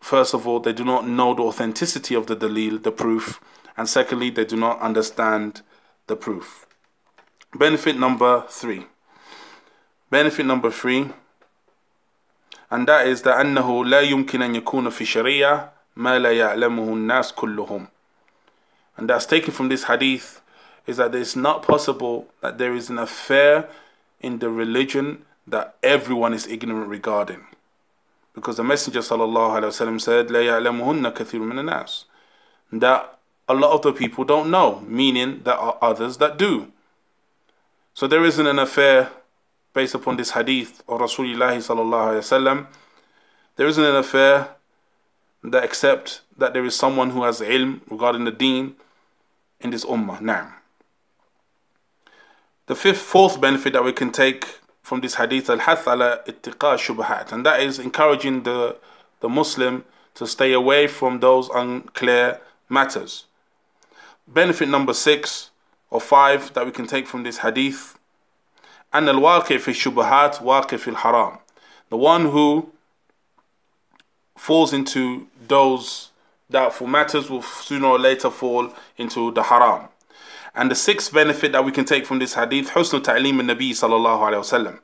first 0.01 0.35
of 0.35 0.47
all 0.47 0.61
they 0.61 0.73
do 0.73 0.85
not 0.85 1.07
know 1.07 1.35
the 1.35 1.43
authenticity 1.43 2.15
of 2.15 2.27
the 2.27 2.37
dalil 2.37 2.83
the 2.83 2.93
proof 2.93 3.41
and 3.77 3.89
secondly 3.89 4.31
they 4.31 4.45
do 4.45 4.57
not 4.57 4.81
understand 4.81 5.63
the 6.07 6.17
proof 6.17 6.67
benefit 7.55 7.99
number 7.99 8.45
3 8.49 8.87
benefit 10.11 10.47
number 10.47 10.71
3 10.71 11.11
and 12.71 12.87
that 12.89 13.07
is 13.07 13.23
that 13.23 13.39
أنه 13.41 13.85
لا 13.85 14.01
يمكن 14.01 14.43
أن 14.43 14.55
يكون 14.55 14.91
في 14.91 15.05
شريعة 15.05 15.73
ما 15.97 16.19
لا 16.19 16.33
يعلمه 16.33 16.95
الناس 16.95 17.33
كلهم 17.33 17.89
and 18.99 19.09
that's 19.11 19.27
taken 19.27 19.53
from 19.53 19.69
this 19.69 19.85
hadith 19.85 20.41
is 20.87 20.97
that 20.97 21.15
it's 21.15 21.37
not 21.37 21.63
possible 21.63 22.29
that 22.41 22.59
there 22.59 22.75
is 22.75 22.89
an 22.91 22.99
affair 22.99 23.69
in 24.21 24.39
the 24.39 24.49
religion 24.49 25.25
that 25.47 25.77
everyone 25.83 26.35
is 26.35 26.47
ignorant 26.47 26.89
regarding 26.89 27.45
because 28.35 28.57
the 28.57 28.65
messenger 28.65 29.01
sallallahu 29.01 29.61
alaihi 29.61 29.73
wasallam 29.73 30.01
said 30.01 30.29
لا 30.29 30.43
يعلمهن 30.45 31.15
كثير 31.15 31.41
من 31.41 31.59
الناس 31.59 32.05
that 32.73 33.19
a 33.49 33.55
lot 33.55 33.73
of 33.73 33.83
the 33.83 33.93
people 33.93 34.25
don't 34.25 34.51
know 34.51 34.81
meaning 34.87 35.41
there 35.45 35.55
are 35.55 35.79
others 35.81 36.17
that 36.19 36.37
do 36.37 36.73
so 37.95 38.07
there 38.07 38.25
isn't 38.25 38.47
an 38.47 38.59
affair 38.59 39.11
based 39.77 39.95
upon 39.95 40.17
this 40.17 40.31
hadith 40.31 40.83
of 40.89 41.01
Rasulullah 41.01 41.53
sallallahu 41.57 42.13
alaihi 42.13 42.25
wasallam, 42.25 42.67
there 43.57 43.67
isn't 43.67 43.85
an 43.85 43.95
affair 43.95 44.49
that 45.45 45.63
except 45.63 46.23
that 46.37 46.55
there 46.55 46.65
is 46.65 46.75
someone 46.75 47.11
who 47.11 47.25
has 47.25 47.41
ilm 47.41 47.81
regarding 47.91 48.25
the 48.25 48.31
deen 48.31 48.75
in 49.61 49.71
this 49.71 49.85
ummah. 49.85 50.19
Now, 50.21 50.55
the 52.67 52.75
fifth, 52.75 53.01
fourth 53.01 53.39
benefit 53.39 53.75
that 53.75 53.85
we 53.85 53.93
can 53.93 54.11
take 54.11 54.60
from 54.92 55.00
this 55.00 55.16
hadith, 55.16 55.50
al-hath 55.50 55.88
ala 55.88 56.20
ittiqa 56.28 56.76
shubhat, 56.76 57.32
and 57.32 57.46
that 57.46 57.62
is 57.62 57.80
encouraging 57.80 58.44
the, 58.44 58.76
the 59.22 59.30
Muslim 59.30 59.86
to 60.16 60.28
stay 60.28 60.52
away 60.52 60.86
from 60.86 61.22
those 61.22 61.48
unclear 61.48 62.42
matters. 62.68 63.24
Benefit 64.28 64.68
number 64.68 64.94
six 64.94 65.50
or 65.90 66.02
five 66.02 66.54
that 66.56 66.66
we 66.66 66.74
can 66.74 66.88
take 66.88 67.08
from 67.08 67.24
this 67.24 67.38
hadith, 67.38 67.98
and 68.92 69.08
al-waqi 69.08 69.56
shubhat 69.60 69.80
shubahat 69.82 70.34
waqi 70.40 70.78
fi 70.78 70.94
haram 70.94 71.38
The 71.90 71.96
one 71.96 72.26
who 72.26 72.74
falls 74.38 74.74
into 74.74 75.28
those 75.48 76.10
doubtful 76.50 76.88
matters 76.88 77.30
will 77.30 77.44
sooner 77.44 77.88
or 77.88 77.98
later 77.98 78.30
fall 78.30 78.74
into 78.98 79.32
the 79.32 79.44
haram. 79.44 79.88
and 80.55 80.71
the 80.71 80.75
sixth 80.75 81.13
benefit 81.13 81.53
that 81.53 81.65
we 81.65 81.73
can 81.73 81.85
take 81.85 82.07
from 82.07 82.19
this 82.19 82.35
hadith 82.35 82.71
حسن 82.71 83.03
تعليم 83.03 83.41
النبي 83.41 83.75
صلى 83.75 83.97
الله 83.97 84.25
عليه 84.25 84.39
وسلم 84.39 84.79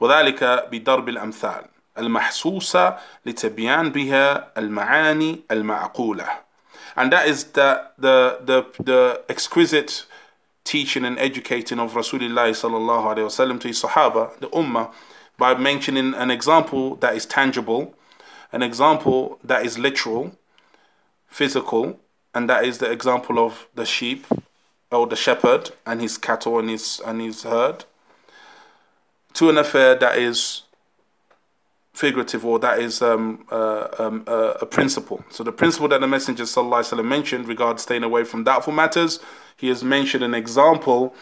وذلك 0.00 0.68
بضرب 0.72 1.08
الأمثال 1.08 1.64
المحسوسة 1.98 2.96
لتبيان 3.26 3.90
بها 3.90 4.52
المعاني 4.58 5.40
المعقولة 5.50 6.46
and 6.96 7.12
that 7.12 7.28
is 7.28 7.44
the, 7.44 7.88
the, 7.98 8.38
the, 8.42 8.82
the 8.82 9.22
exquisite 9.28 10.06
teaching 10.64 11.04
and 11.04 11.18
educating 11.18 11.78
of 11.78 11.92
Rasulullah 11.92 12.50
sallallahu 12.50 13.14
alaihi 13.14 13.26
wasallam 13.26 13.60
to 13.60 13.68
his 13.68 13.82
Sahaba, 13.82 14.36
the 14.40 14.48
Ummah, 14.48 14.92
by 15.36 15.54
mentioning 15.54 16.14
an 16.14 16.30
example 16.30 16.96
that 16.96 17.14
is 17.14 17.26
tangible, 17.26 17.94
an 18.50 18.62
example 18.62 19.38
that 19.44 19.64
is 19.64 19.78
literal, 19.78 20.32
physical, 21.28 22.00
and 22.34 22.48
that 22.48 22.64
is 22.64 22.78
the 22.78 22.90
example 22.90 23.38
of 23.38 23.68
the 23.74 23.84
sheep 23.84 24.26
or 24.90 25.06
the 25.06 25.16
shepherd 25.16 25.70
and 25.84 26.00
his 26.00 26.18
cattle 26.18 26.58
and 26.58 26.70
his 26.70 27.00
and 27.04 27.20
his 27.20 27.42
herd, 27.42 27.84
to 29.34 29.50
an 29.50 29.58
affair 29.58 29.94
that 29.96 30.18
is 30.18 30.62
figurative 31.92 32.44
or 32.44 32.58
that 32.58 32.78
is 32.78 33.00
um, 33.00 33.44
uh, 33.50 33.88
um, 33.98 34.22
uh, 34.26 34.54
a 34.60 34.66
principle. 34.66 35.24
So 35.30 35.42
the 35.42 35.52
principle 35.52 35.88
that 35.88 36.00
the 36.00 36.06
Messenger 36.06 36.44
وسلم, 36.44 37.06
mentioned 37.06 37.48
regarding 37.48 37.78
staying 37.78 38.02
away 38.02 38.24
from 38.24 38.44
doubtful 38.44 38.74
matters, 38.74 39.18
he 39.56 39.68
has 39.68 39.82
mentioned 39.82 40.22
an 40.22 40.34
example 40.34 41.14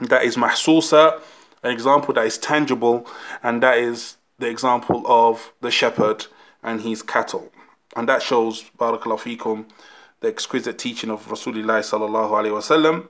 that 0.00 0.22
is 0.22 0.36
mahsusa, 0.36 1.20
an 1.62 1.70
example 1.70 2.12
that 2.14 2.26
is 2.26 2.36
tangible, 2.36 3.06
and 3.42 3.62
that 3.62 3.78
is 3.78 4.16
the 4.38 4.48
example 4.48 5.02
of 5.06 5.52
the 5.62 5.70
shepherd 5.70 6.26
and 6.62 6.82
his 6.82 7.02
cattle. 7.02 7.50
And 7.96 8.08
that 8.08 8.22
shows, 8.22 8.70
barakallahu 8.78 9.38
fikum, 9.38 9.66
the 10.20 10.28
exquisite 10.28 10.78
teaching 10.78 11.10
of 11.10 11.26
Rasulullah 11.26 11.80
sallallahu 11.80 12.30
alaihi 12.30 12.52
wasallam. 12.52 13.08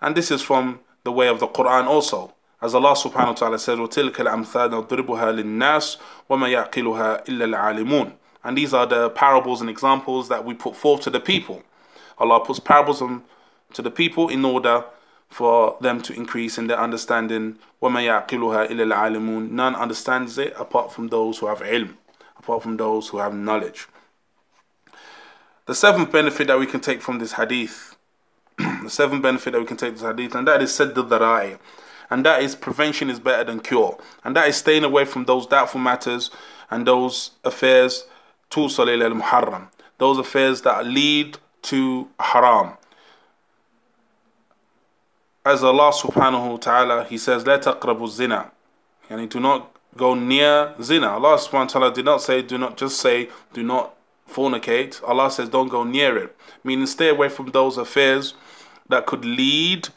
And 0.00 0.16
this 0.16 0.30
is 0.30 0.42
from 0.42 0.80
the 1.04 1.12
way 1.12 1.28
of 1.28 1.40
the 1.40 1.46
Quran 1.48 1.86
also. 1.86 2.34
As 2.60 2.74
Allah 2.74 2.94
subhanahu 2.94 3.26
wa 3.26 3.32
ta'ala 3.32 3.58
says, 3.58 3.78
وَتِلْكَ 3.78 4.12
الْأَمْثَالُ 4.12 4.86
نَضْرِبُهَا 4.86 5.42
لِلنَّاسِ 5.42 5.98
وَمَا 6.30 6.70
يَعْقِلُهَا 6.70 7.26
إِلَّا 7.26 7.54
الْعَالِمُونَ 7.54 8.12
And 8.44 8.56
these 8.56 8.72
are 8.72 8.86
the 8.86 9.10
parables 9.10 9.60
and 9.60 9.68
examples 9.68 10.28
that 10.28 10.44
we 10.44 10.54
put 10.54 10.74
forth 10.74 11.02
to 11.02 11.10
the 11.10 11.20
people. 11.20 11.62
Allah 12.18 12.40
puts 12.40 12.58
parables 12.58 13.02
to 13.74 13.82
the 13.82 13.90
people 13.90 14.28
in 14.28 14.44
order 14.44 14.84
for 15.28 15.76
them 15.80 16.00
to 16.02 16.14
increase 16.14 16.56
in 16.56 16.66
their 16.66 16.80
understanding. 16.80 17.58
وَمَا 17.82 18.26
يَعْقِلُهَا 18.26 18.70
إِلَّا 18.70 18.92
الْعَالِمُونَ 18.92 19.50
None 19.50 19.74
understands 19.76 20.38
it 20.38 20.54
apart 20.58 20.92
from 20.92 21.08
those 21.08 21.38
who 21.38 21.46
have 21.46 21.60
ilm, 21.60 21.94
apart 22.38 22.62
from 22.62 22.78
those 22.78 23.08
who 23.08 23.18
have 23.18 23.34
knowledge. 23.34 23.86
The 25.71 25.75
seventh 25.75 26.11
benefit 26.11 26.47
that 26.47 26.59
we 26.59 26.65
can 26.65 26.81
take 26.81 27.01
from 27.01 27.19
this 27.19 27.31
hadith, 27.31 27.95
the 28.57 28.89
seventh 28.89 29.23
benefit 29.23 29.53
that 29.53 29.59
we 29.61 29.65
can 29.65 29.77
take 29.77 29.95
from 29.95 30.03
this 30.05 30.17
hadith, 30.17 30.35
and 30.35 30.45
that 30.45 30.61
is 30.61 30.75
said 30.75 30.95
the 30.95 31.01
dharai 31.01 31.59
and 32.09 32.25
that 32.25 32.43
is 32.43 32.57
prevention 32.57 33.09
is 33.09 33.21
better 33.21 33.45
than 33.45 33.61
cure, 33.61 33.97
and 34.25 34.35
that 34.35 34.49
is 34.49 34.57
staying 34.57 34.83
away 34.83 35.05
from 35.05 35.23
those 35.23 35.47
doubtful 35.47 35.79
matters 35.79 36.29
and 36.69 36.85
those 36.85 37.31
affairs 37.45 38.03
to 38.49 38.67
salil 38.67 39.01
al 39.01 39.11
muharram, 39.11 39.69
those 39.97 40.17
affairs 40.17 40.61
that 40.63 40.85
lead 40.85 41.37
to 41.61 42.09
haram. 42.19 42.73
As 45.45 45.63
Allah 45.63 45.93
subhanahu 45.93 46.51
wa 46.51 46.57
ta'ala, 46.57 47.05
He 47.05 47.17
says, 47.17 47.47
La 47.47 47.57
taqrabu 47.57 48.09
zina. 48.09 48.51
And 49.09 49.29
do 49.29 49.39
not 49.39 49.73
go 49.95 50.15
near 50.15 50.73
zina. 50.81 51.11
Allah 51.11 51.37
subhanahu 51.37 51.53
wa 51.53 51.65
ta'ala 51.65 51.93
did 51.93 52.03
not 52.03 52.21
say, 52.21 52.41
do 52.41 52.57
not 52.57 52.75
just 52.75 52.99
say, 52.99 53.29
do 53.53 53.63
not 53.63 53.95
fornicate. 54.30 55.00
Allah 55.06 55.30
says, 55.30 55.48
don't 55.48 55.68
go 55.68 55.84
near 55.84 56.16
it. 56.16 56.36
Meaning, 56.64 56.86
stay 56.86 57.08
away 57.08 57.28
from 57.28 57.50
those 57.50 57.78
affairs 57.78 58.34
that 58.88 59.06
could 59.06 59.24
lead 59.24 59.88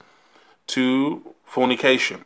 to 0.67 1.33
fornication. 1.45 2.25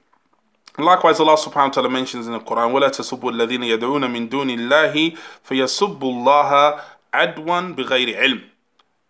Likewise, 0.78 1.20
Allah 1.20 1.38
subhanahu 1.38 1.68
wa 1.68 1.70
ta'ala 1.70 1.90
mentions 1.90 2.26
in 2.26 2.34
the 2.34 2.40
Quran, 2.40 2.72
وَلَا 2.74 2.90
تَسُبُّوا 2.90 3.32
الَّذِينَ 3.32 3.78
يَدْعُونَ 3.78 4.10
مِن 4.12 4.30
دُونِ 4.30 4.50
اللَّهِ 4.50 5.18
فَيَسُبُّوا 5.48 6.00
اللَّهَ 6.00 6.82
عَدْوًا 7.14 7.76
بِغَيْرِ 7.76 8.18
عِلْمٍ 8.18 8.42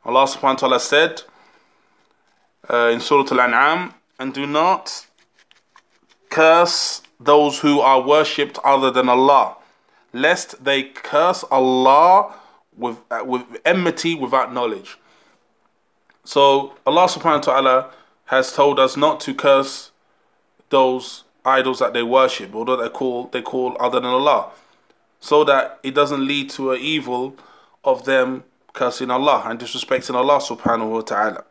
Allah 0.05 0.27
subhanahu 0.27 0.43
wa 0.43 0.55
ta'ala 0.55 0.79
said 0.79 1.21
uh, 2.69 2.89
in 2.91 2.99
Surah 2.99 3.25
Al-An'am, 3.31 3.93
and 4.19 4.33
do 4.33 4.45
not 4.45 5.07
curse 6.29 7.01
those 7.19 7.59
who 7.59 7.79
are 7.79 8.01
worshipped 8.01 8.59
other 8.65 8.91
than 8.91 9.07
Allah, 9.07 9.55
lest 10.11 10.63
they 10.63 10.83
curse 10.83 11.43
Allah 11.49 12.33
with, 12.78 12.98
uh, 13.10 13.22
with 13.24 13.42
enmity 13.64 14.14
without 14.14 14.52
knowledge. 14.52 14.98
So 16.24 16.74
Allah 16.86 17.06
subhanahu 17.06 17.46
wa 17.46 17.52
ta'ala 17.54 17.90
has 18.26 18.52
told 18.52 18.78
us 18.78 18.96
not 18.96 19.20
to 19.20 19.34
curse 19.34 19.90
those 20.68 21.24
idols 21.44 21.78
that 21.78 21.94
they 21.94 22.02
worship, 22.02 22.54
although 22.54 22.76
they 22.76 22.88
call 22.90 23.24
they 23.32 23.42
call 23.42 23.76
other 23.80 24.00
than 24.00 24.10
Allah, 24.10 24.50
so 25.20 25.44
that 25.44 25.78
it 25.82 25.94
doesn't 25.94 26.26
lead 26.26 26.50
to 26.50 26.72
an 26.72 26.80
evil 26.80 27.34
of 27.84 28.04
them 28.04 28.44
cursing 28.74 29.10
Allah 29.10 29.44
and 29.46 29.58
disrespecting 29.58 30.14
Allah 30.14 30.38
subhanahu 30.38 30.90
wa 30.90 31.00
ta'ala. 31.00 31.44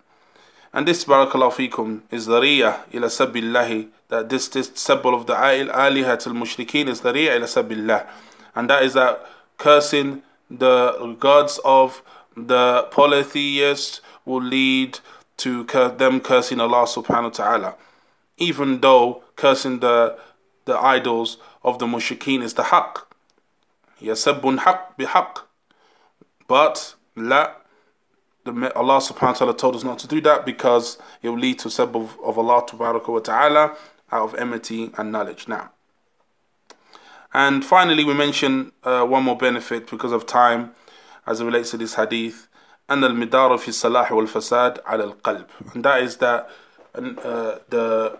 And 0.74 0.88
this 0.88 1.06
barakallahu 1.06 1.54
fikum 1.72 2.02
is 2.12 2.28
the 2.28 2.40
riyah 2.40 2.94
ila 2.94 3.08
sabbillahi 3.08 3.88
that 4.10 4.30
this 4.30 4.48
this 4.48 4.72
symbol 4.76 5.16
of 5.16 5.26
the 5.26 5.34
alihat 5.34 6.28
al 6.28 6.34
mushrikeen 6.34 6.88
is 6.88 7.02
the 7.02 7.12
riyah 7.12 7.38
ila 7.38 7.48
sabbillah 7.48 8.08
and 8.56 8.70
that 8.70 8.84
is 8.84 8.94
that 8.94 9.26
cursing 9.58 10.22
the 10.50 11.16
gods 11.20 11.60
of 11.66 12.02
the 12.36 12.88
polytheists 12.92 14.02
will 14.26 14.42
lead 14.44 15.00
to 15.38 15.64
them 15.64 16.20
cursing 16.20 16.60
Allah 16.60 16.86
subhanahu 16.86 17.24
wa 17.24 17.30
ta'ala. 17.30 17.76
Even 18.38 18.82
though 18.82 19.24
cursing 19.36 19.80
the 19.80 20.18
the 20.66 20.78
idols 20.78 21.38
of 21.64 21.80
the 21.80 21.86
mushrikeen 21.86 22.44
is 22.44 22.54
the 22.54 22.64
haqq. 22.64 23.04
Yasabbun 24.02 24.60
haqq 24.60 24.82
bihaqq. 25.00 25.44
But 26.48 26.96
la, 27.16 27.54
the, 28.44 28.72
Allah 28.76 28.98
subhanahu 29.00 29.22
wa 29.22 29.34
ta'ala 29.34 29.58
told 29.58 29.76
us 29.76 29.84
not 29.84 29.98
to 30.00 30.08
do 30.08 30.22
that 30.22 30.46
because 30.46 30.98
it 31.22 31.30
will 31.30 31.40
lead 31.40 31.60
to 31.60 31.70
sab 31.70 31.96
of, 31.96 32.18
of 32.24 32.38
Allah 32.38 32.66
subhanahu 32.68 33.08
wa 33.08 33.20
ta'ala 33.20 33.76
out 34.12 34.24
of 34.24 34.36
enmity 34.36 34.92
and 34.98 35.12
knowledge. 35.12 35.48
Now. 35.48 35.72
And 37.34 37.64
finally, 37.64 38.04
we 38.04 38.14
mention 38.14 38.72
uh, 38.84 39.06
one 39.06 39.24
more 39.24 39.38
benefit 39.38 39.90
because 39.90 40.12
of 40.12 40.26
time 40.26 40.72
as 41.26 41.42
it 41.42 41.46
relates 41.46 41.72
to 41.72 41.78
this 41.78 41.96
hadith. 41.96 42.48
And 42.90 43.04
al 43.04 43.12
midar 43.12 43.60
fi 43.60 43.72
salah 43.72 44.08
wal 44.12 44.26
fasad 44.26 44.80
al 44.88 45.02
al 45.02 45.14
qalb. 45.16 45.48
And 45.74 45.84
that 45.84 46.02
is 46.02 46.18
that 46.18 46.50
uh, 46.96 47.60
the 47.70 48.20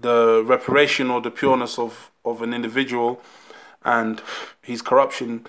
the 0.00 0.42
reparation 0.46 1.10
or 1.10 1.20
the 1.20 1.30
pureness 1.30 1.78
of, 1.78 2.10
of 2.24 2.40
an 2.40 2.54
individual 2.54 3.20
and 3.84 4.22
his 4.62 4.80
corruption 4.80 5.46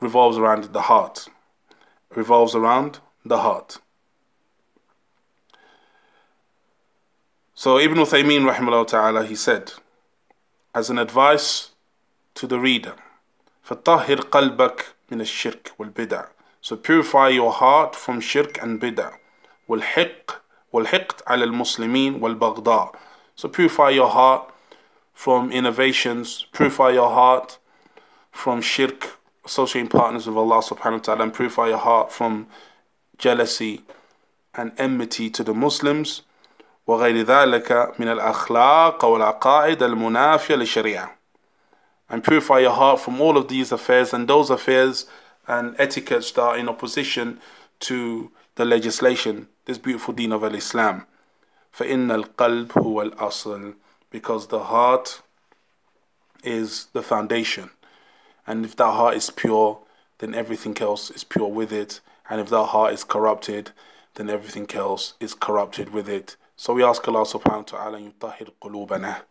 revolves 0.00 0.38
around 0.38 0.64
the 0.72 0.82
heart. 0.82 1.28
Revolves 2.14 2.54
around 2.54 3.00
the 3.24 3.38
heart. 3.38 3.78
So 7.54 7.78
Ibn 7.78 7.98
Uthaymeen, 7.98 8.50
rahimahullah 8.50 8.86
ta'ala, 8.86 9.26
he 9.26 9.34
said, 9.34 9.72
as 10.74 10.88
an 10.88 10.98
advice 10.98 11.69
to 12.34 12.46
the 12.46 12.58
reader, 12.58 12.94
فَطَهِّرْ 13.66 14.30
قَلْبَكَ 14.30 14.84
مِنَ 15.10 15.20
الشِّرْكِ 15.20 15.72
وَالْبِدَعِ 15.78 16.28
So 16.60 16.76
purify 16.76 17.28
your 17.28 17.52
heart 17.52 17.94
from 17.96 18.20
shirk 18.20 18.62
and 18.62 18.80
bid'ah. 18.80 19.14
والحق 19.68 20.30
والحقد 20.72 21.22
على 21.26 21.44
المسلمين 21.44 22.20
والبغضاء 22.22 22.92
So 23.36 23.48
purify 23.48 23.90
your 23.90 24.08
heart 24.08 24.52
from 25.14 25.50
innovations, 25.52 26.46
purify 26.52 26.90
your 26.90 27.10
heart 27.10 27.58
from 28.32 28.60
shirk, 28.60 29.18
associating 29.44 29.88
partners 29.88 30.26
with 30.26 30.36
Allah 30.36 30.60
subhanahu 30.62 30.92
wa 30.92 30.98
ta'ala, 30.98 31.22
and 31.24 31.34
purify 31.34 31.68
your 31.68 31.78
heart 31.78 32.12
from 32.12 32.46
jealousy 33.18 33.82
and 34.54 34.72
enmity 34.78 35.30
to 35.30 35.44
the 35.44 35.54
Muslims 35.54 36.22
وغير 36.86 37.22
ذلك 37.22 37.94
من 37.98 38.08
الأخلاق 38.08 39.04
والعقائد 39.04 39.82
المنافية 39.82 40.54
للشريعة 40.54 41.19
and 42.09 42.23
purify 42.23 42.59
your 42.59 42.71
heart 42.71 42.99
from 42.99 43.19
all 43.19 43.37
of 43.37 43.47
these 43.47 43.71
affairs 43.71 44.13
and 44.13 44.27
those 44.27 44.49
affairs 44.49 45.05
and 45.47 45.75
etiquettes 45.79 46.31
that 46.31 46.41
are 46.41 46.57
in 46.57 46.69
opposition 46.69 47.39
to 47.79 48.31
the 48.55 48.65
legislation, 48.65 49.47
this 49.65 49.77
beautiful 49.77 50.13
deen 50.13 50.31
of 50.31 50.43
Islam. 50.43 51.05
فإن 51.77 52.09
القلب 52.11 52.71
هو 52.71 53.11
الأصل 53.11 53.75
because 54.09 54.47
the 54.47 54.65
heart 54.65 55.21
is 56.43 56.85
the 56.93 57.01
foundation 57.01 57.69
and 58.47 58.63
if 58.63 58.75
that 58.75 58.91
heart 58.91 59.17
is 59.17 59.29
pure 59.29 59.79
then 60.19 60.33
everything 60.33 60.77
else 60.79 61.11
is 61.11 61.23
pure 61.23 61.49
with 61.49 61.73
it 61.73 61.99
and 62.29 62.41
if 62.41 62.49
that 62.49 62.65
heart 62.65 62.93
is 62.93 63.03
corrupted, 63.03 63.71
then 64.15 64.29
everything 64.29 64.69
else 64.73 65.13
is 65.19 65.33
corrupted 65.33 65.91
with 65.91 66.09
it. 66.09 66.35
So 66.55 66.73
we 66.73 66.83
ask 66.83 67.07
Allah 67.07 67.25
subhanahu 67.25 67.73
wa 67.73 67.77
ta'ala 67.77 67.99
yutahhir 67.99 68.49
qulubana 68.61 69.21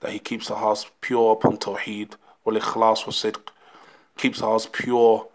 that 0.00 0.12
He 0.12 0.18
keeps 0.18 0.50
our 0.50 0.58
hearts 0.58 0.86
pure 1.00 1.32
upon 1.32 1.58
tawheed, 1.58 2.12
wa 2.45 2.51
sidq, 2.53 3.49
keeps 4.17 4.41
our 4.41 4.51
hearts 4.51 4.67
pure 4.71 5.27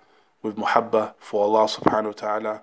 with 0.43 0.57
muhabba 0.57 1.15
for 1.19 1.45
Allah 1.45 1.67
subhanahu 1.69 2.07
wa 2.07 2.13
ta'ala, 2.13 2.63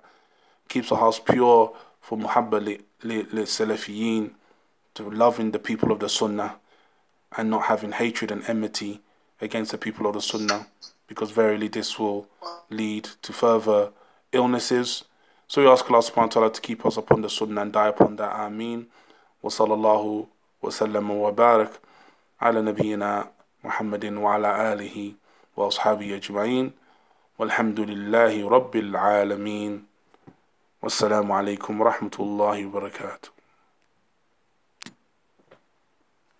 keeps 0.68 0.90
our 0.92 0.98
hearts 0.98 1.20
pure 1.20 1.74
for 2.00 2.18
muhabba 2.18 2.78
li 3.02 4.30
to 4.94 5.10
loving 5.10 5.50
the 5.50 5.58
people 5.58 5.92
of 5.92 5.98
the 6.00 6.08
sunnah 6.08 6.56
and 7.36 7.50
not 7.50 7.64
having 7.66 7.92
hatred 7.92 8.30
and 8.30 8.42
enmity 8.48 9.00
against 9.40 9.72
the 9.72 9.78
people 9.78 10.06
of 10.06 10.14
the 10.14 10.22
sunnah 10.22 10.66
because 11.06 11.30
verily 11.30 11.68
this 11.68 11.98
will 11.98 12.26
lead 12.70 13.04
to 13.22 13.32
further 13.32 13.90
illnesses. 14.32 15.04
So 15.48 15.62
we 15.62 15.68
ask 15.68 15.88
Allah 15.90 16.00
subhanahu 16.02 16.16
wa 16.16 16.26
ta'ala 16.26 16.52
to 16.52 16.60
keep 16.60 16.84
us 16.86 16.96
upon 16.96 17.20
the 17.22 17.30
sunnah 17.30 17.62
and 17.62 17.72
die 17.72 17.88
upon 17.88 18.16
that. 18.16 18.34
Ameen. 18.34 18.86
Sallallahu 19.44 20.26
wa 20.60 20.70
sallam 20.70 21.20
wa 21.20 21.30
barak 21.30 21.78
محمد 23.66 24.04
وعلى 24.14 24.50
آله 24.72 24.96
وأصحابه 25.56 26.08
أجمعين 26.16 26.66
والحمد 27.38 27.80
لله 27.80 28.34
رب 28.48 28.74
العالمين. 28.76 29.72
والسلام 30.82 31.32
عليكم 31.32 31.80
ورحمة 31.80 32.16
الله 32.20 32.66
وبركاته. 32.66 33.35